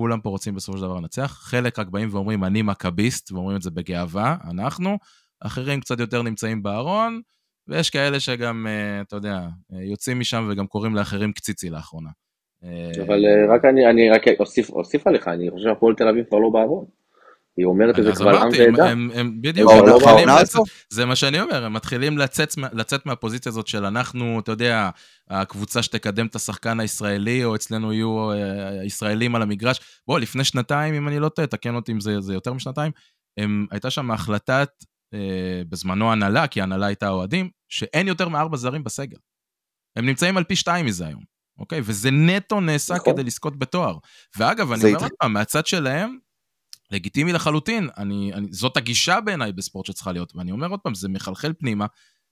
כולם 0.00 0.20
פה 0.20 0.28
רוצים 0.28 0.54
בסופו 0.54 0.78
של 0.78 0.84
דבר 0.84 0.96
לנצח, 0.96 1.38
חלק 1.42 1.78
רק 1.78 1.88
באים 1.88 2.08
ואומרים, 2.12 2.44
אני 2.44 2.62
מכביסט, 2.62 3.32
ואומרים 3.32 3.56
את 3.56 3.62
זה 3.62 3.70
בגאווה, 3.70 4.36
אנחנו, 4.50 4.98
אחרים 5.40 5.80
קצת 5.80 6.00
יותר 6.00 6.22
נמצאים 6.22 6.62
בארון, 6.62 7.20
ויש 7.68 7.90
כאלה 7.90 8.20
שגם, 8.20 8.66
uh, 8.66 9.06
אתה 9.06 9.16
יודע, 9.16 9.46
אה, 9.72 9.82
יוצאים 9.82 10.20
משם 10.20 10.48
וגם 10.50 10.66
קוראים 10.66 10.94
לאחרים 10.94 11.32
קציצי 11.32 11.70
לאחרונה. 11.70 12.10
אה, 12.64 13.02
אבל 13.06 13.24
רק 13.54 13.64
אני, 13.64 13.90
אני 13.90 14.10
רק 14.10 14.22
אוסיף, 14.40 14.70
אוסיף 14.70 15.06
עליך, 15.06 15.28
אני 15.28 15.50
חושב 15.50 15.68
שהפועל 15.68 15.94
תל 15.94 16.08
אביב 16.08 16.24
כבר 16.24 16.38
לא 16.38 16.50
בארון. 16.52 16.84
היא 17.60 17.66
אומרת 17.66 17.98
את 17.98 18.04
זה 18.04 18.12
כבר 18.12 18.36
עם 18.36 18.48
ועדה. 18.58 18.94
בדיוק, 19.40 19.72
הם 19.72 19.96
מתחילים 19.96 20.28
לצאת, 20.28 20.62
זה 20.90 21.06
מה 21.06 21.16
שאני 21.16 21.40
אומר, 21.40 21.64
הם 21.64 21.72
מתחילים 21.72 22.18
לצאת, 22.18 22.54
לצאת 22.72 23.06
מהפוזיציה 23.06 23.50
הזאת 23.50 23.66
של 23.66 23.84
אנחנו, 23.84 24.40
אתה 24.40 24.52
יודע, 24.52 24.90
הקבוצה 25.30 25.82
שתקדם 25.82 26.26
את 26.26 26.34
השחקן 26.34 26.80
הישראלי, 26.80 27.44
או 27.44 27.54
אצלנו 27.54 27.92
יהיו 27.92 28.32
אה, 28.32 28.84
ישראלים 28.84 29.34
על 29.34 29.42
המגרש. 29.42 29.80
בוא, 30.06 30.18
לפני 30.20 30.44
שנתיים, 30.44 30.94
אם 30.94 31.08
אני 31.08 31.18
לא 31.18 31.28
טועה, 31.28 31.46
תקן 31.46 31.74
אותי 31.74 31.92
אם 31.92 32.00
זה, 32.00 32.20
זה 32.20 32.34
יותר 32.34 32.52
משנתיים, 32.52 32.92
הם, 33.38 33.66
הייתה 33.70 33.90
שם 33.90 34.10
החלטת, 34.10 34.70
אה, 35.14 35.62
בזמנו 35.68 36.12
הנהלה, 36.12 36.46
כי 36.46 36.60
ההנהלה 36.60 36.86
הייתה 36.86 37.08
אוהדים, 37.08 37.50
שאין 37.68 38.08
יותר 38.08 38.28
מארבע 38.28 38.56
זרים 38.56 38.84
בסגל. 38.84 39.18
הם 39.96 40.06
נמצאים 40.06 40.36
על 40.36 40.44
פי 40.44 40.56
שתיים 40.56 40.86
מזה 40.86 41.06
היום, 41.06 41.22
אוקיי? 41.58 41.80
וזה 41.84 42.10
נטו 42.10 42.60
נעשה 42.60 42.94
נכון. 42.94 43.12
כדי 43.12 43.24
לזכות 43.24 43.58
בתואר. 43.58 43.96
ואגב, 44.38 44.72
אני 44.72 44.84
אומר 44.84 45.02
עוד 45.02 45.12
פעם, 45.20 45.32
מהצד 45.32 45.66
שלהם, 45.66 46.18
לגיטימי 46.90 47.32
לחלוטין, 47.32 47.88
אני, 47.98 48.32
אני, 48.34 48.46
זאת 48.50 48.76
הגישה 48.76 49.20
בעיניי 49.20 49.52
בספורט 49.52 49.86
שצריכה 49.86 50.12
להיות, 50.12 50.36
ואני 50.36 50.52
אומר 50.52 50.68
עוד 50.68 50.80
פעם, 50.80 50.94
זה 50.94 51.08
מחלחל 51.08 51.52
פנימה, 51.58 51.86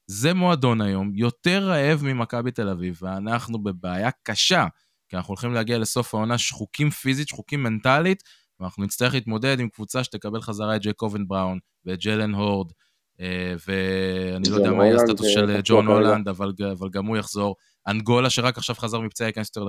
זה 0.07 0.35
מועדון 0.35 0.81
היום 0.81 1.13
יותר 1.15 1.69
רעב 1.69 2.05
ממכבי 2.05 2.51
תל 2.51 2.69
אביב, 2.69 2.99
ואנחנו 3.03 3.63
בבעיה 3.63 4.11
קשה, 4.23 4.67
כי 5.09 5.17
אנחנו 5.17 5.33
הולכים 5.33 5.53
להגיע 5.53 5.79
לסוף 5.79 6.15
העונה 6.15 6.39
שחוקים 6.39 6.91
פיזית, 6.91 7.29
שחוקים 7.29 7.63
מנטלית, 7.63 8.23
ואנחנו 8.61 8.85
נצטרך 8.85 9.15
להתמודד 9.15 9.61
עם 9.61 9.69
קבוצה 9.69 10.05
שתקבל 10.05 10.41
חזרה 10.41 10.77
את 10.77 10.81
ג'ייקובן 10.83 11.29
בראון 11.29 11.59
ואת 11.85 11.99
ג'לן 12.01 12.35
הורד, 12.35 12.73
אה, 13.21 13.55
ואני 13.69 14.51
לא 14.51 14.57
יודע 14.57 14.71
מה 14.71 14.87
יהיה 14.87 14.97
הסטטוס 14.97 15.27
של 15.27 15.51
אה, 15.51 15.61
ג'ון 15.65 15.87
הולנד, 15.87 16.29
אבל, 16.29 16.53
אבל 16.73 16.89
גם 16.91 17.07
הוא 17.07 17.17
יחזור. 17.17 17.57
אנגולה, 17.89 18.31
שרק 18.31 18.59
עכשיו 18.59 18.77
חזר 18.77 19.01
מפצעי, 19.01 19.27
ייכנס 19.27 19.51
יותר 19.57 19.69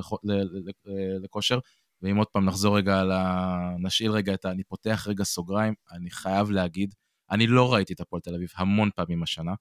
לכושר. 1.24 1.60
ואם 2.02 2.18
עוד 2.18 2.28
פעם 2.28 2.46
נחזור 2.46 2.78
רגע 2.78 3.00
על 3.00 3.12
ה... 3.12 3.76
נשאיל 3.80 4.12
רגע 4.12 4.34
את 4.34 4.46
ה... 4.46 4.52
אני 4.52 4.64
פותח 4.64 5.06
רגע 5.08 5.24
סוגריים, 5.24 5.74
אני 5.92 6.12
חייב 6.12 6.52
להגיד, 6.52 6.96
אני 7.32 7.48
לא 7.48 7.74
ראיתי 7.74 7.94
את 7.94 8.00
הפועל 8.00 8.22
תל 8.22 8.36
אביב 8.36 8.50
המון 8.56 8.90
פעמים 8.96 9.24
השנה, 9.24 9.54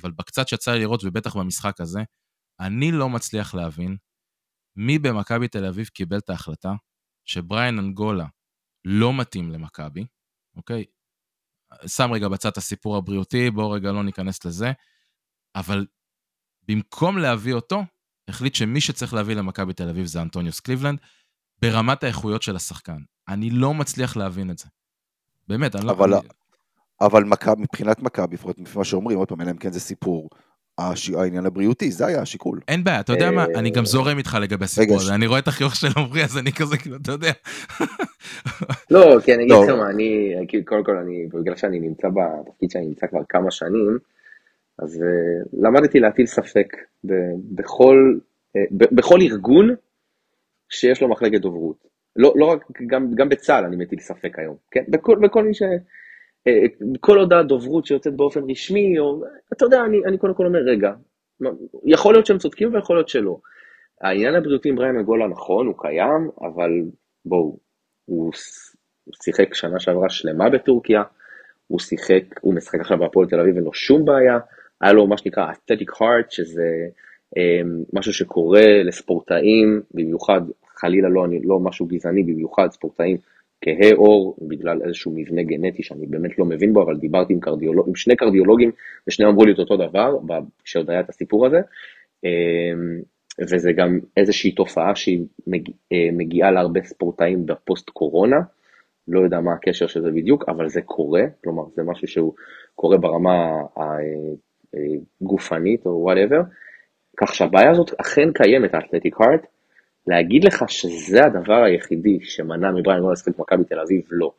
אבל 0.00 0.10
בקצת 0.10 0.48
שיצא 0.48 0.72
לי 0.72 0.80
לראות, 0.80 1.00
ובטח 1.04 1.36
במשחק 1.36 1.80
הזה, 1.80 2.00
אני 2.60 2.92
לא 2.92 3.08
מצליח 3.08 3.54
להבין 3.54 3.96
מי 4.76 4.98
במכבי 4.98 5.48
תל 5.48 5.64
אביב 5.64 5.86
קיבל 5.86 6.18
את 6.18 6.30
ההחלטה 6.30 6.72
שבריין 7.24 7.78
אנגולה 7.78 8.26
לא 8.84 9.18
מתאים 9.20 9.50
למכבי, 9.50 10.06
אוקיי? 10.56 10.84
שם 11.86 12.12
רגע 12.12 12.28
בצד 12.28 12.48
את 12.48 12.56
הסיפור 12.56 12.96
הבריאותי, 12.96 13.50
בואו 13.50 13.70
רגע 13.70 13.92
לא 13.92 14.04
ניכנס 14.04 14.44
לזה, 14.44 14.72
אבל 15.54 15.86
במקום 16.68 17.18
להביא 17.18 17.54
אותו, 17.54 17.82
החליט 18.28 18.54
שמי 18.54 18.80
שצריך 18.80 19.14
להביא 19.14 19.34
למכבי 19.34 19.72
תל 19.72 19.88
אביב 19.88 20.06
זה 20.06 20.22
אנטוניוס 20.22 20.60
קליבלנד, 20.60 20.98
ברמת 21.62 22.04
האיכויות 22.04 22.42
של 22.42 22.56
השחקן. 22.56 22.98
אני 23.28 23.50
לא 23.50 23.74
מצליח 23.74 24.16
להבין 24.16 24.50
את 24.50 24.58
זה. 24.58 24.66
באמת, 25.48 25.76
אני 25.76 25.86
לא... 25.86 25.90
אבל, 25.90 26.14
אני... 26.14 26.22
אבל 27.00 27.24
מכב, 27.24 27.54
מבחינת 27.58 28.02
מכבי, 28.02 28.34
לפחות 28.34 28.58
לפי 28.58 28.78
מה 28.78 28.84
שאומרים, 28.84 29.18
עוד 29.18 29.28
פעם, 29.28 29.40
אלא 29.40 29.50
אם 29.50 29.56
כן 29.56 29.72
זה 29.72 29.80
סיפור, 29.80 30.28
הש... 30.78 31.10
העניין 31.10 31.46
הבריאותי, 31.46 31.90
זה 31.90 32.06
היה 32.06 32.20
השיקול. 32.20 32.60
אין 32.68 32.84
בעיה, 32.84 33.00
אתה 33.00 33.12
יודע 33.12 33.30
מה, 33.30 33.44
אה, 33.44 33.58
אני 33.58 33.70
גם 33.70 33.84
זורם 33.84 34.18
איתך 34.18 34.38
לגבי 34.42 34.64
הסיפור 34.64 34.96
הזה, 34.96 35.14
אני 35.14 35.26
רואה 35.26 35.38
את 35.38 35.48
החיוך 35.48 35.76
של 35.76 35.86
עמרי, 35.96 36.24
אז 36.24 36.38
אני 36.38 36.52
כזה, 36.52 36.76
כאילו, 36.76 36.96
אתה 36.96 37.12
יודע. 37.12 37.32
לא, 38.90 39.20
כי 39.24 39.34
אני 39.34 39.42
אגיד 39.42 39.52
לא. 39.52 39.64
לכם, 39.64 39.78
מה, 39.78 39.90
אני, 39.90 40.34
קודם 40.64 40.84
כל, 40.84 40.96
אני, 40.96 41.26
בגלל 41.26 41.56
שאני 41.56 41.80
נמצא 41.80 42.08
בתפקיד 42.08 42.70
שאני 42.70 42.86
נמצא 42.86 43.06
כבר 43.06 43.20
כמה 43.28 43.50
שנים, 43.50 43.98
אז 44.78 44.96
uh, 44.96 45.48
למדתי 45.52 46.00
להטיל 46.00 46.26
ספק 46.26 46.76
ב, 47.04 47.12
בכל, 47.54 48.14
uh, 48.56 48.60
ב, 48.70 48.84
בכל 48.92 49.20
ארגון 49.20 49.74
שיש 50.74 51.02
לו 51.02 51.08
מחלקת 51.08 51.40
דוברות. 51.40 51.76
לא, 52.16 52.32
לא 52.36 52.46
רק, 52.46 52.64
גם, 52.86 53.14
גם 53.14 53.28
בצה"ל 53.28 53.64
אני 53.64 53.76
מטיל 53.76 53.98
ספק 53.98 54.38
היום, 54.38 54.56
כן? 54.70 54.84
בכל, 54.88 55.18
בכל 55.22 55.44
מי 55.44 55.54
ש... 55.54 55.62
uh, 55.62 56.84
כל 57.00 57.18
הודעת 57.18 57.46
דוברות 57.46 57.86
שיוצאת 57.86 58.16
באופן 58.16 58.50
רשמי, 58.50 58.98
או, 58.98 59.22
אתה 59.52 59.64
יודע, 59.64 59.84
אני, 59.84 60.04
אני 60.06 60.18
קודם 60.18 60.34
כל 60.34 60.46
אומר, 60.46 60.58
רגע, 60.58 60.92
יכול 61.84 62.14
להיות 62.14 62.26
שהם 62.26 62.38
צודקים 62.38 62.74
ויכול 62.74 62.96
להיות 62.96 63.08
שלא. 63.08 63.38
העניין 64.00 64.34
הבריאותי 64.34 64.68
עם 64.68 64.76
בריאן 64.76 64.98
אגולה 64.98 65.26
נכון, 65.26 65.66
הוא 65.66 65.74
קיים, 65.78 66.30
אבל 66.40 66.70
בואו, 67.24 67.58
הוא, 68.04 68.32
הוא 69.04 69.14
שיחק 69.22 69.54
שנה 69.54 69.80
שעברה 69.80 70.08
שלמה 70.08 70.50
בטורקיה, 70.50 71.02
הוא 71.66 71.80
שיחק, 71.80 72.24
הוא 72.40 72.54
משחק 72.54 72.80
עכשיו 72.80 72.98
בהפועל 72.98 73.28
תל 73.28 73.40
אביב, 73.40 73.54
אין 73.54 73.64
לו 73.64 73.72
שום 73.72 74.04
בעיה, 74.04 74.38
היה 74.80 74.92
לו 74.92 75.06
מה 75.06 75.18
שנקרא 75.18 75.52
aesthetic 75.52 75.90
heart, 75.98 76.26
שזה 76.30 76.68
um, 77.38 77.68
משהו 77.92 78.12
שקורה 78.12 78.82
לספורטאים, 78.84 79.82
במיוחד, 79.94 80.40
חלילה 80.82 81.08
לא, 81.08 81.24
אני, 81.24 81.40
לא 81.44 81.60
משהו 81.60 81.86
גזעני, 81.86 82.22
במיוחד 82.22 82.68
ספורטאים 82.70 83.16
כהי 83.64 83.92
עור, 83.92 84.36
בגלל 84.48 84.82
איזשהו 84.84 85.12
מבנה 85.14 85.42
גנטי 85.42 85.82
שאני 85.82 86.06
באמת 86.06 86.38
לא 86.38 86.44
מבין 86.44 86.72
בו, 86.72 86.82
אבל 86.82 86.96
דיברתי 86.96 87.32
עם, 87.32 87.40
קרדיולוג, 87.40 87.88
עם 87.88 87.94
שני 87.94 88.16
קרדיולוגים, 88.16 88.70
ושניהם 89.08 89.32
אמרו 89.32 89.44
לי 89.44 89.52
את 89.52 89.58
אותו 89.58 89.76
דבר, 89.76 90.16
כשעוד 90.64 90.90
היה 90.90 91.00
את 91.00 91.08
הסיפור 91.08 91.46
הזה. 91.46 91.58
אמ, 92.26 93.04
וזה 93.40 93.72
גם 93.72 93.98
איזושהי 94.16 94.52
תופעה 94.52 94.94
שהיא 94.94 95.26
מג... 95.46 95.68
אה, 95.92 96.08
מגיעה 96.12 96.50
להרבה 96.50 96.82
ספורטאים 96.82 97.46
בפוסט 97.46 97.90
קורונה, 97.90 98.36
לא 99.08 99.20
יודע 99.20 99.40
מה 99.40 99.52
הקשר 99.52 99.86
של 99.86 100.02
זה 100.02 100.10
בדיוק, 100.10 100.48
אבל 100.48 100.68
זה 100.68 100.82
קורה, 100.82 101.22
כלומר 101.44 101.62
זה 101.74 101.82
משהו 101.82 102.08
שהוא 102.08 102.34
קורה 102.74 102.98
ברמה 102.98 103.50
הגופנית 105.22 105.86
או 105.86 105.90
whatever, 105.90 106.40
כך 107.16 107.34
שהבעיה 107.34 107.70
הזאת 107.70 107.90
אכן 108.00 108.32
קיימת, 108.34 108.74
ה 108.74 108.78
athletic 108.78 109.14
heart, 109.20 109.46
להגיד 110.06 110.44
לך 110.44 110.64
שזה 110.68 111.24
הדבר 111.24 111.62
היחידי 111.64 112.18
שמנע 112.22 112.70
מבריין 112.70 113.00
אנגולה 113.00 113.12
לשחק 113.12 113.38
במכבי 113.38 113.64
תל 113.64 113.80
אביב, 113.80 114.02
לא. 114.10 114.32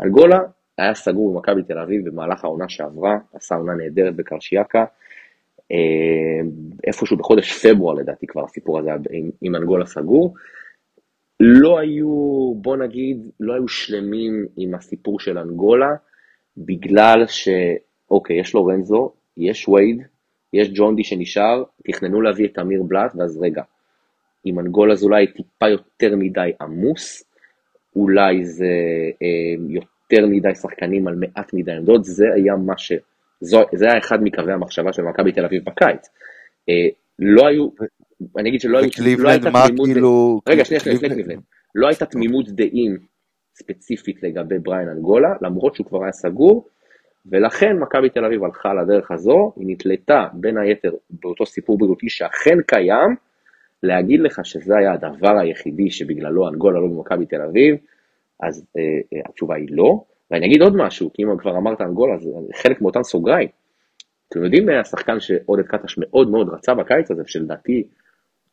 אנגולה 0.00 0.38
היה 0.78 0.94
סגור 0.94 1.34
במכבי 1.34 1.62
תל 1.62 1.78
אביב 1.78 2.08
במהלך 2.08 2.44
העונה 2.44 2.68
שעברה, 2.68 3.18
עשה 3.32 3.54
עונה 3.54 3.74
נהדרת 3.74 4.16
בקרשיאקה, 4.16 4.84
אה, 5.72 6.48
איפשהו 6.86 7.16
בחודש 7.16 7.66
פברואר 7.66 7.94
לדעתי 7.94 8.26
כבר 8.26 8.44
הסיפור 8.44 8.78
הזה 8.78 8.90
עם, 9.10 9.30
עם 9.42 9.56
אנגולה 9.56 9.86
סגור. 9.86 10.34
לא 11.40 11.78
היו, 11.78 12.52
בוא 12.56 12.76
נגיד, 12.76 13.30
לא 13.40 13.54
היו 13.54 13.68
שלמים 13.68 14.46
עם 14.56 14.74
הסיפור 14.74 15.20
של 15.20 15.38
אנגולה, 15.38 15.94
בגלל 16.56 17.24
שאוקיי, 17.26 18.40
יש 18.40 18.54
לורנזו, 18.54 19.12
יש 19.36 19.68
וייד, 19.68 20.02
יש 20.52 20.70
ג'ונדי 20.74 21.04
שנשאר, 21.04 21.62
תכננו 21.86 22.20
להביא 22.20 22.46
את 22.46 22.58
אמיר 22.58 22.82
בלאט, 22.82 23.12
ואז 23.16 23.38
רגע, 23.42 23.62
עם 24.44 24.58
אנגולה 24.58 24.94
זה 24.94 25.04
אולי 25.04 25.26
טיפה 25.26 25.68
יותר 25.68 26.16
מדי 26.16 26.50
עמוס, 26.60 27.24
אולי 27.96 28.44
זה 28.44 28.64
אה, 29.22 29.64
יותר 29.68 30.26
מדי 30.26 30.54
שחקנים 30.54 31.08
על 31.08 31.14
מעט 31.14 31.54
מדי 31.54 31.72
עמדות, 31.72 32.04
זה 32.04 32.24
היה 32.34 32.56
מה 32.56 32.78
ש... 32.78 32.92
זו, 33.40 33.60
זה 33.74 33.86
היה 33.86 33.98
אחד 33.98 34.22
מקווי 34.22 34.52
המחשבה 34.52 34.92
של 34.92 35.02
מכבי 35.02 35.32
תל 35.32 35.44
אביב 35.44 35.62
בקיץ. 35.64 36.08
אה, 36.68 36.88
לא 37.18 37.46
היו, 37.46 37.68
אני 38.38 38.48
אגיד 38.48 38.60
שלא 38.60 38.78
היו, 38.78 38.88
לא 39.18 39.28
הייתה 39.30 39.50
תמימות, 39.50 39.88
כאילו... 39.92 40.40
רגע, 40.48 40.64
שנייה, 40.64 40.80
שנייה, 40.80 40.96
לפני 40.96 41.08
קליבלנד- 41.08 41.14
קליבלנד. 41.14 41.42
לא 41.74 41.86
הייתה 41.88 42.06
תמימות 42.06 42.48
דעים 42.48 42.98
ספציפית 43.54 44.22
לגבי 44.22 44.58
בריין 44.58 44.88
אנגולה, 44.88 45.28
למרות 45.42 45.74
שהוא 45.74 45.86
כבר 45.86 46.02
היה 46.02 46.12
סגור, 46.12 46.66
ולכן 47.26 47.76
מכבי 47.78 48.08
תל 48.10 48.24
אביב 48.24 48.44
הלכה 48.44 48.74
לדרך 48.74 49.10
הזו, 49.10 49.52
היא 49.56 49.66
נתלתה 49.68 50.26
בין 50.34 50.58
היתר 50.58 50.90
באותו 51.10 51.46
סיפור 51.46 51.78
בריאותי 51.78 52.08
שאכן 52.08 52.56
קיים, 52.66 53.16
להגיד 53.82 54.20
לך 54.20 54.40
שזה 54.44 54.76
היה 54.76 54.92
הדבר 54.92 55.38
היחידי 55.38 55.90
שבגללו 55.90 56.48
אנגולה 56.48 56.80
לא 56.80 56.86
במכבי 56.86 57.26
תל 57.26 57.42
אביב, 57.42 57.76
אז 58.40 58.66
אה, 58.78 58.82
אה, 59.12 59.20
התשובה 59.28 59.56
היא 59.56 59.68
לא. 59.70 60.04
ואני 60.30 60.46
אגיד 60.46 60.62
עוד 60.62 60.76
משהו, 60.76 61.12
כי 61.12 61.22
אם 61.22 61.38
כבר 61.38 61.56
אמרת 61.56 61.80
אנגולה, 61.80 62.18
זה 62.18 62.30
חלק 62.62 62.80
מאותם 62.80 63.02
סוגריים. 63.02 63.48
אתם 64.28 64.44
יודעים 64.44 64.66
מי 64.66 64.76
השחקן 64.76 65.20
שעודד 65.20 65.66
קטש 65.66 65.98
מאוד 65.98 66.30
מאוד 66.30 66.48
רצה 66.48 66.74
בקיץ 66.74 67.10
הזה, 67.10 67.22
ושלדעתי 67.22 67.88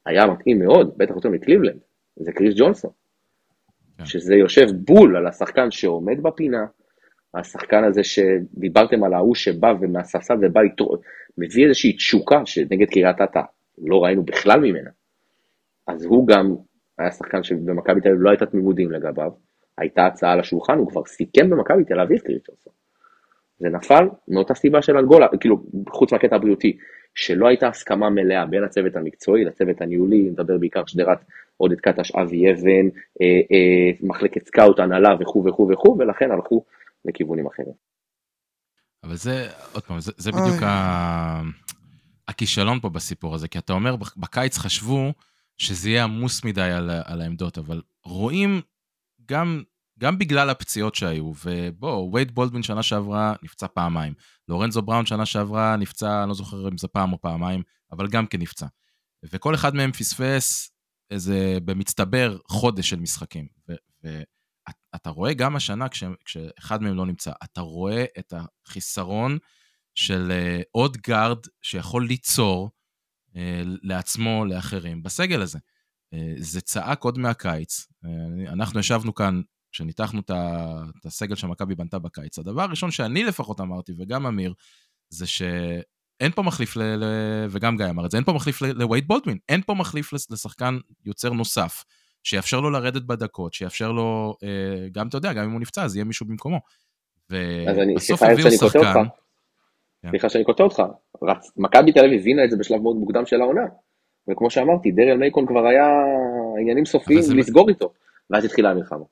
היה 0.05 0.25
מתאים 0.27 0.59
מאוד, 0.59 0.97
בטח 0.97 1.15
יותר 1.15 1.29
מקליבלנד, 1.29 1.79
זה 2.15 2.31
קריס 2.31 2.53
ג'ונסון. 2.57 2.91
כן. 3.97 4.05
שזה 4.05 4.35
יושב 4.35 4.65
בול 4.85 5.17
על 5.17 5.27
השחקן 5.27 5.71
שעומד 5.71 6.23
בפינה, 6.23 6.65
השחקן 7.33 7.83
הזה 7.83 8.03
שדיברתם 8.03 9.03
על 9.03 9.13
ההוא 9.13 9.35
שבא 9.35 9.73
ומהספסל 9.81 10.33
ובא 10.41 10.61
איתו, 10.61 10.89
מביא 11.37 11.65
איזושהי 11.65 11.93
תשוקה 11.93 12.45
שנגד 12.45 12.89
קריית 12.89 13.21
אתא 13.23 13.41
לא 13.77 14.03
ראינו 14.03 14.23
בכלל 14.23 14.59
ממנה. 14.59 14.89
אז 15.87 16.05
הוא 16.05 16.27
גם 16.27 16.55
היה 16.99 17.11
שחקן 17.11 17.43
שבמכבי 17.43 18.01
תל 18.01 18.07
אביב 18.09 18.21
לא 18.21 18.29
הייתה 18.29 18.45
תמימות 18.45 18.75
דעים 18.75 18.91
לגביו, 18.91 19.31
הייתה 19.77 20.05
הצעה 20.05 20.31
על 20.31 20.39
השולחן, 20.39 20.77
הוא 20.77 20.89
כבר 20.89 21.05
סיכם 21.05 21.49
במכבי 21.49 21.83
תל 21.83 21.99
אביב 21.99 22.19
קריס 22.19 22.41
ג'ונסון. 22.47 22.73
זה 23.59 23.69
נפל 23.69 24.09
מאותה 24.27 24.53
סיבה 24.53 24.81
של 24.81 24.97
אנגולה, 24.97 25.27
כאילו, 25.39 25.63
חוץ 25.89 26.11
מהקטע 26.11 26.35
הבריאותי, 26.35 26.77
שלא 27.15 27.47
הייתה 27.47 27.67
הסכמה 27.67 28.09
מלאה 28.09 28.45
בין 28.45 28.63
הצוות 28.63 28.95
המקצועי 28.95 29.45
לצוות 29.45 29.81
הניהולי, 29.81 30.21
נדבר 30.21 30.57
בעיקר 30.57 30.85
שדרת 30.85 31.17
עודד 31.57 31.79
קטש, 31.79 32.11
אבי 32.11 32.51
אבן, 32.51 32.87
אה, 33.21 33.25
אה, 33.51 33.91
מחלקת 34.01 34.47
scout, 34.47 34.79
הנהלה 34.79 35.09
וכו' 35.19 35.43
וכו' 35.47 35.69
וכו', 35.73 35.95
ולכן 35.99 36.31
הלכו 36.31 36.65
לכיוונים 37.05 37.47
אחרים. 37.47 37.73
אבל 39.03 39.15
זה, 39.15 39.47
עוד 39.73 39.83
פעם, 39.83 39.99
זה, 39.99 40.11
זה 40.17 40.31
בדיוק 40.31 40.63
ה... 40.63 41.41
הכישלון 42.27 42.79
פה 42.79 42.89
בסיפור 42.89 43.35
הזה, 43.35 43.47
כי 43.47 43.57
אתה 43.57 43.73
אומר, 43.73 43.95
בקיץ 44.17 44.57
חשבו 44.57 45.13
שזה 45.57 45.89
יהיה 45.89 46.03
עמוס 46.03 46.43
מדי 46.43 46.61
על, 46.61 46.89
על 47.05 47.21
העמדות, 47.21 47.57
אבל 47.57 47.81
רואים 48.03 48.61
גם, 49.25 49.63
גם 49.99 50.17
בגלל 50.17 50.49
הפציעות 50.49 50.95
שהיו, 50.95 51.31
ובוא, 51.45 52.13
וייד 52.13 52.35
בולדווין 52.35 52.63
שנה 52.63 52.83
שעברה 52.83 53.33
נפצע 53.43 53.67
פעמיים, 53.67 54.13
לורנזו 54.47 54.81
בראון 54.81 55.05
שנה 55.05 55.25
שעברה 55.25 55.75
נפצע, 55.75 56.21
אני 56.21 56.29
לא 56.29 56.35
זוכר 56.35 56.69
אם 56.69 56.77
זה 56.77 56.87
פעם 56.87 57.13
או 57.13 57.21
פעמיים, 57.21 57.63
אבל 57.91 58.07
גם 58.07 58.27
כן 58.27 58.41
נפצע. 58.41 58.67
וכל 59.23 59.55
אחד 59.55 59.75
מהם 59.75 59.91
פספס 59.91 60.71
איזה, 61.11 61.57
במצטבר, 61.65 62.37
חודש 62.47 62.89
של 62.89 62.99
משחקים. 62.99 63.47
ואתה 64.03 65.09
רואה 65.09 65.33
גם 65.33 65.55
השנה, 65.55 65.89
כש, 65.89 66.03
כשאחד 66.25 66.81
מהם 66.81 66.95
לא 66.95 67.05
נמצא, 67.05 67.31
אתה 67.43 67.61
רואה 67.61 68.05
את 68.19 68.33
החיסרון 68.67 69.37
של 69.95 70.31
uh, 70.31 70.63
עוד 70.71 70.97
גארד 70.97 71.39
שיכול 71.61 72.07
ליצור 72.07 72.71
לעצמו, 73.83 74.45
לאחרים, 74.45 75.03
בסגל 75.03 75.41
הזה. 75.41 75.59
Uh, 76.15 76.17
זה 76.37 76.61
צעק 76.61 77.03
עוד 77.03 77.17
מהקיץ. 77.17 77.87
Uh, 78.05 78.07
אנחנו 78.49 78.79
ישבנו 78.79 79.15
כאן, 79.15 79.41
כשניתחנו 79.71 80.19
את, 80.19 80.31
הסגל 81.05 81.35
שמכבי 81.35 81.75
בנתה 81.75 81.99
בקיץ. 81.99 82.39
הדבר 82.39 82.61
הראשון 82.61 82.91
שאני 82.91 83.23
לפחות 83.23 83.61
אמרתי, 83.61 83.93
וגם 83.97 84.25
אמיר, 84.25 84.53
זה 85.09 85.27
שאין 85.27 86.31
פה 86.35 86.41
מחליף, 86.41 86.77
ל, 86.77 87.03
וגם 87.49 87.77
גיא 87.77 87.85
אמר 87.85 88.05
את 88.05 88.11
זה, 88.11 88.17
אין 88.17 88.25
פה 88.25 88.33
מחליף 88.33 88.61
לווייד 88.61 89.07
בולדווין, 89.07 89.37
אין 89.49 89.61
פה 89.61 89.73
מחליף 89.73 90.13
לשחקן 90.13 90.77
יוצר 91.05 91.29
נוסף, 91.29 91.83
שיאפשר 92.23 92.61
לו 92.61 92.69
לרדת 92.69 93.03
בדקות, 93.03 93.53
שיאפשר 93.53 93.91
לו, 93.91 94.37
גם 94.91 95.07
אתה 95.07 95.17
יודע, 95.17 95.33
גם 95.33 95.43
אם 95.43 95.51
הוא 95.51 95.61
נפצע, 95.61 95.83
אז 95.83 95.95
יהיה 95.95 96.05
מישהו 96.05 96.25
במקומו. 96.25 96.59
אז 97.29 97.37
אני, 97.83 97.93
ובסוף 97.93 98.21
הביאו 98.21 98.51
שחקן... 98.51 98.79
אותך, 98.79 98.99
סליחה 100.09 100.29
שאני 100.29 100.43
קוטע 100.43 100.63
אותך, 100.63 100.81
רצ- 101.23 101.51
מכבי 101.57 101.91
תל 101.91 101.99
אביב 102.05 102.19
הבינה 102.21 102.43
את 102.45 102.49
זה 102.51 102.57
בשלב 102.57 102.81
מאוד 102.81 102.95
מוקדם 102.95 103.25
של 103.25 103.41
העונה, 103.41 103.61
וכמו 104.31 104.49
שאמרתי, 104.49 104.91
דריאל 104.91 105.17
מייקון 105.17 105.47
כבר 105.47 105.65
היה 105.67 105.85
עניינים 106.61 106.85
סופיים 106.85 107.19
אבל 107.19 107.27
זה- 107.27 107.33
לסגור 107.35 107.69
איתו, 107.69 107.93
ואז 108.29 108.45
התחילה 108.45 108.71
המלחמה. 108.71 109.05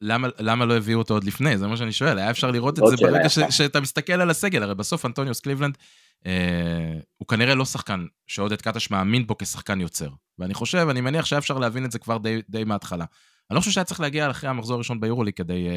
למה, 0.00 0.28
למה 0.38 0.64
לא 0.64 0.76
הביאו 0.76 0.98
אותו 0.98 1.14
עוד 1.14 1.24
לפני? 1.24 1.58
זה 1.58 1.66
מה 1.66 1.76
שאני 1.76 1.92
שואל. 1.92 2.18
היה 2.18 2.30
אפשר 2.30 2.50
לראות 2.50 2.78
את 2.78 2.84
זה 2.86 2.96
ברגע 2.96 3.28
ש. 3.28 3.38
שאתה 3.50 3.80
מסתכל 3.80 4.12
על 4.12 4.30
הסגל. 4.30 4.62
הרי 4.62 4.74
בסוף 4.74 5.06
אנטוניוס 5.06 5.40
קליבלנד, 5.40 5.78
אה, 6.26 6.92
הוא 7.16 7.28
כנראה 7.28 7.54
לא 7.54 7.64
שחקן 7.64 8.04
שעודד 8.26 8.60
קטש 8.62 8.90
מאמין 8.90 9.26
בו 9.26 9.38
כשחקן 9.38 9.80
יוצר. 9.80 10.08
ואני 10.38 10.54
חושב, 10.54 10.86
אני 10.90 11.00
מניח 11.00 11.24
שהיה 11.24 11.38
אפשר 11.38 11.58
להבין 11.58 11.84
את 11.84 11.90
זה 11.92 11.98
כבר 11.98 12.18
די, 12.18 12.40
די 12.48 12.64
מההתחלה. 12.64 13.04
אני 13.50 13.54
לא 13.54 13.60
חושב 13.60 13.72
שהיה 13.72 13.84
צריך 13.84 14.00
להגיע 14.00 14.30
אחרי 14.30 14.50
המחזור 14.50 14.74
הראשון 14.74 15.00
ביורולי 15.00 15.32
כדי, 15.32 15.68
אה, 15.68 15.74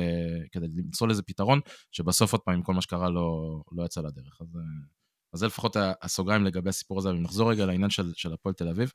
כדי 0.51 0.65
למצוא 0.75 1.07
לזה 1.07 1.21
פתרון, 1.23 1.59
שבסוף 1.91 2.31
עוד 2.31 2.41
פעם, 2.41 2.53
עם 2.53 2.61
כל 2.61 2.73
מה 2.73 2.81
שקרה, 2.81 3.09
לא, 3.09 3.41
לא 3.71 3.85
יצא 3.85 4.01
לדרך. 4.01 4.37
אז, 4.41 4.47
אה, 4.55 4.61
אז 5.33 5.39
זה 5.39 5.45
לפחות 5.45 5.75
הסוגריים 6.01 6.45
לגבי 6.45 6.69
הסיפור 6.69 6.99
הזה. 6.99 7.09
אבל 7.09 7.17
נחזור 7.17 7.51
רגע 7.51 7.65
לעניין 7.65 7.89
של, 7.89 8.11
של 8.15 8.33
הפועל 8.33 8.55
תל 8.55 8.67
אביב. 8.67 8.91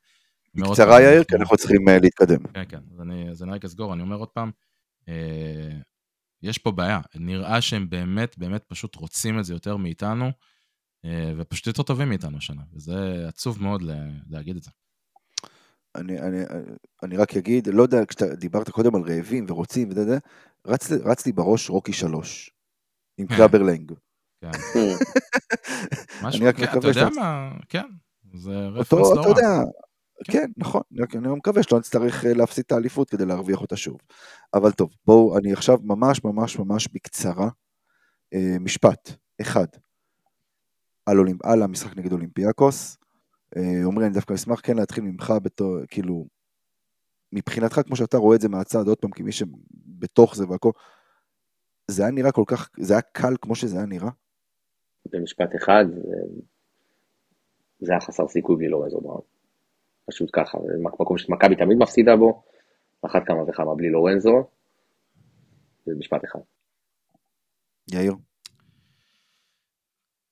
בקצרה 0.54 1.02
יאיר, 1.02 1.24
כי 1.24 1.36
אנחנו 1.36 1.56
צריכים 1.56 1.88
אה, 1.88 1.98
להתקדם. 1.98 2.38
כן, 2.54 2.64
כן, 2.68 2.80
אז 2.92 3.00
אני, 3.00 3.30
אז 3.30 3.42
אני 3.42 3.52
רק 3.52 3.64
אסגור, 3.64 3.92
אני 3.92 4.02
אומר 4.02 4.16
עוד 4.16 4.28
פעם, 4.28 4.50
אה, 5.08 5.78
יש 6.42 6.58
פה 6.58 6.70
בעיה, 6.70 7.00
נראה 7.14 7.60
שהם 7.60 7.90
באמת, 7.90 8.38
באמת 8.38 8.64
פשוט 8.68 8.96
רוצים 8.96 9.38
את 9.38 9.44
זה 9.44 9.52
יותר 9.52 9.76
מאיתנו, 9.76 10.30
אה, 11.04 11.32
ופשוט 11.36 11.66
יותר 11.66 11.82
טובים 11.82 12.08
מאיתנו 12.08 12.36
השנה, 12.38 12.62
וזה 12.72 13.24
עצוב 13.28 13.62
מאוד 13.62 13.82
לה, 13.82 13.94
להגיד 14.30 14.56
את 14.56 14.62
זה. 14.62 14.70
אני, 15.94 16.20
אני, 16.20 16.38
אני 17.02 17.16
רק 17.16 17.36
אגיד, 17.36 17.66
לא 17.66 17.82
יודע, 17.82 18.04
כשאתה 18.08 18.34
דיברת 18.34 18.70
קודם 18.70 18.94
על 18.94 19.02
רעבים 19.02 19.46
ורוצים 19.48 19.88
וזה, 19.90 20.04
זה, 20.04 20.18
רץ, 20.66 20.92
רץ 20.92 21.26
לי 21.26 21.32
בראש 21.32 21.70
רוקי 21.70 21.92
שלוש, 21.92 22.50
עם 23.18 23.26
קלאבר 23.26 23.62
לנג. 23.62 23.92
כן. 24.52 24.58
משהו, 26.22 26.40
אני 26.40 26.48
רק 26.48 26.56
כן, 26.56 26.62
אתה 26.64 26.70
מקווה 26.76 26.88
יודע 26.90 27.00
שאתה- 27.10 27.20
מה, 27.20 27.50
כן, 27.68 27.84
זה 28.34 28.66
reference 28.68 29.06
לא 29.06 29.12
אתה 29.12 29.20
רע. 29.20 29.28
יודע, 29.28 29.64
כן. 30.24 30.32
כן, 30.32 30.50
נכון, 30.56 30.82
אני 31.14 31.28
מקווה 31.28 31.62
שלא 31.62 31.78
נצטרך 31.78 32.24
אה, 32.24 32.34
להפסיד 32.34 32.64
את 32.66 32.72
האליפות 32.72 33.10
כדי 33.10 33.24
להרוויח 33.26 33.60
אותה 33.60 33.76
שוב. 33.76 33.98
אבל 34.54 34.72
טוב, 34.72 34.90
בואו, 35.06 35.38
אני 35.38 35.52
עכשיו 35.52 35.78
ממש 35.82 36.24
ממש 36.24 36.58
ממש 36.58 36.88
בקצרה, 36.92 37.48
אה, 38.34 38.56
משפט, 38.60 39.10
אחד, 39.40 39.66
על, 41.06 41.18
אולימפ, 41.18 41.44
על 41.44 41.62
המשחק 41.62 41.96
נגד 41.96 42.12
אולימפיאקוס. 42.12 42.96
אה, 43.56 43.82
עמרי, 43.86 44.06
אני 44.06 44.14
דווקא 44.14 44.34
אשמח 44.34 44.60
כן 44.62 44.76
להתחיל 44.76 45.04
ממך 45.04 45.32
בתור, 45.42 45.76
כאילו, 45.88 46.26
מבחינתך, 47.32 47.80
כמו 47.86 47.96
שאתה 47.96 48.16
רואה 48.16 48.36
את 48.36 48.40
זה 48.40 48.48
מהצד, 48.48 48.88
עוד 48.88 48.98
פעם, 48.98 49.10
כמי 49.10 49.32
שבתוך 49.32 50.36
זה 50.36 50.48
והכל, 50.48 50.70
זה 51.90 52.02
היה 52.02 52.10
נראה 52.12 52.32
כל 52.32 52.44
כך, 52.46 52.68
זה 52.80 52.92
היה 52.94 53.00
קל 53.12 53.34
כמו 53.42 53.54
שזה 53.54 53.76
היה 53.76 53.86
נראה? 53.86 54.10
במשפט 55.12 55.56
אחד, 55.56 55.84
זה- 57.80 57.92
היה 57.92 58.00
חסר 58.00 58.28
סיכוי 58.28 58.56
בלי 58.56 58.68
לורנזו 58.68 59.00
בראון. 59.00 59.20
פשוט 60.06 60.30
ככה, 60.32 60.58
זה 60.66 60.72
מקום 60.82 61.18
שמכבי 61.18 61.56
תמיד 61.56 61.78
מפסידה 61.78 62.16
בו, 62.16 62.42
אחת 63.02 63.22
כמה 63.26 63.42
וכמה 63.48 63.74
בלי 63.74 63.90
לורנזו, 63.90 64.48
זה 65.86 65.92
משפט 65.98 66.24
אחד. 66.24 66.38
יאיר? 67.92 68.14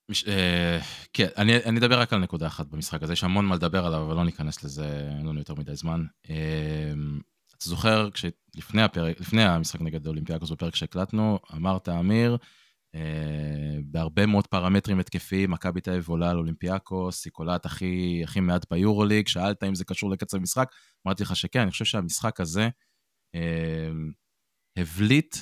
מש, 0.08 0.28
אה, 0.28 0.78
כן, 1.12 1.26
אני, 1.36 1.56
אני 1.56 1.78
אדבר 1.78 2.00
רק 2.00 2.12
על 2.12 2.18
נקודה 2.18 2.46
אחת 2.46 2.66
במשחק 2.66 3.02
הזה, 3.02 3.12
יש 3.12 3.24
המון 3.24 3.44
מה 3.46 3.54
לדבר 3.54 3.86
עליו, 3.86 4.02
אבל 4.02 4.14
לא 4.14 4.24
ניכנס 4.24 4.64
לזה, 4.64 5.08
אין 5.18 5.26
לנו 5.26 5.38
יותר 5.38 5.54
מדי 5.54 5.74
זמן. 5.74 6.04
אה, 6.30 6.92
אתה 7.58 7.68
זוכר, 7.70 8.08
כשלפני 8.10 8.82
הפרק, 8.82 9.20
לפני 9.20 9.42
המשחק 9.42 9.80
נגד 9.80 10.06
אולימפיאקוס 10.06 10.50
בפרק 10.50 10.74
שהקלטנו, 10.74 11.38
אמרת, 11.56 11.88
אמיר, 11.88 12.36
בהרבה 13.84 14.26
מאוד 14.26 14.46
פרמטרים 14.46 15.00
התקפיים, 15.00 15.50
מכבי 15.50 15.80
תל 15.80 15.90
אביב 15.90 16.08
עולה 16.08 16.30
על 16.30 16.38
אולימפיאקוס, 16.38 17.24
היא 17.24 17.32
קולעת 17.32 17.66
הכי, 17.66 18.20
הכי 18.24 18.40
מעט 18.40 18.70
ביורוליג, 18.70 19.28
שאלת 19.28 19.64
אם 19.64 19.74
זה 19.74 19.84
קשור 19.84 20.10
לקצב 20.10 20.38
משחק, 20.38 20.68
אמרתי 21.06 21.22
לך 21.22 21.36
שכן, 21.36 21.60
אני 21.60 21.70
חושב 21.70 21.84
שהמשחק 21.84 22.40
הזה 22.40 22.68
אה, 23.34 23.90
הבליט 24.78 25.36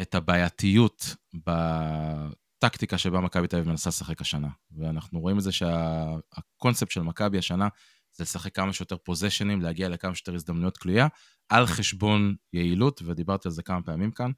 את 0.00 0.14
הבעייתיות 0.14 1.16
בטקטיקה 1.34 2.98
שבה 2.98 3.20
מכבי 3.20 3.48
תל 3.48 3.56
אביב 3.56 3.68
מנסה 3.68 3.90
לשחק 3.90 4.20
השנה. 4.20 4.48
ואנחנו 4.70 5.20
רואים 5.20 5.38
את 5.38 5.42
זה 5.42 5.52
שהקונספט 5.52 6.90
של 6.90 7.02
מכבי 7.02 7.38
השנה 7.38 7.68
זה 8.12 8.24
לשחק 8.24 8.54
כמה 8.54 8.72
שיותר 8.72 8.96
פוזיישנים, 8.96 9.62
להגיע 9.62 9.88
לכמה 9.88 10.14
שיותר 10.14 10.34
הזדמנויות 10.34 10.78
קליעה, 10.78 11.08
על 11.48 11.66
חשבון 11.66 12.34
יעילות, 12.52 13.02
ודיברתי 13.04 13.48
על 13.48 13.52
זה 13.52 13.62
כמה 13.62 13.82
פעמים 13.82 14.10
כאן. 14.10 14.30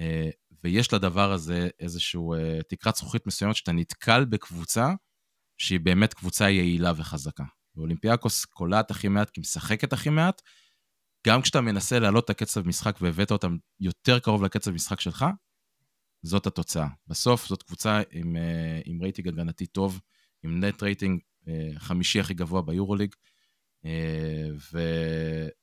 אה, 0.00 0.30
ויש 0.64 0.94
לדבר 0.94 1.32
הזה 1.32 1.68
איזשהו 1.80 2.34
אה, 2.34 2.58
תקרת 2.68 2.96
זכוכית 2.96 3.26
מסוימת 3.26 3.56
שאתה 3.56 3.72
נתקל 3.72 4.24
בקבוצה 4.24 4.92
שהיא 5.58 5.80
באמת 5.80 6.14
קבוצה 6.14 6.50
יעילה 6.50 6.92
וחזקה. 6.96 7.44
ואולימפיאקוס 7.76 8.44
קולעת 8.44 8.90
הכי 8.90 9.08
מעט 9.08 9.30
כי 9.30 9.40
משחקת 9.40 9.92
הכי 9.92 10.10
מעט, 10.10 10.42
גם 11.26 11.42
כשאתה 11.42 11.60
מנסה 11.60 11.98
להעלות 11.98 12.24
את 12.24 12.30
הקצב 12.30 12.66
משחק 12.66 12.98
והבאת 13.00 13.30
אותם 13.30 13.56
יותר 13.80 14.18
קרוב 14.18 14.44
לקצב 14.44 14.70
משחק 14.70 15.00
שלך, 15.00 15.24
זאת 16.22 16.46
התוצאה. 16.46 16.88
בסוף 17.06 17.46
זאת 17.46 17.62
קבוצה 17.62 18.00
עם, 18.10 18.36
אה, 18.36 18.80
עם 18.84 19.02
רייטינג 19.02 19.28
הגנתי 19.28 19.66
טוב, 19.66 20.00
עם 20.44 20.64
net 20.64 20.82
rating 20.82 21.20
חמישי 21.78 22.20
הכי 22.20 22.34
גבוה 22.34 22.62
ביורוליג, 22.62 23.14
ו, 24.72 24.78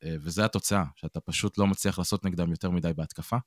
וזה 0.03 0.45
התוצאה, 0.45 0.83
שאתה 0.95 1.19
פשוט 1.19 1.57
לא 1.57 1.67
מצליח 1.67 1.99
לעשות 1.99 2.25
נגדם 2.25 2.51
יותר 2.51 2.69
מדי 2.69 2.93
בהתקפה, 2.95 3.37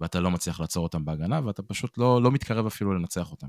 ואתה 0.00 0.20
לא 0.20 0.30
מצליח 0.30 0.60
לעצור 0.60 0.82
אותם 0.82 1.04
בהגנה, 1.04 1.40
ואתה 1.46 1.62
פשוט 1.62 1.98
לא, 1.98 2.22
לא 2.22 2.30
מתקרב 2.30 2.66
אפילו 2.66 2.94
לנצח 2.94 3.30
אותם. 3.30 3.46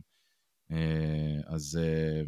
אה, 0.71 1.37
אז 1.47 1.79
אה, 1.81 2.21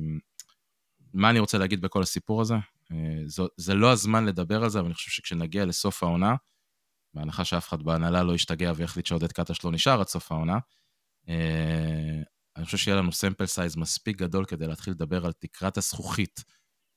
מה 1.13 1.29
אני 1.29 1.39
רוצה 1.39 1.57
להגיד 1.57 1.81
בכל 1.81 2.01
הסיפור 2.01 2.41
הזה? 2.41 2.55
אה, 2.91 3.21
זו, 3.25 3.47
זה 3.57 3.73
לא 3.73 3.91
הזמן 3.91 4.25
לדבר 4.25 4.63
על 4.63 4.69
זה, 4.69 4.79
אבל 4.79 4.85
אני 4.85 4.93
חושב 4.93 5.11
שכשנגיע 5.11 5.65
לסוף 5.65 6.03
העונה, 6.03 6.35
בהנחה 7.13 7.45
שאף 7.45 7.67
אחד 7.67 7.83
בהנהלה 7.83 8.23
לא 8.23 8.35
ישתגע 8.35 8.71
ויחליט 8.75 9.05
שעודד 9.05 9.31
קטש 9.31 9.65
לא 9.65 9.71
נשאר 9.71 9.99
עד 9.99 10.07
סוף 10.07 10.31
העונה, 10.31 10.57
אה, 11.29 12.21
אני 12.55 12.65
חושב 12.65 12.77
שיהיה 12.77 12.97
לנו 12.97 13.11
סמפל 13.11 13.45
סייז 13.45 13.75
מספיק 13.75 14.17
גדול 14.17 14.45
כדי 14.45 14.67
להתחיל 14.67 14.93
לדבר 14.93 15.25
על 15.25 15.31
תקרת 15.31 15.77
הזכוכית 15.77 16.43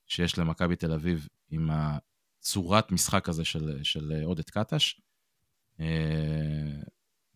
שיש 0.07 0.39
למכבי 0.39 0.77
תל 0.77 0.93
אביב 0.93 1.29
עם 1.51 1.71
הצורת 1.73 2.93
משחק 2.93 3.29
הזה 3.29 3.45
של, 3.45 3.81
של 3.83 4.13
עודד 4.25 4.51
קטש. 4.51 5.01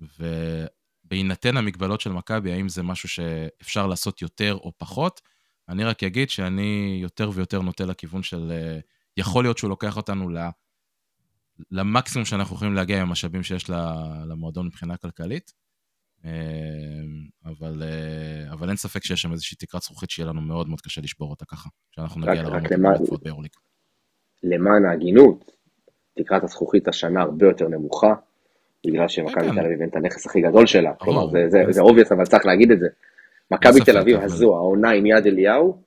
ובהינתן 0.01 1.57
המגבלות 1.57 2.01
של 2.01 2.13
מכבי, 2.13 2.53
האם 2.53 2.69
זה 2.69 2.83
משהו 2.83 3.09
שאפשר 3.09 3.87
לעשות 3.87 4.23
יותר 4.23 4.55
או 4.55 4.73
פחות? 4.79 5.21
אני 5.69 5.85
רק 5.85 6.05
אגיד 6.05 6.31
שאני 6.31 6.99
יותר 7.03 7.31
ויותר 7.35 7.61
נוטה 7.61 7.85
לכיוון 7.85 8.23
של... 8.23 8.51
אה, 8.51 8.79
יכול 9.17 9.45
להיות 9.45 9.59
שהוא 9.59 9.71
לוקח 9.71 9.97
אותנו 9.97 10.29
ל... 10.29 10.39
למקסימום 11.71 12.25
שאנחנו 12.25 12.57
יכולים 12.57 12.75
להגיע 12.75 13.01
עם 13.01 13.09
המשאבים 13.09 13.43
שיש 13.43 13.71
למועדון 14.29 14.67
מבחינה 14.67 14.97
כלכלית. 14.97 15.53
אה, 16.25 16.31
אבל, 17.45 17.83
אה, 17.83 18.53
אבל 18.53 18.69
אין 18.69 18.77
ספק 18.77 19.05
שיש 19.05 19.23
שם 19.23 19.33
איזושהי 19.33 19.57
תקרת 19.57 19.83
זכוכית 19.83 20.11
שיהיה 20.11 20.29
לנו 20.29 20.41
מאוד 20.41 20.69
מאוד 20.69 20.81
קשה 20.81 21.01
לשבור 21.01 21.31
אותה 21.31 21.45
ככה, 21.45 21.69
כשאנחנו 21.93 22.21
נגיע 22.21 22.43
לרמות 22.43 22.73
הגבוהות 22.73 23.23
ביורוליג. 23.23 23.51
למען 24.43 24.85
ההגינות, 24.85 25.51
תקרת 26.19 26.45
הזכוכית 26.45 26.89
השנה 26.89 27.21
הרבה 27.23 27.47
יותר 27.47 27.69
נמוכה, 27.69 28.15
בגלל 28.87 29.09
שמכבי. 29.09 29.51
תל 29.53 29.67
אביב 29.67 29.81
אין 29.81 29.89
את 29.89 29.97
הנכס 29.97 30.27
הכי 30.27 30.41
גדול 30.41 30.67
שלה. 30.67 30.95
כלומר, 30.99 31.27
זה- 31.49 31.83
obvious, 31.83 32.15
אבל 32.15 32.25
צריך 32.25 32.47
להגיד 32.47 32.71
את 32.71 32.81
זה. 32.81 32.87
מכבי 33.51 33.81
תל 33.85 33.99
אביב 33.99 34.21
הזו, 34.21 34.57
העונה 34.57 34.91
עם 34.91 35.07
יד 35.07 35.27
אליהו, 35.27 35.83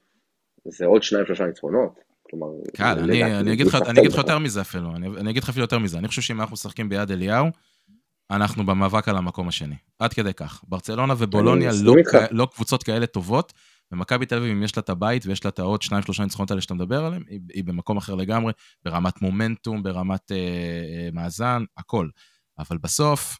זה 0.65 0.85
עוד 0.85 1.03
שניים 1.03 1.25
שלושה 1.25 1.45
ניצחונות. 1.45 1.99
כלומר, 2.29 2.47
קל, 2.75 2.99
אני, 2.99 3.53
אגיד 3.53 3.67
לך, 3.67 3.77
יותר 4.17 4.39
מזה 4.39 4.61
אפילו, 4.61 4.95
אני, 4.95 5.29
אגיד 5.31 5.43
לך 5.43 5.49
אפילו 5.49 5.63
יותר 5.63 5.79
מזה, 5.79 5.97
אני 5.97 6.07
חושב 6.07 6.21
שאם 6.21 6.41
אנחנו 6.41 6.53
משחקים 6.53 6.89
ביד 6.89 7.11
אליהו, 7.11 7.47
אנחנו 8.31 8.65
במאבק 8.65 9.07
על 9.07 9.17
המקום 9.17 9.47
השני. 9.47 9.75
עד 9.99 10.13
כדי 10.13 10.33
כך. 10.33 10.61
ברצלונה 10.67 11.13
ובולוניה 11.17 11.71
לא, 11.83 11.93
לא 12.31 12.47
קבוצות 12.55 12.83
כאלה 12.83 13.05
טובות, 13.05 13.53
ומכבי 13.91 14.25
תל 14.25 14.37
אביב, 14.37 14.51
אם 14.51 14.63
יש 14.63 14.77
לה 14.77 14.81
את 14.81 14.89
הבית 14.89 15.25
ויש 15.25 15.45
לה 15.45 15.49
את 15.49 15.59
העוד 15.59 15.81
שניים, 15.81 16.03
שלושה 16.03 16.23
ניצחונות 16.23 16.51
האלה 16.51 16.61
שאתה 16.61 16.73
מדבר 16.73 17.05
עליהם, 17.05 17.23
היא, 17.27 17.39
היא 17.53 17.63
במקום 17.63 17.97
אחר 17.97 18.15
לגמרי, 18.15 18.53
ברמת 18.85 19.21
מומנטום, 19.21 19.83
ברמת 19.83 20.31
אה, 20.31 20.37
אה, 20.37 21.09
מאזן, 21.13 21.63
הכל. 21.77 22.07
אבל 22.59 22.77
בסוף, 22.77 23.37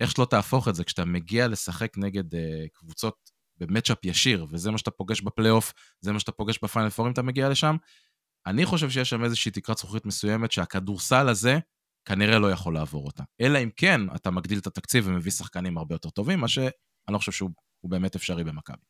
איך 0.00 0.10
שלא 0.10 0.24
תהפוך 0.24 0.68
את 0.68 0.74
זה, 0.74 0.84
כשאתה 0.84 1.04
מגיע 1.04 1.48
לשחק 1.48 1.98
נגד 1.98 2.34
אה, 2.34 2.64
קבוצות 2.72 3.16
במצ'אפ 3.58 4.04
ישיר, 4.04 4.46
וזה 4.50 4.70
מה 4.70 4.78
שאתה 4.78 4.90
פוגש 4.90 5.20
בפלייאוף, 5.20 5.72
זה 6.00 6.12
מה 6.12 6.20
שאתה 6.20 6.32
פוגש 6.32 6.58
בפיינל 6.62 6.90
פור 6.90 7.06
אם 7.06 7.12
אתה 7.12 7.22
מגיע 7.22 7.48
לשם, 7.48 7.76
אני 8.46 8.66
חושב 8.66 8.90
שיש 8.90 9.10
שם 9.10 9.24
איזושהי 9.24 9.50
תקרת 9.50 9.78
זכוכית 9.78 10.06
מסוימת 10.06 10.52
שהכדורסל 10.52 11.28
הזה 11.28 11.58
כנראה 12.04 12.38
לא 12.38 12.50
יכול 12.50 12.74
לעבור 12.74 13.06
אותה. 13.06 13.22
אלא 13.40 13.58
אם 13.58 13.70
כן 13.76 14.00
אתה 14.14 14.30
מגדיל 14.30 14.58
את 14.58 14.66
התקציב 14.66 15.04
ומביא 15.08 15.32
שחקנים 15.32 15.78
הרבה 15.78 15.94
יותר 15.94 16.10
טובים, 16.10 16.40
מה 16.40 16.48
שאני 16.48 16.70
לא 17.10 17.18
חושב 17.18 17.32
שהוא 17.32 17.50
הוא 17.80 17.90
באמת 17.90 18.16
אפשרי 18.16 18.44
במכבי. 18.44 18.82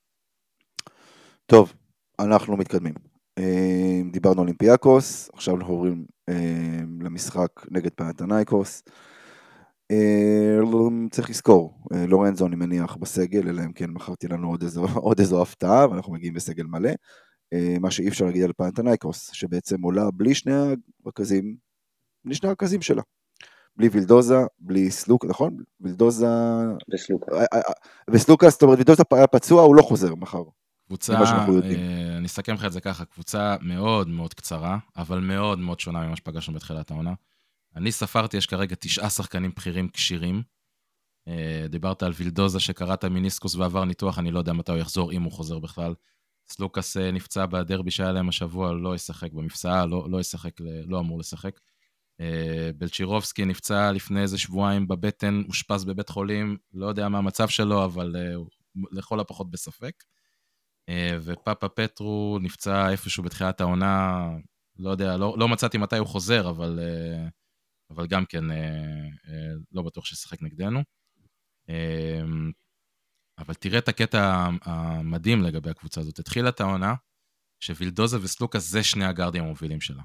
טוב, 1.47 1.73
אנחנו 2.19 2.57
מתקדמים. 2.57 2.95
אה, 3.39 4.01
דיברנו 4.11 4.35
על 4.35 4.41
אולימפיאקוס, 4.41 5.31
עכשיו 5.33 5.57
אנחנו 5.57 5.73
עוברים 5.75 6.07
אה, 6.29 6.81
למשחק 7.01 7.51
נגד 7.71 7.91
פנתנייקוס. 7.95 8.83
אה, 9.91 10.59
צריך 11.11 11.30
לזכור, 11.30 11.78
אה, 11.95 12.07
לורנזו 12.07 12.47
אני 12.47 12.57
מניח 12.57 12.97
בסגל, 12.97 13.49
אלא 13.49 13.62
אם 13.64 13.72
כן 13.72 13.91
מכרתי 13.91 14.28
לנו 14.28 14.49
עוד 14.49 14.62
איזו, 14.62 14.87
עוד 15.07 15.20
איזו 15.20 15.43
הפתעה, 15.43 15.91
ואנחנו 15.91 16.12
מגיעים 16.12 16.34
בסגל 16.34 16.64
מלא. 16.64 16.91
אה, 17.53 17.76
מה 17.80 17.91
שאי 17.91 18.09
אפשר 18.09 18.24
להגיד 18.24 18.43
על 18.43 18.53
פנתנייקוס, 18.57 19.30
שבעצם 19.32 19.82
עולה 19.82 20.11
בלי 20.14 20.34
שני 20.34 20.53
הרכזים, 21.05 21.57
בלי 22.24 22.34
שני 22.34 22.49
הרכזים 22.49 22.82
שלה. 22.82 23.03
בלי 23.76 23.89
וילדוזה, 23.89 24.37
בלי 24.59 24.91
סלוק, 24.91 25.24
נכון? 25.24 25.57
וילדוזה... 25.80 26.26
וסלוקה. 26.95 27.37
וסלוקה, 28.11 28.49
זאת 28.49 28.62
אומרת, 28.62 28.78
וילדוזה 28.78 29.03
היה 29.12 29.26
פצוע, 29.26 29.62
הוא 29.62 29.76
לא 29.76 29.82
חוזר 29.82 30.14
מחר. 30.14 30.43
קבוצה. 30.89 31.12
אה, 31.76 32.16
אני 32.16 32.26
אסכם 32.26 32.55
לך 32.55 32.64
את 32.64 32.72
זה 32.72 32.80
ככה, 32.80 33.05
קבוצה 33.05 33.57
מאוד 33.61 34.09
מאוד 34.09 34.34
קצרה, 34.34 34.78
אבל 34.97 35.18
מאוד 35.18 35.59
מאוד 35.59 35.80
שונה 35.80 36.07
ממה 36.07 36.16
שפגשנו 36.16 36.55
בתחילת 36.55 36.91
העונה. 36.91 37.12
אני 37.77 37.93
ספרתי, 37.93 38.37
יש 38.37 38.47
כרגע 38.47 38.77
תשעה 38.81 39.11
שחקנים 39.11 39.51
בכירים 39.57 39.89
כשירים. 39.89 40.43
אה, 41.29 41.66
דיברת 41.68 42.03
על 42.03 42.12
וילדוזה 42.16 42.61
שקראת 42.61 43.05
מיניסקוס 43.05 43.55
ועבר 43.55 43.85
ניתוח, 43.85 44.18
אני 44.18 44.31
לא 44.31 44.39
יודע 44.39 44.53
מתי 44.53 44.72
הוא 44.72 44.79
יחזור, 44.79 45.12
אם 45.12 45.22
הוא 45.22 45.33
חוזר 45.33 45.59
בכלל. 45.59 45.95
סלוקאס 46.49 46.97
אה, 46.97 47.11
נפצע 47.11 47.47
בדרבי 47.47 47.91
שהיה 47.91 48.12
להם 48.12 48.29
השבוע, 48.29 48.72
לא 48.72 48.95
ישחק 48.95 49.33
במפסעה, 49.33 49.87
לא, 49.87 50.07
לא 50.11 50.20
ישחק, 50.20 50.53
לא 50.87 51.01
אמור 51.01 51.18
לשחק. 51.18 51.61
אה, 52.20 52.70
בלצ'ירובסקי 52.79 53.45
נפצע 53.45 53.93
לפני 53.93 54.22
איזה 54.22 54.39
שבועיים 54.39 54.89
בבטן, 54.89 55.43
אושפז 55.49 55.85
בבית 55.85 56.09
חולים, 56.09 56.57
לא 56.72 56.87
יודע 56.87 57.09
מה 57.09 57.18
המצב 57.18 57.49
שלו, 57.49 57.85
אבל 57.85 58.16
לכל 58.93 59.20
הפחות 59.20 59.51
בספק. 59.51 60.05
ופאפה 61.22 61.68
פטרו 61.68 62.39
נפצע 62.43 62.91
איפשהו 62.91 63.22
בתחילת 63.22 63.61
העונה, 63.61 64.29
לא 64.79 64.91
יודע, 64.91 65.16
לא, 65.16 65.35
לא 65.39 65.49
מצאתי 65.49 65.79
מתי 65.79 65.99
הוא 65.99 66.07
חוזר, 66.07 66.51
אבל, 66.51 66.81
אבל 67.91 68.07
גם 68.07 68.24
כן 68.26 68.45
לא 69.72 69.82
בטוח 69.82 70.05
שישחק 70.05 70.43
נגדנו. 70.43 70.82
אבל 73.39 73.55
תראה 73.55 73.78
את 73.78 73.89
הקטע 73.89 74.49
המדהים 74.62 75.43
לגבי 75.43 75.70
הקבוצה 75.70 76.01
הזאת. 76.01 76.18
התחילה 76.18 76.49
את 76.49 76.61
העונה, 76.61 76.95
שווילדוזה 77.61 78.18
וסלוקאס 78.22 78.70
זה 78.70 78.82
שני 78.82 79.05
הגארדים 79.05 79.45
המובילים 79.45 79.80
שלה. 79.80 80.03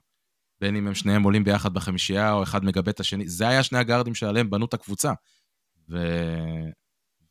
בין 0.61 0.75
אם 0.75 0.88
הם 0.88 0.95
שניהם 0.95 1.23
עולים 1.23 1.43
ביחד 1.43 1.73
בחמישייה, 1.73 2.34
או 2.34 2.43
אחד 2.43 2.65
מגבה 2.65 2.91
את 2.91 2.99
השני, 2.99 3.27
זה 3.27 3.47
היה 3.47 3.63
שני 3.63 3.79
הגארדים 3.79 4.15
שעליהם 4.15 4.49
בנו 4.49 4.65
את 4.65 4.73
הקבוצה. 4.73 5.13
ו... 5.89 5.97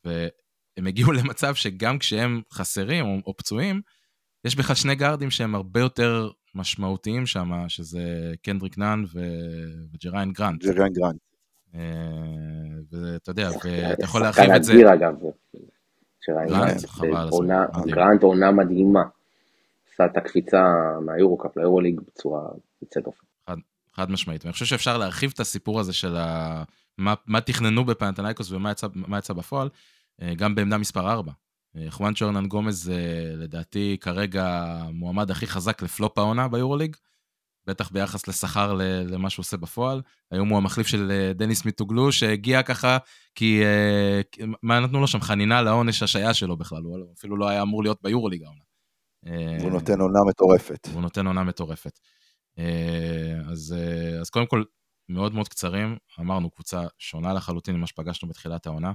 והם 0.05 0.87
הגיעו 0.87 1.11
למצב 1.23 1.55
שגם 1.55 1.99
כשהם 1.99 2.41
חסרים 2.53 3.05
או, 3.05 3.17
או 3.25 3.37
פצועים, 3.37 3.81
יש 4.45 4.55
בכלל 4.55 4.75
שני 4.75 4.95
גארדים 4.95 5.31
שהם 5.31 5.55
הרבה 5.55 5.79
יותר 5.79 6.29
משמעותיים 6.55 7.25
שם, 7.25 7.51
שזה 7.67 8.33
קנדריק 8.41 8.77
נאן 8.77 9.03
ו... 9.13 9.19
וג'ריין 9.93 10.31
גרנט. 10.31 10.63
ג'ריין 10.63 10.93
גרנט. 10.93 11.19
אה, 11.75 11.81
ואתה 12.91 13.31
יודע, 13.31 13.49
ואתה 13.63 14.03
יכול 14.03 14.21
להרחיב 14.21 14.51
את 14.55 14.63
זה. 14.63 14.93
אגב, 14.93 15.15
שראינו, 16.21 16.55
גרנט 17.85 18.23
עונה 18.23 18.51
מדהימה. 18.51 19.03
עשה 19.93 20.05
את 20.05 20.17
הקפיצה 20.17 20.63
מהיורוקאפ 21.05 21.57
ליורוליג 21.57 22.01
בצורה 22.07 22.41
יוצאת 22.81 23.05
אופן. 23.05 23.25
חד, 23.47 23.57
חד 23.93 24.11
משמעית. 24.11 24.45
ואני 24.45 24.53
חושב 24.53 24.65
שאפשר 24.65 24.97
להרחיב 24.97 25.31
את 25.33 25.39
הסיפור 25.39 25.79
הזה 25.79 25.93
של 25.93 26.15
ה... 26.15 26.63
מה, 26.97 27.13
מה 27.25 27.41
תכננו 27.41 27.85
בפנתנייקוס 27.85 28.51
ומה 28.51 28.71
יצא, 28.71 28.87
יצא 29.17 29.33
בפועל, 29.33 29.69
אה, 30.21 30.35
גם 30.35 30.55
בעמדה 30.55 30.77
מספר 30.77 31.11
4. 31.11 31.31
חואן 31.89 32.13
צ'ורנן 32.13 32.47
גומז 32.47 32.83
זה 32.83 33.33
לדעתי 33.37 33.97
כרגע 34.01 34.45
המועמד 34.79 35.31
הכי 35.31 35.47
חזק 35.47 35.81
לפלופ 35.81 36.17
העונה 36.17 36.47
ביורוליג. 36.47 36.95
בטח 37.67 37.91
ביחס 37.91 38.27
לשכר 38.27 38.73
למה 39.07 39.29
שהוא 39.29 39.43
עושה 39.43 39.57
בפועל. 39.57 40.01
היום 40.31 40.49
הוא 40.49 40.57
המחליף 40.57 40.87
של 40.87 41.11
אה, 41.11 41.33
דניס 41.33 41.65
מיטוגלו, 41.65 42.11
שהגיע 42.11 42.63
ככה, 42.63 42.97
כי... 43.35 43.63
אה, 43.63 44.21
מה 44.63 44.79
נתנו 44.79 44.99
לו 44.99 45.07
שם? 45.07 45.21
חנינה 45.21 45.61
לעונש 45.61 46.03
השעיה 46.03 46.33
שלו 46.33 46.57
בכלל, 46.57 46.83
הוא 46.83 46.97
אפילו 47.17 47.37
לא 47.37 47.49
היה 47.49 47.61
אמור 47.61 47.83
להיות 47.83 48.01
ביורוליג 48.01 48.43
העונה. 48.43 48.61
הוא 49.59 49.67
אה, 49.67 49.73
נותן 49.73 50.01
עונה 50.01 50.19
מטורפת. 50.27 50.87
הוא 50.93 51.01
נותן 51.01 51.27
עונה 51.27 51.43
מטורפת. 51.43 51.99
אז, 53.49 53.75
אז 54.21 54.29
קודם 54.29 54.45
כל, 54.45 54.63
מאוד 55.09 55.33
מאוד 55.33 55.47
קצרים, 55.47 55.97
אמרנו, 56.19 56.51
קבוצה 56.51 56.81
שונה 56.97 57.33
לחלוטין 57.33 57.75
ממה 57.75 57.87
שפגשנו 57.87 58.29
בתחילת 58.29 58.65
העונה. 58.65 58.91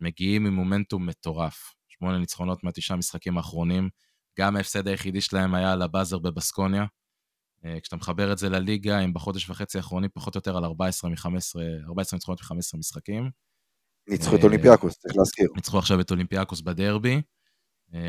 מגיעים 0.00 0.46
עם 0.46 0.54
מומנטום 0.54 1.06
מטורף. 1.06 1.74
שמונה 1.98 2.18
ניצחונות 2.18 2.64
מהתשעה 2.64 2.96
משחקים 2.96 3.36
האחרונים. 3.36 3.88
גם 4.38 4.56
ההפסד 4.56 4.88
היחידי 4.88 5.20
שלהם 5.20 5.54
היה 5.54 5.72
על 5.72 5.82
הבאזר 5.82 6.18
בבסקוניה. 6.18 6.84
אה, 7.64 7.80
כשאתה 7.80 7.96
מחבר 7.96 8.32
את 8.32 8.38
זה 8.38 8.48
לליגה, 8.48 8.98
הם 8.98 9.14
בחודש 9.14 9.50
וחצי 9.50 9.78
האחרונים 9.78 10.10
פחות 10.14 10.34
או 10.34 10.38
יותר 10.38 10.56
על 10.56 10.64
14 10.64 11.10
מ-15, 11.10 11.26
14 11.88 12.16
ניצחונות 12.16 12.40
מ-15 12.42 12.78
משחקים. 12.78 13.30
ניצחו 14.08 14.34
את 14.34 14.40
אה, 14.40 14.44
אולימפיאקוס, 14.44 14.98
צריך 14.98 15.16
להזכיר. 15.16 15.48
ניצחו 15.56 15.78
עכשיו 15.78 16.00
את 16.00 16.10
אולימפיאקוס 16.10 16.60
בדרבי. 16.60 17.22
אה, 17.94 18.00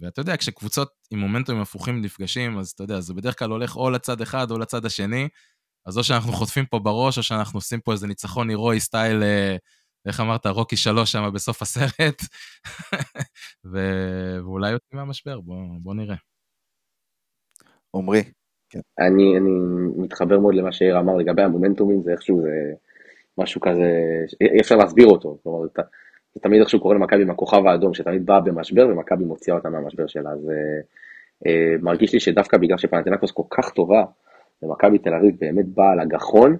ואתה 0.00 0.20
יודע, 0.20 0.36
כשקבוצות 0.36 0.88
עם 1.10 1.18
מומנטומים 1.18 1.62
הפוכים 1.62 2.00
נפגשים, 2.00 2.58
אז 2.58 2.68
אתה 2.68 2.84
יודע, 2.84 3.00
זה 3.00 3.14
בדרך 3.14 3.38
כלל 3.38 3.50
הולך 3.50 3.76
או 3.76 3.90
לצד 3.90 4.20
אחד 4.20 4.50
או 4.50 4.58
לצד 4.58 4.84
השני. 4.84 5.28
אז 5.86 5.98
או 5.98 6.04
שאנחנו 6.04 6.32
חוטפים 6.32 6.66
פה 6.66 6.78
בראש, 6.78 7.18
או 7.18 7.22
שאנחנו 7.22 7.56
עושים 7.56 7.80
פה 7.80 7.92
איזה 7.92 8.06
ניצחון 8.06 8.48
הירואי 8.48 8.80
סטייל, 8.80 9.22
איך 10.06 10.20
אמרת, 10.20 10.46
רוקי 10.46 10.76
שלוש 10.76 11.12
שם 11.12 11.30
בסוף 11.34 11.62
הסרט, 11.62 12.22
ואולי 13.72 14.70
יוצאים 14.70 15.00
מהמשבר, 15.00 15.40
בוא, 15.40 15.56
בוא 15.82 15.94
נראה. 15.94 16.16
עמרי. 17.94 18.22
כן. 18.70 18.80
אני, 18.98 19.36
אני 19.36 19.50
מתחבר 19.96 20.38
מאוד 20.38 20.54
למה 20.54 20.72
שיאיר 20.72 20.98
אמר 20.98 21.16
לגבי 21.16 21.42
המומנטומים, 21.42 22.02
זה 22.02 22.12
איכשהו 22.12 22.42
זה 22.42 22.72
משהו 23.38 23.60
כזה, 23.60 23.90
אי 24.40 24.60
אפשר 24.60 24.76
להסביר 24.76 25.06
אותו. 25.06 25.38
כלומר, 25.42 25.62
זה, 25.62 25.82
זה 26.34 26.40
תמיד 26.40 26.60
איכשהו 26.60 26.80
קורה 26.80 26.94
למכבי 26.94 27.22
עם 27.22 27.30
הכוכב 27.30 27.66
האדום, 27.66 27.94
שתמיד 27.94 28.26
באה 28.26 28.40
במשבר 28.40 28.88
ומכבי 28.88 29.24
מוציאה 29.24 29.56
אותה 29.56 29.70
מהמשבר 29.70 30.06
שלה. 30.06 30.30
אז 30.30 30.50
אה, 30.50 30.80
אה, 31.46 31.76
מרגיש 31.82 32.12
לי 32.12 32.20
שדווקא 32.20 32.56
בגלל 32.56 32.78
שפנטינקוס 32.78 33.30
כל 33.30 33.42
כך 33.50 33.70
טובה, 33.70 34.04
ומכבי 34.62 34.98
תל 34.98 35.14
אביב 35.14 35.36
באמת 35.40 35.66
באה 35.66 35.92
על 35.92 36.00
הגחון, 36.00 36.56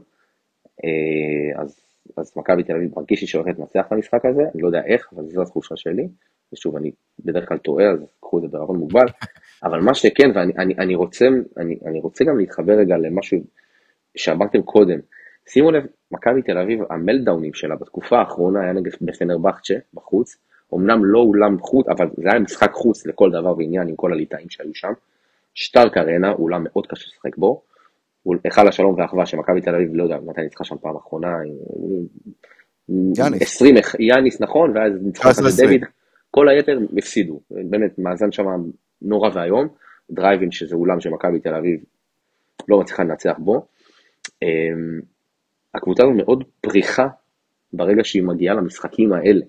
אה, 0.84 1.62
אז, 1.62 1.80
אז 2.16 2.32
מכבי 2.36 2.62
תל 2.62 2.72
אביב 2.72 2.90
מרגיש 2.96 3.20
לי 3.20 3.26
שהולכת 3.26 3.58
לנצח 3.58 3.86
את 3.86 3.92
המשחק 3.92 4.24
הזה, 4.24 4.42
אני 4.54 4.62
לא 4.62 4.68
יודע 4.68 4.82
איך, 4.86 5.08
אבל 5.12 5.28
זו 5.28 5.42
התחושה 5.42 5.76
שלי. 5.76 6.08
ושוב, 6.52 6.76
אני 6.76 6.90
בדרך 7.24 7.48
כלל 7.48 7.58
טועה, 7.58 7.90
אז 7.90 7.98
קחו 8.20 8.38
את 8.38 8.42
זה 8.42 8.48
בערבון 8.48 8.76
מוגבל, 8.76 9.06
אבל 9.64 9.80
מה 9.80 9.94
שכן, 9.94 10.30
ואני 10.34 10.52
אני, 10.58 10.74
אני 10.78 10.94
רוצה, 10.94 11.26
אני, 11.56 11.78
אני 11.86 12.00
רוצה 12.00 12.24
גם 12.24 12.38
להתחבר 12.38 12.72
רגע 12.72 12.96
למשהו 12.96 13.38
שאמרתם 14.16 14.62
קודם, 14.62 14.98
שימו 15.46 15.70
לב, 15.70 15.86
מכבי 16.10 16.42
תל 16.42 16.58
אביב, 16.58 16.80
המלדאונים 16.90 17.54
שלה 17.54 17.76
בתקופה 17.76 18.18
האחרונה 18.18 18.60
היה 18.60 18.72
נגד 18.72 18.92
בפנרבכצ'ה 19.00 19.74
בחוץ, 19.94 20.36
אמנם 20.74 21.04
לא 21.04 21.18
אולם 21.18 21.58
חוץ, 21.60 21.88
אבל 21.88 22.06
זה 22.16 22.28
היה 22.30 22.40
משחק 22.40 22.72
חוץ 22.72 23.06
לכל 23.06 23.30
דבר 23.30 23.56
ועניין 23.58 23.88
עם 23.88 23.96
כל 23.96 24.12
הליטאים 24.12 24.50
שהיו 24.50 24.74
שם. 24.74 24.92
שטארק 25.54 25.96
ארנה, 25.96 26.32
אולם 26.32 26.64
מאוד 26.64 26.86
קשה 26.86 27.06
לשחק 27.08 27.36
בו, 27.36 27.62
הוא 28.22 28.36
היכל 28.44 28.68
השלום 28.68 28.94
והאחווה 28.98 29.26
שמכבי 29.26 29.60
תל 29.60 29.74
אביב, 29.74 29.94
לא 29.94 30.02
יודע 30.02 30.16
מתי 30.26 30.40
ניצחה 30.40 30.64
שם 30.64 30.76
פעם 30.80 30.96
אחרונה, 30.96 31.36
יאניס. 33.16 33.42
20, 33.42 33.74
יאניס 33.98 34.40
נכון, 34.40 34.76
ואז 34.76 34.92
ניצחה 35.02 35.30
את 35.30 35.66
דויד, 35.66 35.84
כל 36.30 36.48
היתר 36.48 36.78
הפסידו, 36.98 37.40
באמת 37.50 37.98
מאזן 37.98 38.32
שם 38.32 38.44
נורא 39.02 39.30
ואיום, 39.34 39.68
דרייבין 40.10 40.50
שזה 40.50 40.76
אולם 40.76 41.00
שמכבי 41.00 41.40
תל 41.40 41.54
אביב 41.54 41.80
לא 42.68 42.80
מצליחה 42.80 43.02
לנצח 43.02 43.38
בו. 43.38 43.66
אמ, 44.42 45.00
הקבוצה 45.74 46.02
הזו 46.02 46.12
מאוד 46.12 46.44
פריכה 46.60 47.08
ברגע 47.72 48.04
שהיא 48.04 48.22
מגיעה 48.22 48.54
למשחקים 48.54 49.12
האלה. 49.12 49.44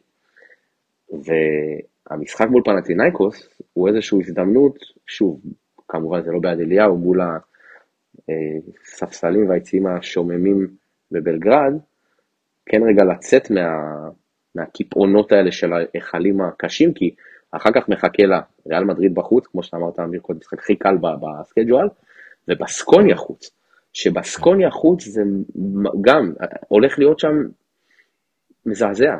והמשחק 1.11 2.47
מול 2.49 2.61
פנאתינאיקוס 2.65 3.61
הוא 3.73 3.87
איזושהי 3.87 4.19
הזדמנות, 4.21 4.75
שוב, 5.07 5.41
כמובן 5.87 6.21
זה 6.21 6.31
לא 6.31 6.39
ביד 6.39 6.59
אליהו, 6.59 6.97
מול 6.97 7.21
הספסלים 8.83 9.49
והיציעים 9.49 9.87
השוממים 9.87 10.67
בבלגרד, 11.11 11.73
כן 12.65 12.81
רגע 12.83 13.03
לצאת 13.03 13.51
מה, 13.51 14.09
מהקיפאונות 14.55 15.31
האלה 15.31 15.51
של 15.51 15.73
ההיכלים 15.73 16.41
הקשים, 16.41 16.93
כי 16.93 17.15
אחר 17.51 17.69
כך 17.75 17.89
מחכה 17.89 18.23
לה 18.23 18.41
ריאל 18.67 18.83
מדריד 18.83 19.15
בחוץ, 19.15 19.47
כמו 19.47 19.63
שאתה 19.63 19.77
אמרת, 19.77 19.99
אמיר, 19.99 20.21
קודם 20.21 20.39
משחק 20.39 20.59
הכי 20.59 20.75
קל 20.75 20.97
בסקייג'ואל, 20.97 21.87
ובסקוניה 22.47 23.15
חוץ. 23.15 23.51
שבסקוניה 23.93 24.69
חוץ 24.69 25.05
זה 25.05 25.21
גם 26.01 26.33
הולך 26.67 26.99
להיות 26.99 27.19
שם 27.19 27.35
מזעזע. 28.65 29.17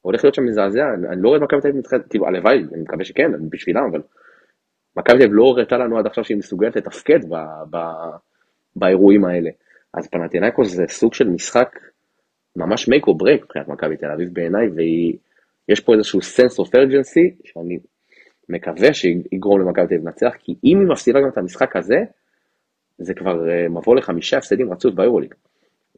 הולך 0.00 0.24
להיות 0.24 0.34
שם 0.34 0.44
מזעזע, 0.44 0.84
אני 1.12 1.22
לא 1.22 1.28
רואה 1.28 1.38
את 1.38 1.42
מכבי 1.42 1.60
תל 1.60 1.68
אביב 1.68 1.78
מתחילת, 1.80 2.08
כאילו 2.10 2.26
הלוואי, 2.26 2.58
אני 2.72 2.82
מקווה 2.82 3.04
שכן, 3.04 3.30
בשבילם, 3.48 3.84
אבל 3.90 4.02
מכבי 4.96 5.18
תל 5.18 5.24
אביב 5.24 5.30
לא 5.32 5.44
הראתה 5.44 5.78
לנו 5.78 5.98
עד 5.98 6.06
עכשיו 6.06 6.24
שהיא 6.24 6.36
מסוגלת 6.36 6.76
לתפקד 6.76 7.28
ב, 7.28 7.34
ב, 7.70 7.76
באירועים 8.76 9.24
האלה. 9.24 9.50
אז 9.94 10.08
פנטינאיקוס 10.08 10.68
זה 10.68 10.84
סוג 10.88 11.14
של 11.14 11.28
משחק 11.28 11.78
ממש 12.56 12.88
make 12.88 13.02
or 13.02 13.22
break 13.22 13.44
מבחינת 13.44 13.68
מכבי 13.68 13.96
תל 13.96 14.10
אביב 14.14 14.28
בעיניי, 14.32 14.66
ויש 14.68 15.80
פה 15.80 15.94
איזשהו 15.94 16.20
sense 16.20 16.64
of 16.64 16.68
urgency, 16.68 17.44
שאני 17.44 17.78
מקווה 18.48 18.94
שיגרום 18.94 19.60
למכבי 19.60 19.86
תל 19.86 19.94
אביב 19.94 20.06
לנצח, 20.06 20.32
כי 20.38 20.54
אם 20.64 20.80
היא 20.80 20.88
מפסידה 20.88 21.20
גם 21.20 21.28
את 21.28 21.38
המשחק 21.38 21.76
הזה, 21.76 21.96
זה 22.98 23.14
כבר 23.14 23.50
אה, 23.50 23.68
מבוא 23.68 23.96
לחמישה 23.96 24.38
הפסדים 24.38 24.72
רצוף 24.72 24.94
ביורוליג. 24.94 25.34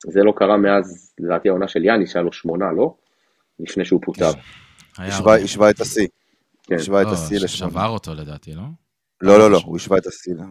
זה 0.07 0.21
לא 0.23 0.33
קרה 0.37 0.57
מאז, 0.57 1.15
לדעתי 1.19 1.49
העונה 1.49 1.69
של 1.69 1.85
יאני, 1.85 2.07
שהיה 2.07 2.23
לו 2.23 2.33
שמונה, 2.33 2.73
לא? 2.73 2.95
לפני 3.61 3.85
שהוא 3.85 4.01
פוטר. 4.03 4.31
השווה 4.99 5.71
את 5.71 5.81
השיא. 5.81 6.07
כן. 6.63 6.75
השווה 6.75 7.03
את 7.03 7.07
לא, 7.07 7.13
השיא 7.13 7.39
לשמונה. 7.39 7.73
שבר 7.73 7.87
אותו 7.87 8.15
לדעתי, 8.15 8.55
לא? 8.55 8.63
לא, 9.21 9.39
לא, 9.39 9.51
לא, 9.51 9.61
הוא 9.65 9.77
השווה 9.77 9.99
את 9.99 10.07
השיא. 10.07 10.35
לא. 10.35 10.45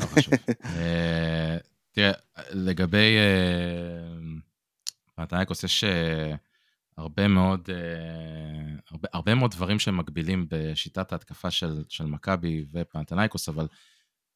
לא 0.00 0.06
אה, 0.76 1.56
תראה, 1.92 2.12
לגבי 2.50 3.16
אה, 3.16 4.42
פנתנייקוס 5.14 5.64
יש 5.64 5.84
הרבה 6.96 7.28
מאוד, 7.28 7.68
אה, 7.70 8.78
הרבה, 8.90 9.08
הרבה 9.12 9.34
מאוד 9.34 9.50
דברים 9.50 9.78
שמקבילים 9.78 10.46
בשיטת 10.50 11.12
ההתקפה 11.12 11.50
של, 11.50 11.84
של 11.88 12.06
מכבי 12.06 12.64
ופנתנייקוס, 12.72 13.48
אבל 13.48 13.66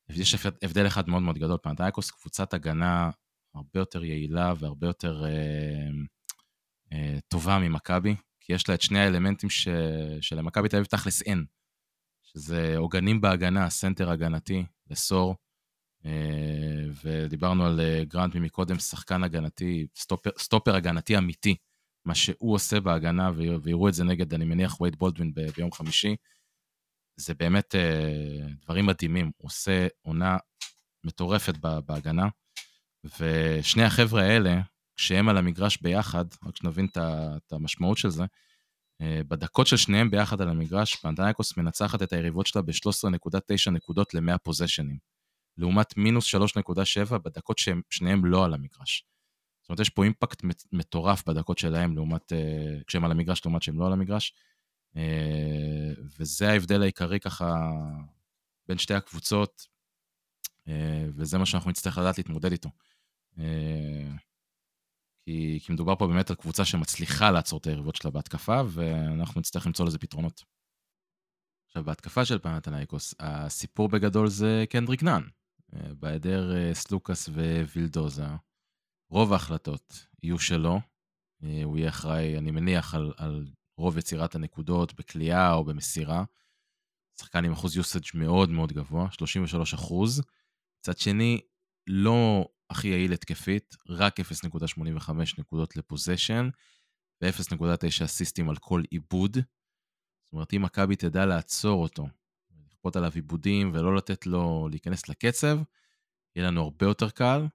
יש 0.09 0.47
הבדל 0.62 0.87
אחד 0.87 1.09
מאוד 1.09 1.23
מאוד 1.23 1.39
גדול. 1.39 1.59
פנתנייקוס 1.62 2.11
קבוצת 2.11 2.55
הגנה 2.55 3.11
הרבה 3.55 3.71
יותר 3.75 4.05
יעילה 4.05 4.53
והרבה 4.59 4.87
יותר 4.87 5.25
אה, 5.25 5.89
אה, 6.93 7.19
טובה 7.29 7.59
ממכבי, 7.59 8.17
כי 8.47 8.53
יש 8.53 8.69
לה 8.69 8.75
את 8.75 8.81
שני 8.81 8.99
האלמנטים 8.99 9.51
ש, 9.51 9.69
שלמכבי 10.21 10.69
תל 10.69 10.77
אביב 10.77 10.87
תכלס 10.87 11.23
אין, 11.23 11.45
שזה 12.23 12.77
עוגנים 12.77 13.21
בהגנה, 13.21 13.71
סנטר 13.71 14.11
הגנתי 14.11 14.65
לסור, 14.91 15.37
אה, 16.05 16.85
ודיברנו 17.05 17.67
על 17.67 17.81
אה, 17.81 18.05
גרנט 18.05 18.37
מקודם, 18.37 18.79
שחקן 18.79 19.25
הגנתי, 19.25 19.87
stopper, 19.97 20.31
stopper 20.39 20.77
הגנתי 20.77 21.19
אמיתי, 21.19 21.57
מה 22.05 22.15
שהוא 22.15 22.55
עושה 22.55 22.81
בהגנה, 22.81 23.31
ויראו 23.63 23.89
את 23.89 23.95
זה 23.95 24.05
נגד, 24.05 24.35
אני 24.35 24.45
מניח, 24.45 24.81
וייד 24.81 24.97
בולדווין 24.97 25.35
ביום 25.57 25.73
חמישי, 25.73 26.17
זה 27.17 27.35
באמת 27.35 27.75
אה, 27.75 28.47
דברים 28.63 28.87
מדהימים. 28.87 29.31
הוא 29.37 29.47
עושה 29.47 29.87
עונה 30.03 30.37
מטורפת 31.05 31.57
בהגנה, 31.87 32.29
ושני 33.21 33.83
החבר'ה 33.85 34.23
האלה, 34.23 34.61
כשהם 34.97 35.29
על 35.29 35.37
המגרש 35.37 35.79
ביחד, 35.83 36.25
רק 36.47 36.57
שנבין 36.57 36.87
את 36.95 37.53
המשמעות 37.53 37.99
של 37.99 38.11
זה, 38.11 38.25
בדקות 39.03 39.67
של 39.67 39.77
שניהם 39.77 40.11
ביחד 40.11 40.41
על 40.41 40.49
המגרש, 40.49 40.97
פנתנייקוס 40.97 41.57
מנצחת 41.57 42.03
את 42.03 42.13
היריבות 42.13 42.47
שלה 42.47 42.63
ב-13.9 42.63 43.71
נקודות 43.71 44.15
ל-100 44.15 44.39
פוזיישנים. 44.39 44.99
לעומת 45.59 45.97
מינוס 45.97 46.35
3.7 46.35 47.19
בדקות 47.19 47.59
שהם 47.59 47.81
שניהם 47.91 48.25
לא 48.25 48.45
על 48.45 48.55
המגרש. 48.55 49.05
זאת 49.63 49.69
אומרת, 49.69 49.81
יש 49.81 49.91
פה 49.91 50.05
אימפקט 50.05 50.43
מטורף 50.73 51.29
בדקות 51.29 51.59
שלהם 51.59 51.95
לעומת, 51.95 52.33
uh, 52.33 52.85
כשהם 52.87 53.05
על 53.05 53.11
המגרש 53.11 53.41
לעומת 53.45 53.63
שהם 53.63 53.81
לא 53.81 53.87
על 53.87 53.93
המגרש. 53.93 54.33
Uh, 54.95 54.99
וזה 56.19 56.49
ההבדל 56.49 56.83
העיקרי 56.83 57.21
ככה 57.21 57.55
בין 58.69 58.79
שתי 58.79 58.95
הקבוצות, 58.95 59.77
וזה 61.17 61.39
מה 61.39 61.47
שאנחנו 61.47 61.71
נצטרך 61.71 61.99
לדעת 61.99 62.19
להתמודד 62.19 62.53
איתו. 62.53 62.71
כי, 65.27 65.59
כי 65.62 65.72
מדובר 65.72 65.97
פה 65.97 66.07
באמת 66.07 66.31
על 66.31 66.37
קבוצה 66.37 66.64
שמצליחה 66.64 67.31
לעצור 67.31 67.59
את 67.59 67.66
היריבות 67.66 67.97
שלה 67.97 68.11
בהתקפה, 68.11 68.61
ואנחנו 68.68 69.41
נצטרך 69.41 69.66
למצוא 69.66 69.87
לזה 69.87 69.99
פתרונות. 69.99 70.45
עכשיו, 71.66 71.85
בהתקפה 71.85 72.24
של 72.24 72.39
פנתנייקוס, 72.39 73.14
הסיפור 73.20 73.89
בגדול 73.89 74.29
זה 74.29 74.64
קנדריק 74.70 75.03
נאן. 75.03 75.22
אה, 75.74 75.95
בהיעדר 75.95 76.57
אה, 76.57 76.74
סלוקאס 76.74 77.29
ווילדוזה, 77.29 78.27
רוב 79.11 79.33
ההחלטות 79.33 80.07
יהיו 80.22 80.39
שלו. 80.39 80.81
אה, 81.43 81.61
הוא 81.64 81.79
יהיה 81.79 81.89
אחראי, 81.89 82.39
אני 82.39 82.51
מניח, 82.51 82.95
על, 82.95 83.12
על 83.16 83.47
רוב 83.79 83.99
יצירת 83.99 84.35
הנקודות 84.35 84.95
בכלייה 84.95 85.53
או 85.53 85.64
במסירה. 85.64 86.24
שחקן 87.20 87.45
עם 87.45 87.53
אחוז 87.53 87.77
יוסאג' 87.77 88.05
מאוד 88.14 88.51
מאוד 88.51 88.72
גבוה, 88.72 89.09
33 89.11 89.74
אחוז. 89.74 90.22
מצד 90.81 90.99
שני, 90.99 91.41
לא 91.87 92.49
הכי 92.71 92.89
יעיל 92.89 93.12
התקפית, 93.12 93.77
רק 93.89 94.21
0.85 94.21 95.11
נקודות 95.39 95.77
לפוזיישן, 95.77 96.49
ו-0.9 97.23 98.05
אסיסטים 98.05 98.49
על 98.51 98.57
כל 98.57 98.83
עיבוד. 98.91 99.37
זאת 99.37 100.33
אומרת, 100.33 100.55
אם 100.55 100.62
מכבי 100.62 100.97
תדע 100.97 101.27
לעצור 101.27 101.83
אותו 101.83 102.07
לכפות 102.67 102.97
עליו 102.97 103.12
עיבודים 103.14 103.71
ולא 103.75 103.97
לתת 103.97 104.27
לו 104.27 104.69
להיכנס 104.71 105.09
לקצב, 105.09 105.59
יהיה 106.37 106.47
לנו 106.47 106.62
הרבה 106.62 106.87
יותר 106.87 107.11
קל. 107.11 107.47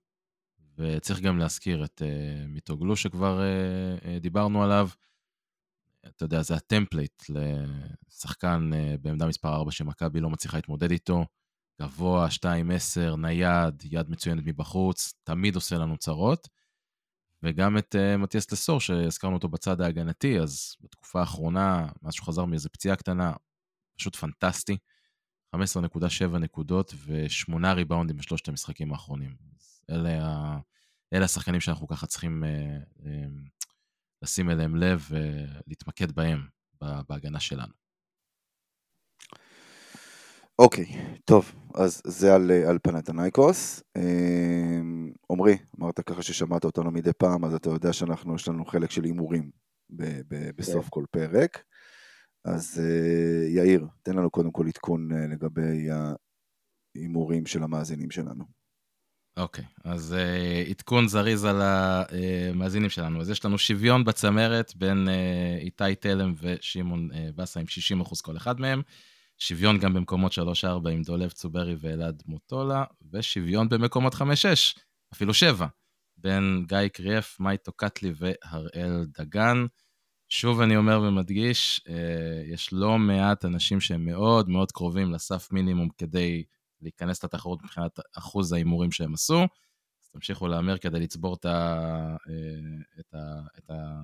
וצריך 0.77 1.19
גם 1.19 1.37
להזכיר 1.37 1.85
את 1.85 2.01
uh, 2.01 2.47
מיטוגלו 2.47 2.95
שכבר 2.95 3.39
uh, 3.39 4.03
uh, 4.03 4.19
דיברנו 4.19 4.63
עליו. 4.63 4.89
אתה 6.07 6.25
יודע, 6.25 6.41
זה 6.41 6.55
ה 6.55 6.63
template 6.63 7.23
לשחקן 7.29 8.69
אה, 8.73 8.97
בעמדה 8.97 9.27
מספר 9.27 9.53
4 9.55 9.71
שמכבי 9.71 10.19
לא 10.19 10.29
מצליחה 10.29 10.57
להתמודד 10.57 10.91
איתו. 10.91 11.25
גבוה, 11.81 12.27
2-10, 12.27 13.15
נייד, 13.17 13.83
יד 13.85 14.09
מצוינת 14.09 14.43
מבחוץ, 14.45 15.13
תמיד 15.23 15.55
עושה 15.55 15.77
לנו 15.77 15.97
צרות. 15.97 16.47
וגם 17.43 17.77
את 17.77 17.95
אה, 17.95 18.17
מתיאס 18.17 18.51
לסור, 18.51 18.79
שהזכרנו 18.79 19.35
אותו 19.35 19.49
בצד 19.49 19.81
ההגנתי, 19.81 20.39
אז 20.39 20.75
בתקופה 20.81 21.19
האחרונה, 21.19 21.87
מאז 22.01 22.13
שהוא 22.13 22.25
חזר 22.25 22.45
מאיזה 22.45 22.69
פציעה 22.69 22.95
קטנה, 22.95 23.33
פשוט 23.97 24.15
פנטסטי. 24.15 24.77
15.7 25.55 26.37
נקודות 26.37 26.93
ושמונה 27.05 27.73
ריבאונדים 27.73 28.17
בשלושת 28.17 28.47
המשחקים 28.47 28.91
האחרונים. 28.91 29.35
אלה, 29.89 30.25
ה... 30.25 30.59
אלה 31.13 31.25
השחקנים 31.25 31.59
שאנחנו 31.59 31.87
ככה 31.87 32.07
צריכים 32.07 32.43
אה, 32.43 32.77
אה, 33.05 33.25
לשים 34.21 34.49
אליהם 34.49 34.75
לב 34.75 35.09
ולהתמקד 35.09 36.11
בהם 36.11 36.47
בהגנה 36.81 37.39
שלנו. 37.39 37.80
אוקיי, 40.61 40.85
טוב, 41.25 41.51
אז 41.75 42.01
זה 42.05 42.35
על, 42.35 42.51
על 42.51 42.79
פנתנייקוס. 42.83 43.83
אה, 43.97 44.79
עמרי, 45.31 45.57
אמרת 45.79 45.99
ככה 45.99 46.21
ששמעת 46.21 46.65
אותנו 46.65 46.91
מדי 46.91 47.13
פעם, 47.13 47.45
אז 47.45 47.53
אתה 47.53 47.69
יודע 47.69 47.93
שאנחנו, 47.93 48.35
יש 48.35 48.47
לנו 48.47 48.65
חלק 48.65 48.91
של 48.91 49.03
הימורים 49.03 49.51
בסוף. 50.55 50.83
כן. 50.83 50.89
כל 50.89 51.05
פרק. 51.11 51.63
אז 52.45 52.81
uh, 52.83 53.49
יאיר, 53.55 53.87
תן 54.03 54.15
לנו 54.15 54.29
קודם 54.29 54.51
כל 54.51 54.67
עדכון 54.67 55.11
uh, 55.11 55.33
לגבי 55.33 55.87
ההימורים 56.95 57.45
של 57.45 57.63
המאזינים 57.63 58.11
שלנו. 58.11 58.43
אוקיי, 59.37 59.65
okay, 59.65 59.81
אז 59.83 60.15
uh, 60.17 60.69
עדכון 60.69 61.07
זריז 61.07 61.45
על 61.45 61.61
המאזינים 61.61 62.89
שלנו. 62.89 63.21
אז 63.21 63.29
יש 63.29 63.45
לנו 63.45 63.57
שוויון 63.57 64.03
בצמרת 64.03 64.75
בין 64.75 65.07
uh, 65.07 65.61
איתי 65.61 65.95
תלם 65.99 66.33
ושמעון 66.41 67.09
uh, 67.11 67.15
בסה 67.35 67.59
עם 67.59 67.65
60% 68.03 68.21
כל 68.21 68.37
אחד 68.37 68.59
מהם. 68.59 68.81
שוויון 69.41 69.77
גם 69.77 69.93
במקומות 69.93 70.31
3-4 70.31 70.89
עם 70.91 71.01
דולב 71.01 71.29
צוברי 71.29 71.75
ואלעד 71.79 72.23
מוטולה, 72.25 72.83
ושוויון 73.11 73.69
במקומות 73.69 74.13
5-6, 74.13 74.17
אפילו 75.13 75.33
7, 75.33 75.67
בין 76.17 76.65
גיא 76.67 76.87
קריאף, 76.87 77.39
מייטו 77.39 77.71
קטלי 77.71 78.13
והראל 78.17 79.05
דגן. 79.17 79.65
שוב 80.29 80.61
אני 80.61 80.77
אומר 80.77 81.01
ומדגיש, 81.01 81.81
אה, 81.89 82.43
יש 82.53 82.73
לא 82.73 82.97
מעט 82.97 83.45
אנשים 83.45 83.81
שהם 83.81 84.05
מאוד 84.05 84.49
מאוד 84.49 84.71
קרובים 84.71 85.11
לסף 85.11 85.51
מינימום 85.51 85.89
כדי 85.97 86.43
להיכנס 86.81 87.23
לתחרות 87.23 87.63
מבחינת 87.63 87.99
אחוז 88.17 88.53
ההימורים 88.53 88.91
שהם 88.91 89.13
עשו. 89.13 89.41
אז 90.01 90.09
תמשיכו 90.11 90.47
להמר 90.47 90.77
כדי 90.77 90.99
לצבור 90.99 91.35
את, 91.35 91.45
ה, 91.45 91.49
אה, 92.29 92.99
את, 92.99 93.13
ה, 93.13 93.41
את, 93.57 93.69
ה, 93.69 94.01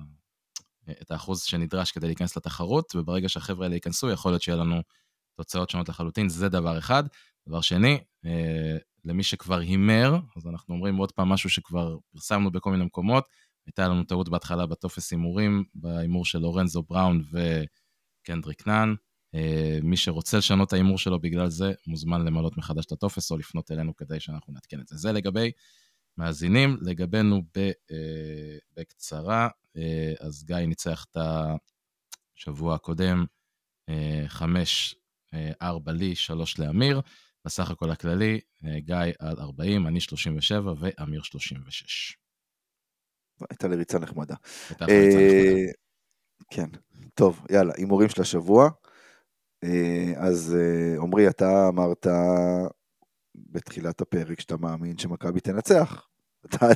את 1.02 1.10
האחוז 1.10 1.42
שנדרש 1.42 1.92
כדי 1.92 2.06
להיכנס 2.06 2.36
לתחרות, 2.36 2.94
וברגע 2.94 3.28
שהחבר'ה 3.28 3.64
האלה 3.64 3.74
ייכנסו, 3.74 4.10
יכול 4.10 4.32
להיות 4.32 4.42
שיהיה 4.42 4.58
לנו 4.58 4.82
תוצאות 5.38 5.70
שונות 5.70 5.88
לחלוטין, 5.88 6.28
זה 6.28 6.48
דבר 6.48 6.78
אחד. 6.78 7.04
דבר 7.48 7.60
שני, 7.60 7.98
אה, 8.26 8.76
למי 9.04 9.22
שכבר 9.22 9.58
הימר, 9.58 10.18
אז 10.36 10.46
אנחנו 10.46 10.74
אומרים 10.74 10.96
עוד 10.96 11.12
פעם 11.12 11.28
משהו 11.28 11.50
שכבר 11.50 11.96
פרסמנו 12.12 12.50
בכל 12.50 12.70
מיני 12.70 12.84
מקומות, 12.84 13.24
הייתה 13.66 13.88
לנו 13.88 14.04
טעות 14.04 14.28
בהתחלה 14.28 14.66
בטופס 14.66 15.12
הימורים, 15.12 15.64
בהימור 15.74 16.24
של 16.24 16.38
לורנזו 16.38 16.82
בראון 16.82 17.22
וקנדריק 17.32 18.66
נאן. 18.66 18.94
אה, 19.34 19.78
מי 19.82 19.96
שרוצה 19.96 20.38
לשנות 20.38 20.68
את 20.68 20.72
ההימור 20.72 20.98
שלו 20.98 21.20
בגלל 21.20 21.48
זה, 21.48 21.72
מוזמן 21.86 22.24
למלות 22.24 22.56
מחדש 22.56 22.86
את 22.86 22.92
הטופס 22.92 23.30
או 23.30 23.36
לפנות 23.36 23.70
אלינו 23.70 23.96
כדי 23.96 24.20
שאנחנו 24.20 24.52
נעדכן 24.52 24.80
את 24.80 24.88
זה. 24.88 24.96
זה 24.96 25.12
לגבי 25.12 25.50
מאזינים. 26.16 26.76
לגבינו 26.80 27.42
ב, 27.42 27.58
אה, 27.90 28.56
בקצרה, 28.76 29.48
אה, 29.76 30.12
אז 30.20 30.44
גיא 30.44 30.56
ניצח 30.56 31.04
את 31.10 31.16
השבוע 32.36 32.74
הקודם, 32.74 33.24
חמש, 34.28 34.94
ארבע 35.62 35.92
לי, 35.92 36.14
שלוש 36.14 36.58
לאמיר. 36.58 37.00
בסך 37.44 37.70
הכל 37.70 37.90
הכללי, 37.90 38.40
גיא 38.78 38.96
עד 39.18 39.38
40, 39.38 39.86
אני 39.86 40.00
37 40.00 40.72
ואמיר 40.78 41.22
36. 41.22 42.16
הייתה 43.50 43.68
לי 43.68 43.76
ריצה 43.76 43.98
נחמדה. 43.98 44.34
אה, 44.88 45.66
כן, 46.50 46.66
טוב, 47.14 47.46
יאללה, 47.50 47.72
הימורים 47.76 48.08
של 48.08 48.22
השבוע. 48.22 48.70
אה, 49.64 50.12
אז 50.16 50.56
אה, 50.58 51.02
עמרי, 51.02 51.28
אתה 51.28 51.68
אמרת 51.68 52.06
בתחילת 53.34 54.00
הפרק 54.00 54.40
שאתה 54.40 54.56
מאמין 54.56 54.98
שמכבי 54.98 55.40
תנצח. 55.40 56.08
אתה 56.46 56.66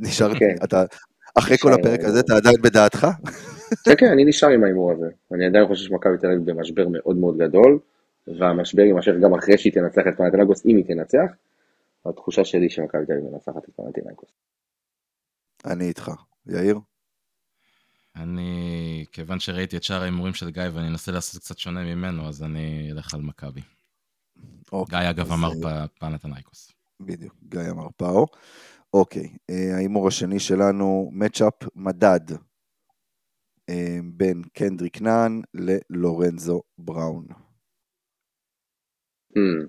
נשאר, 0.00 0.38
כן. 0.38 0.54
אתה, 0.64 0.84
אחרי 1.38 1.56
כל 1.58 1.72
הפרק 1.72 2.00
הזה 2.04 2.20
אתה 2.20 2.36
עדיין 2.36 2.56
בדעתך? 2.62 3.06
כן, 3.84 3.94
כן, 3.98 4.06
אני 4.12 4.24
נשאר 4.24 4.48
עם 4.48 4.64
ההימור 4.64 4.92
הזה. 4.92 5.06
אני 5.34 5.46
עדיין 5.46 5.66
חושב 5.66 5.84
שמכבי 5.88 6.18
תל 6.20 6.26
אביב 6.26 6.50
במשבר 6.50 6.88
מאוד 6.88 7.16
מאוד 7.16 7.38
גדול, 7.38 7.78
והמשבר 8.38 8.82
יימשך 8.82 9.12
גם 9.22 9.34
אחרי 9.34 9.58
שהיא 9.58 9.72
תנצח 9.72 10.02
את 10.08 10.16
פנטינגוס, 10.16 10.66
אם 10.66 10.76
היא 10.76 10.84
תנצח. 10.84 11.30
התחושה 12.06 12.44
שלי 12.44 12.70
שמכבי 12.70 13.06
תל 13.06 13.12
אביב 13.12 13.24
מנצחת 13.32 13.64
את 13.64 13.74
פנטינגוס. 13.76 14.30
אני 15.64 15.88
איתך. 15.88 16.10
יאיר? 16.46 16.78
אני, 18.16 19.04
כיוון 19.12 19.40
שראיתי 19.40 19.76
את 19.76 19.82
שאר 19.82 20.02
ההימורים 20.02 20.34
של 20.34 20.50
גיא 20.50 20.62
ואני 20.72 20.88
אנסה 20.88 21.12
לעשות 21.12 21.42
קצת 21.42 21.58
שונה 21.58 21.94
ממנו, 21.94 22.28
אז 22.28 22.42
אני 22.42 22.88
אלך 22.92 23.14
על 23.14 23.20
מכבי. 23.20 23.60
אוקיי, 24.72 25.00
גיא 25.00 25.10
אגב 25.10 25.32
אמר 25.32 25.54
זה... 25.54 25.66
פנתנייקוס. 25.98 26.72
בדיוק, 27.00 27.34
גיא 27.48 27.70
אמר 27.70 27.88
פאו. 27.96 28.26
אוקיי, 28.94 29.36
אה, 29.50 29.74
ההימור 29.74 30.08
השני 30.08 30.40
שלנו, 30.40 31.10
מצ'אפ 31.12 31.54
מדד 31.76 32.32
אה, 33.68 33.98
בין 34.04 34.42
קנדריק 34.52 35.02
נאן 35.02 35.40
ללורנזו 35.54 36.62
בראון. 36.78 37.26
Hmm. 39.36 39.68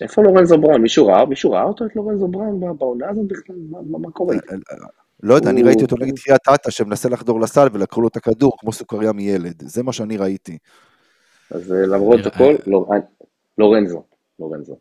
איפה 0.00 0.22
לורנזו 0.22 0.58
בראון? 0.58 0.82
מישהו 0.82 1.06
ראה? 1.06 1.26
מישהו 1.26 1.50
ראה 1.50 1.62
אותו 1.62 1.86
את 1.86 1.96
לורנזו 1.96 2.28
בראון 2.28 2.60
בעונה 2.78 3.10
הזאת 3.10 3.26
בכלל? 3.28 3.56
מה 3.90 4.10
קורה 4.10 4.34
איתו? 4.34 4.46
לא 5.22 5.34
יודע, 5.34 5.50
אני 5.50 5.62
ראיתי 5.62 5.82
אותו 5.82 5.96
נגד 5.96 6.18
קריית 6.18 6.48
אתא 6.54 6.70
שמנסה 6.70 7.08
לחדור 7.08 7.40
לסל 7.40 7.66
ולקחו 7.72 8.00
לו 8.00 8.08
את 8.08 8.16
הכדור 8.16 8.52
כמו 8.58 8.72
סוכריה 8.72 9.12
מילד, 9.12 9.62
זה 9.62 9.82
מה 9.82 9.92
שאני 9.92 10.16
ראיתי. 10.16 10.58
אז 11.50 11.72
אה, 11.72 11.86
למרות 11.86 12.26
הכל, 12.26 12.54
לא- 12.66 12.86
אה, 12.92 12.98
לורנזו, 13.58 14.04
לורנזו. 14.38 14.78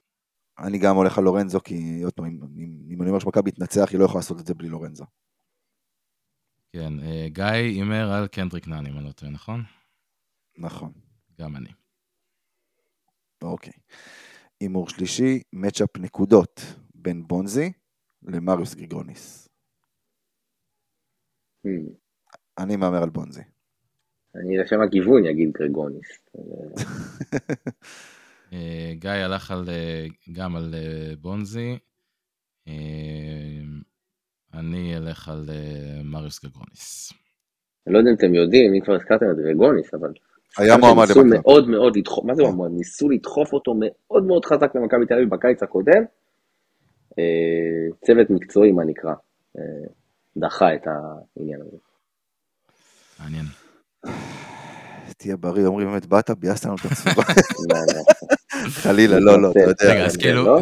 אני 0.60 0.78
גם 0.78 0.96
הולך 0.96 1.18
על 1.18 1.24
לורנזו, 1.24 1.60
כי 1.64 2.02
עוד 2.04 2.14
פעם, 2.14 2.26
אם, 2.90 3.02
אני 3.02 3.10
אומר 3.10 3.20
שמכבי 3.20 3.52
תנצח, 3.52 3.90
היא 3.92 4.00
לא 4.00 4.06
יכולה 4.06 4.20
לעשות 4.20 4.40
את 4.40 4.48
זה 4.48 4.54
בלי 4.54 4.70
לורנזו. 4.70 5.06
כן, 6.74 6.94
אה, 7.00 7.28
גיא 7.30 7.44
הימר 7.44 8.12
על 8.12 8.28
קנדריק 8.28 8.68
נאן, 8.68 8.86
אם 8.86 8.98
אני 8.98 9.06
לא 9.06 9.12
טועה, 9.12 9.32
נכון? 9.32 9.64
נכון, 10.58 10.92
גם 11.42 11.56
אני. 11.56 11.70
אוקיי. 13.44 13.74
הימור 14.60 14.90
שלישי, 14.90 15.42
מצ'אפ 15.54 15.98
נקודות 15.98 16.62
בין 16.96 17.28
בונזי 17.28 17.72
למריוס 18.24 18.76
גריגוניס. 18.76 19.48
Hmm. 21.68 21.94
אני 22.58 22.76
מהמר 22.76 23.04
על 23.04 23.10
בונזי. 23.10 23.42
אני 24.36 24.58
לשם 24.58 24.82
הגיוון 24.82 25.26
אגיד 25.26 25.52
גרגוניס. 25.52 26.20
אה, 28.54 28.92
גיא 28.94 29.10
הלך 29.10 29.52
על, 29.52 29.70
אה, 29.70 30.06
גם 30.32 30.56
על 30.56 30.74
אה, 30.74 31.16
בונזי. 31.22 31.78
אני 34.54 34.98
אלך 34.98 35.30
על 35.30 35.50
מריוס 36.04 36.46
גגרוניס. 36.46 37.14
אני 37.88 37.94
לא 37.94 38.00
יודע 38.00 38.12
אם 38.12 38.16
אתם 38.16 38.34
יודעים, 38.34 38.74
אם 38.74 38.82
כבר 38.82 38.96
הזכרתם 38.96 39.26
את 39.32 39.38
גרגוניס, 39.38 39.94
אבל... 39.94 40.14
היה 40.58 40.78
מועמד 40.78 41.08
ניסו 41.08 41.20
למכבי. 41.20 41.38
מאוד 41.40 41.68
מאוד 41.70 41.96
לדחוף, 41.98 42.26
מה 42.26 42.36
זה. 42.36 42.44
מועמד? 42.44 42.78
ניסו 42.78 43.10
לדחוף 43.10 43.54
אותו 43.54 43.74
מאוד 43.80 44.24
מאוד 44.24 44.46
חזק 44.46 44.76
למכבי 44.76 45.06
תל 45.06 45.14
אביב 45.14 45.30
בקיץ 45.30 45.64
הקודם. 45.64 46.04
אה, 47.20 47.24
צוות 48.06 48.30
מקצועי, 48.30 48.72
מה 48.72 48.84
נקרא, 48.86 49.14
אה, 49.58 49.64
דחה 50.38 50.74
את 50.76 50.82
העניין 50.88 51.60
הזה. 51.62 51.78
מעניין. 53.20 53.46
תהיה 55.18 55.38
בריא, 55.38 55.66
אומרים 55.66 55.88
באמת, 55.88 56.06
באת, 56.06 56.30
ביאסת 56.40 56.66
לנו 56.66 56.76
את 56.76 56.92
הצורה. 56.92 57.26
לא, 57.70 57.80
לא. 57.96 58.04
חלילה, 58.70 59.20
לא, 59.20 59.42
לא, 59.42 59.52
אתה 59.52 59.60
יודע. 59.60 59.94
רגע, 59.94 60.06
אז 60.06 60.18
כאילו, 60.18 60.44
לא? 60.46 60.60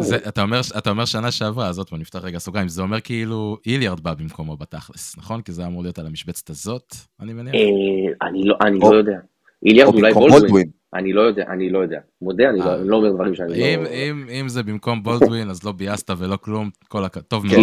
אתה 0.78 0.90
אומר- 0.90 1.04
שנה 1.04 1.30
שעברה, 1.30 1.68
אז 1.68 1.78
עוד 1.78 1.90
פעם 1.90 1.98
נפתח 2.00 2.18
רגע 2.24 2.38
סוגריים, 2.38 2.68
זה 2.68 2.82
אומר 2.82 3.00
כאילו 3.00 3.56
איליארד 3.66 4.00
בא 4.00 4.14
במקומו 4.14 4.56
בתכלס, 4.56 5.18
נכון? 5.18 5.42
כי 5.42 5.52
זה 5.52 5.66
אמור 5.66 5.82
להיות 5.82 5.98
על 5.98 6.06
המשבצת 6.06 6.50
הזאת, 6.50 6.94
אני 7.20 7.32
מניח. 7.32 7.54
אה, 7.54 8.28
אני 8.28 8.44
לא- 8.44 8.56
לא 8.90 8.96
יודע. 8.96 9.18
איליארד 9.64 9.94
או 9.94 9.98
אולי 9.98 10.12
בולדווין. 10.12 10.70
אני 10.94 11.12
לא 11.12 11.20
יודע, 11.20 11.44
אני 11.48 11.70
לא 11.70 11.78
יודע. 11.78 12.00
מודה, 12.22 12.50
אני 12.50 12.58
לא- 12.58 12.64
אה. 12.64 12.74
אני 12.80 12.88
לא 12.88 12.96
אומר 12.96 13.12
דברים 13.12 13.34
שאני 13.34 13.74
אם- 13.74 13.82
לא... 13.82 13.88
אם- 13.88 14.26
אם 14.40 14.48
זה 14.48 14.62
במקום 14.62 15.02
בולדווין, 15.02 15.50
אז 15.50 15.64
לא 15.64 15.72
ביאסת 15.72 16.10
ולא 16.18 16.36
כלום, 16.36 16.70
כל 16.88 17.04
הכ... 17.04 17.18
טוב 17.18 17.46
מאוד, 17.46 17.56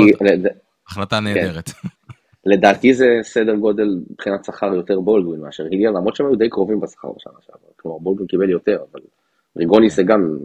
החלטה 0.87 1.19
נהדרת. 1.19 1.69
לדעתי 2.45 2.93
זה 2.93 3.05
סדר 3.23 3.55
גודל 3.55 3.99
מבחינת 4.11 4.45
שכר 4.45 4.73
יותר 4.73 4.99
בולדווין 4.99 5.41
מאשר 5.41 5.63
היליארד, 5.71 5.95
למרות 5.95 6.15
שהם 6.15 6.27
היו 6.27 6.35
די 6.35 6.49
קרובים 6.49 6.79
בשכר 6.79 7.07
בשנה 7.17 7.33
שעברה. 7.45 7.69
כלומר, 7.75 7.97
בולדווין 7.97 8.27
קיבל 8.27 8.49
יותר, 8.49 8.83
אבל 8.91 8.99
גריגוניס 9.57 9.95
זה 9.95 10.03
גם 10.03 10.37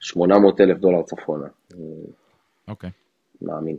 800 0.00 0.60
אלף 0.60 0.78
דולר 0.78 1.02
צפונה. 1.02 1.46
אוקיי. 2.68 2.90
מאמין. 3.42 3.76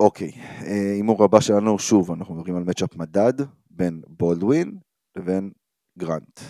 אוקיי, 0.00 0.30
אה, 0.66 0.92
הימור 0.94 1.24
הבא 1.24 1.40
שלנו, 1.40 1.78
שוב, 1.78 2.10
אנחנו 2.12 2.34
מדברים 2.34 2.56
על 2.56 2.62
matchup 2.64 2.96
מדד 2.96 3.32
בין 3.70 4.00
בולדווין 4.08 4.72
לבין 5.16 5.50
גרנט, 5.98 6.40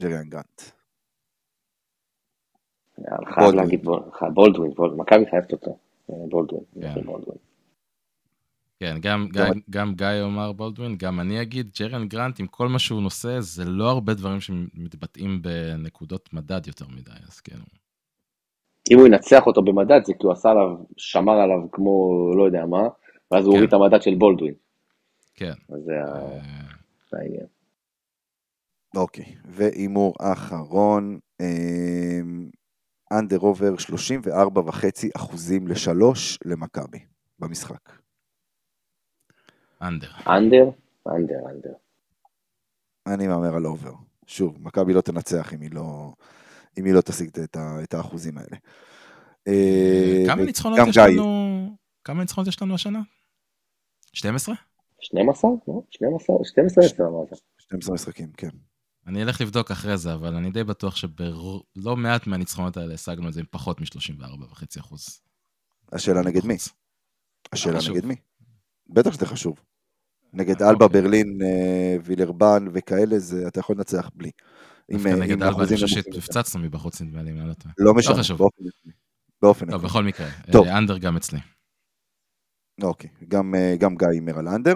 ג'ריאן 0.00 0.28
גרנט. 0.28 0.60
חייב 2.96 3.18
בולדווין. 3.38 3.56
להגיד 3.56 3.84
בולדווין, 4.34 4.74
בולדווין, 4.74 5.00
מכבי 5.00 5.30
חייבת 5.30 5.52
אותו. 5.52 5.78
אה, 6.10 6.14
בולדווין, 6.30 6.64
כן. 6.80 7.02
בולדווין. 7.06 7.38
כן, 8.80 8.96
גם, 9.00 9.28
גם- 9.32 9.60
גם, 9.70 9.94
גיא 9.94 10.06
אומר 10.22 10.52
בולדווין, 10.52 10.96
גם 10.96 11.20
אני 11.20 11.42
אגיד, 11.42 11.70
ג'ריאן 11.80 12.08
גרנט, 12.08 12.40
עם 12.40 12.46
כל 12.46 12.68
מה 12.68 12.78
שהוא 12.78 13.02
נושא, 13.02 13.40
זה 13.40 13.64
לא 13.64 13.90
הרבה 13.90 14.14
דברים 14.14 14.40
שמתבטאים 14.40 15.42
בנקודות 15.42 16.32
מדד 16.32 16.66
יותר 16.66 16.86
מדי, 16.88 17.10
אז 17.28 17.40
כן. 17.40 17.56
אם 18.90 18.98
הוא 18.98 19.06
ינצח 19.06 19.46
אותו 19.46 19.62
במדד 19.62 20.00
זה 20.04 20.12
כי 20.12 20.26
הוא 20.26 20.32
עשה 20.32 20.50
עליו, 20.50 20.76
שמר 20.96 21.32
עליו 21.32 21.70
כמו 21.72 22.10
לא 22.36 22.42
יודע 22.46 22.66
מה, 22.66 22.82
ואז 23.30 23.44
הוא 23.44 23.52
כן. 23.52 23.58
הוריד 23.58 23.68
את 23.68 23.72
המדד 23.72 24.02
של 24.02 24.14
בולדווין. 24.14 24.54
כן. 25.34 25.52
אז 25.68 25.82
זה 25.84 25.92
אה, 25.92 26.40
זה 27.10 27.16
העניין. 27.18 27.46
אוקיי, 28.96 29.34
והימור 29.44 30.14
אחרון, 30.20 31.18
under 33.12 33.38
over 33.38 33.74
34.5 33.78 34.74
אחוזים 35.16 35.68
לשלוש 35.68 36.38
למכבי 36.44 36.98
במשחק. 37.38 37.92
under. 39.82 40.10
under, 40.26 40.70
under, 41.08 41.50
under. 41.50 41.72
אני 43.06 43.26
מהמר 43.26 43.54
על 43.56 43.66
over. 43.66 43.92
שוב, 44.26 44.56
מכבי 44.62 44.92
לא 44.94 45.00
תנצח 45.00 45.54
אם 45.54 45.60
היא 45.60 45.70
לא, 45.72 46.12
אם 46.78 46.84
היא 46.84 46.94
לא 46.94 47.00
תשיג 47.00 47.28
את, 47.44 47.56
ה- 47.56 47.82
את 47.82 47.94
האחוזים 47.94 48.38
האלה. 48.38 48.56
אה, 49.48 50.24
כמה 50.26 50.42
ניצחונות 50.44 50.78
יש. 50.88 50.96
לנו? 50.96 51.76
כמה 52.04 52.20
ניצחונות 52.20 52.48
יש 52.48 52.62
לנו 52.62 52.74
השנה? 52.74 53.00
12? 54.12 54.54
12? 55.00 55.50
לא? 55.68 55.82
12? 55.90 56.36
12 56.44 56.84
10 56.84 57.04
אמרת. 57.08 57.28
12 57.58 57.94
משחקים, 57.94 58.32
כן. 58.36 58.48
אני 59.06 59.22
אלך 59.22 59.40
לבדוק 59.40 59.70
אחרי 59.70 59.98
זה, 59.98 60.14
אבל 60.14 60.34
אני 60.34 60.50
די 60.50 60.64
בטוח 60.64 60.96
שבלא 60.96 61.96
מעט 61.96 62.26
מהניצחונות 62.26 62.76
האלה 62.76 62.94
השגנו 62.94 63.28
את 63.28 63.32
זה 63.32 63.40
עם 63.40 63.46
פחות 63.50 63.80
מ-34.5 63.80 64.80
אחוז. 64.80 65.20
השאלה 65.92 66.22
נגד 66.22 66.44
מי? 66.44 66.56
השאלה. 67.52 67.78
נגד 67.90 68.04
מי? 68.04 68.14
בטח 68.86 69.12
שזה 69.12 69.26
חשוב. 69.26 69.56
נגד 70.32 70.62
אה, 70.62 70.70
אלבה, 70.70 70.84
אוקיי. 70.84 71.02
ברלין, 71.02 71.38
אה, 71.42 71.96
וילרבן 72.04 72.66
וכאלה, 72.72 73.18
זה, 73.18 73.48
אתה 73.48 73.60
יכול 73.60 73.76
לנצח 73.76 74.10
בלי. 74.14 74.30
אה, 74.92 75.16
נגד 75.16 75.42
אלבה, 75.42 75.64
אני 75.64 75.74
חושב. 75.74 75.86
שהפצצנו 75.86 76.62
מבחוץ, 76.62 77.00
נדמה 77.00 77.22
לי, 77.22 77.30
אם 77.30 77.38
אני 77.40 77.48
לא 77.48 77.54
טועה. 77.54 77.74
לא 77.78 77.94
משנה, 77.94 78.14
חשוב. 78.14 78.38
באופן 79.42 79.64
עקרוני. 79.64 79.72
טוב, 79.72 79.84
עקרוני. 79.84 79.84
בכל 79.84 80.04
מקרה, 80.04 80.78
אנדר 80.78 80.98
גם 80.98 81.16
אצלי. 81.16 81.38
אוקיי, 82.82 83.10
גם, 83.28 83.96
גיא 83.98 84.08
הימר 84.12 84.38
על 84.38 84.48
אנדר. 84.48 84.74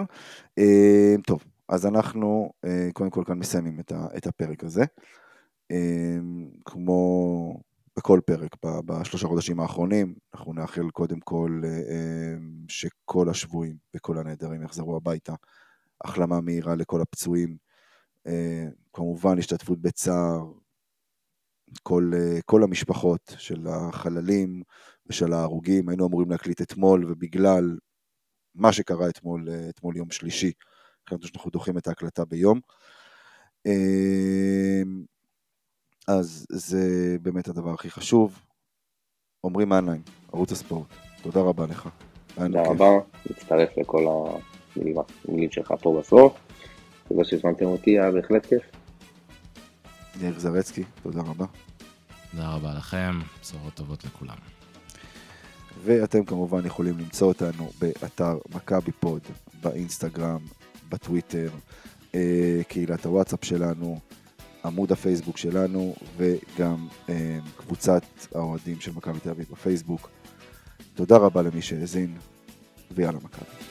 טוב, 1.27 1.43
אז 1.69 1.85
אנחנו 1.85 2.51
אה, 2.65 2.89
קודם 2.93 3.09
כל 3.09 3.23
כאן 3.27 3.39
מסיימים 3.39 3.79
את, 4.17 4.27
הפרק 4.27 4.63
הזה. 4.63 4.83
אה, 5.71 6.17
כמו 6.65 7.61
בכל 7.97 8.19
פרק 8.25 8.55
בשלושה 8.85 9.27
חודשים 9.27 9.59
האחרונים, 9.59 10.15
אנחנו 10.33 10.53
נאחל 10.53 10.89
קודם 10.89 11.19
כל 11.19 11.61
אה, 11.65 12.35
שכל 12.67 13.29
השבויים 13.29 13.77
וכל 13.95 14.17
הנעדרים 14.17 14.63
יחזרו 14.63 14.95
הביתה. 14.95 15.33
החלמה 16.03 16.41
מהירה 16.41 16.75
לכל 16.75 17.01
הפצועים. 17.01 17.57
כמובן 18.93 19.39
השתתפות 19.39 19.81
בצער 19.81 20.51
כל, 21.83 22.11
כל 22.45 22.63
המשפחות 22.63 23.35
של 23.37 23.67
החללים 23.67 24.63
ושל 25.07 25.33
ההרוגים. 25.33 25.89
היינו 25.89 26.07
אמורים 26.07 26.29
להקליט 26.29 26.61
אתמול, 26.61 27.05
ובגלל 27.11 27.77
מה 28.55 28.73
שקרה 28.73 29.09
אתמול, 29.09 29.49
אתמול 29.69 29.97
יום 29.97 30.11
שלישי, 30.11 30.51
החלטנו 31.09 31.27
שאנחנו 31.27 31.51
דוחים 31.51 31.77
את 31.77 31.87
ההקלטה 31.87 32.25
ביום. 32.25 32.59
אה, 33.67 34.81
אז 36.07 36.45
זה 36.49 37.17
באמת 37.21 37.47
הדבר 37.47 37.73
הכי 37.73 37.89
חשוב. 37.89 38.39
עמרי 39.45 39.65
מנהיים, 39.65 40.01
ערוץ 40.33 40.51
הספורט, 40.51 40.87
תודה 41.21 41.41
רבה 41.41 41.65
לך. 41.65 41.89
תודה. 42.35 42.63
רבה, 42.65 42.89
מצטרף 43.29 43.69
לכל 43.77 44.05
המילים 44.75 44.95
המילים 45.27 45.51
שלך 45.51 45.73
פה 45.81 45.99
בסוף. 45.99 46.37
תודה 47.07 47.23
שהזמנתם 47.23 47.65
אותי, 47.65 47.99
היה 47.99 48.11
בהחלט 48.11 48.45
כיף. 48.45 48.63
יאיר 50.21 50.39
זרצקי, 50.39 50.83
תודה 51.03 51.21
רבה. 51.21 51.45
תודה 52.31 52.55
רבה 52.55 52.73
לכם, 52.77 53.19
בשורות 53.41 53.73
טובות 53.73 54.03
לכולם. 54.03 54.37
ואתם 55.83 56.25
כמובן 56.25 56.65
יכולים 56.65 56.97
למצוא 56.97 57.27
אותנו 57.27 57.69
באתר 57.79 58.37
מכבי 58.55 58.91
פוד, 58.91 59.21
באינסטגרם, 59.61 60.39
בטוויטר, 60.89 61.49
אה, 62.15 62.61
קהילת 62.67 63.05
הוואטסאפ 63.05 63.45
שלנו, 63.45 63.99
עמוד 64.65 64.91
הפייסבוק 64.91 65.37
שלנו, 65.37 65.95
וגם 66.17 66.87
אה, 67.09 67.39
קבוצת 67.57 68.03
האוהדים 68.35 68.81
של 68.81 68.91
מכבי 68.91 69.19
תל 69.19 69.29
אביב 69.29 69.47
בפייסבוק. 69.51 70.09
תודה 70.95 71.17
רבה 71.17 71.41
למי 71.41 71.61
שהאזין, 71.61 72.17
ויאללה 72.91 73.19
מכבי. 73.23 73.68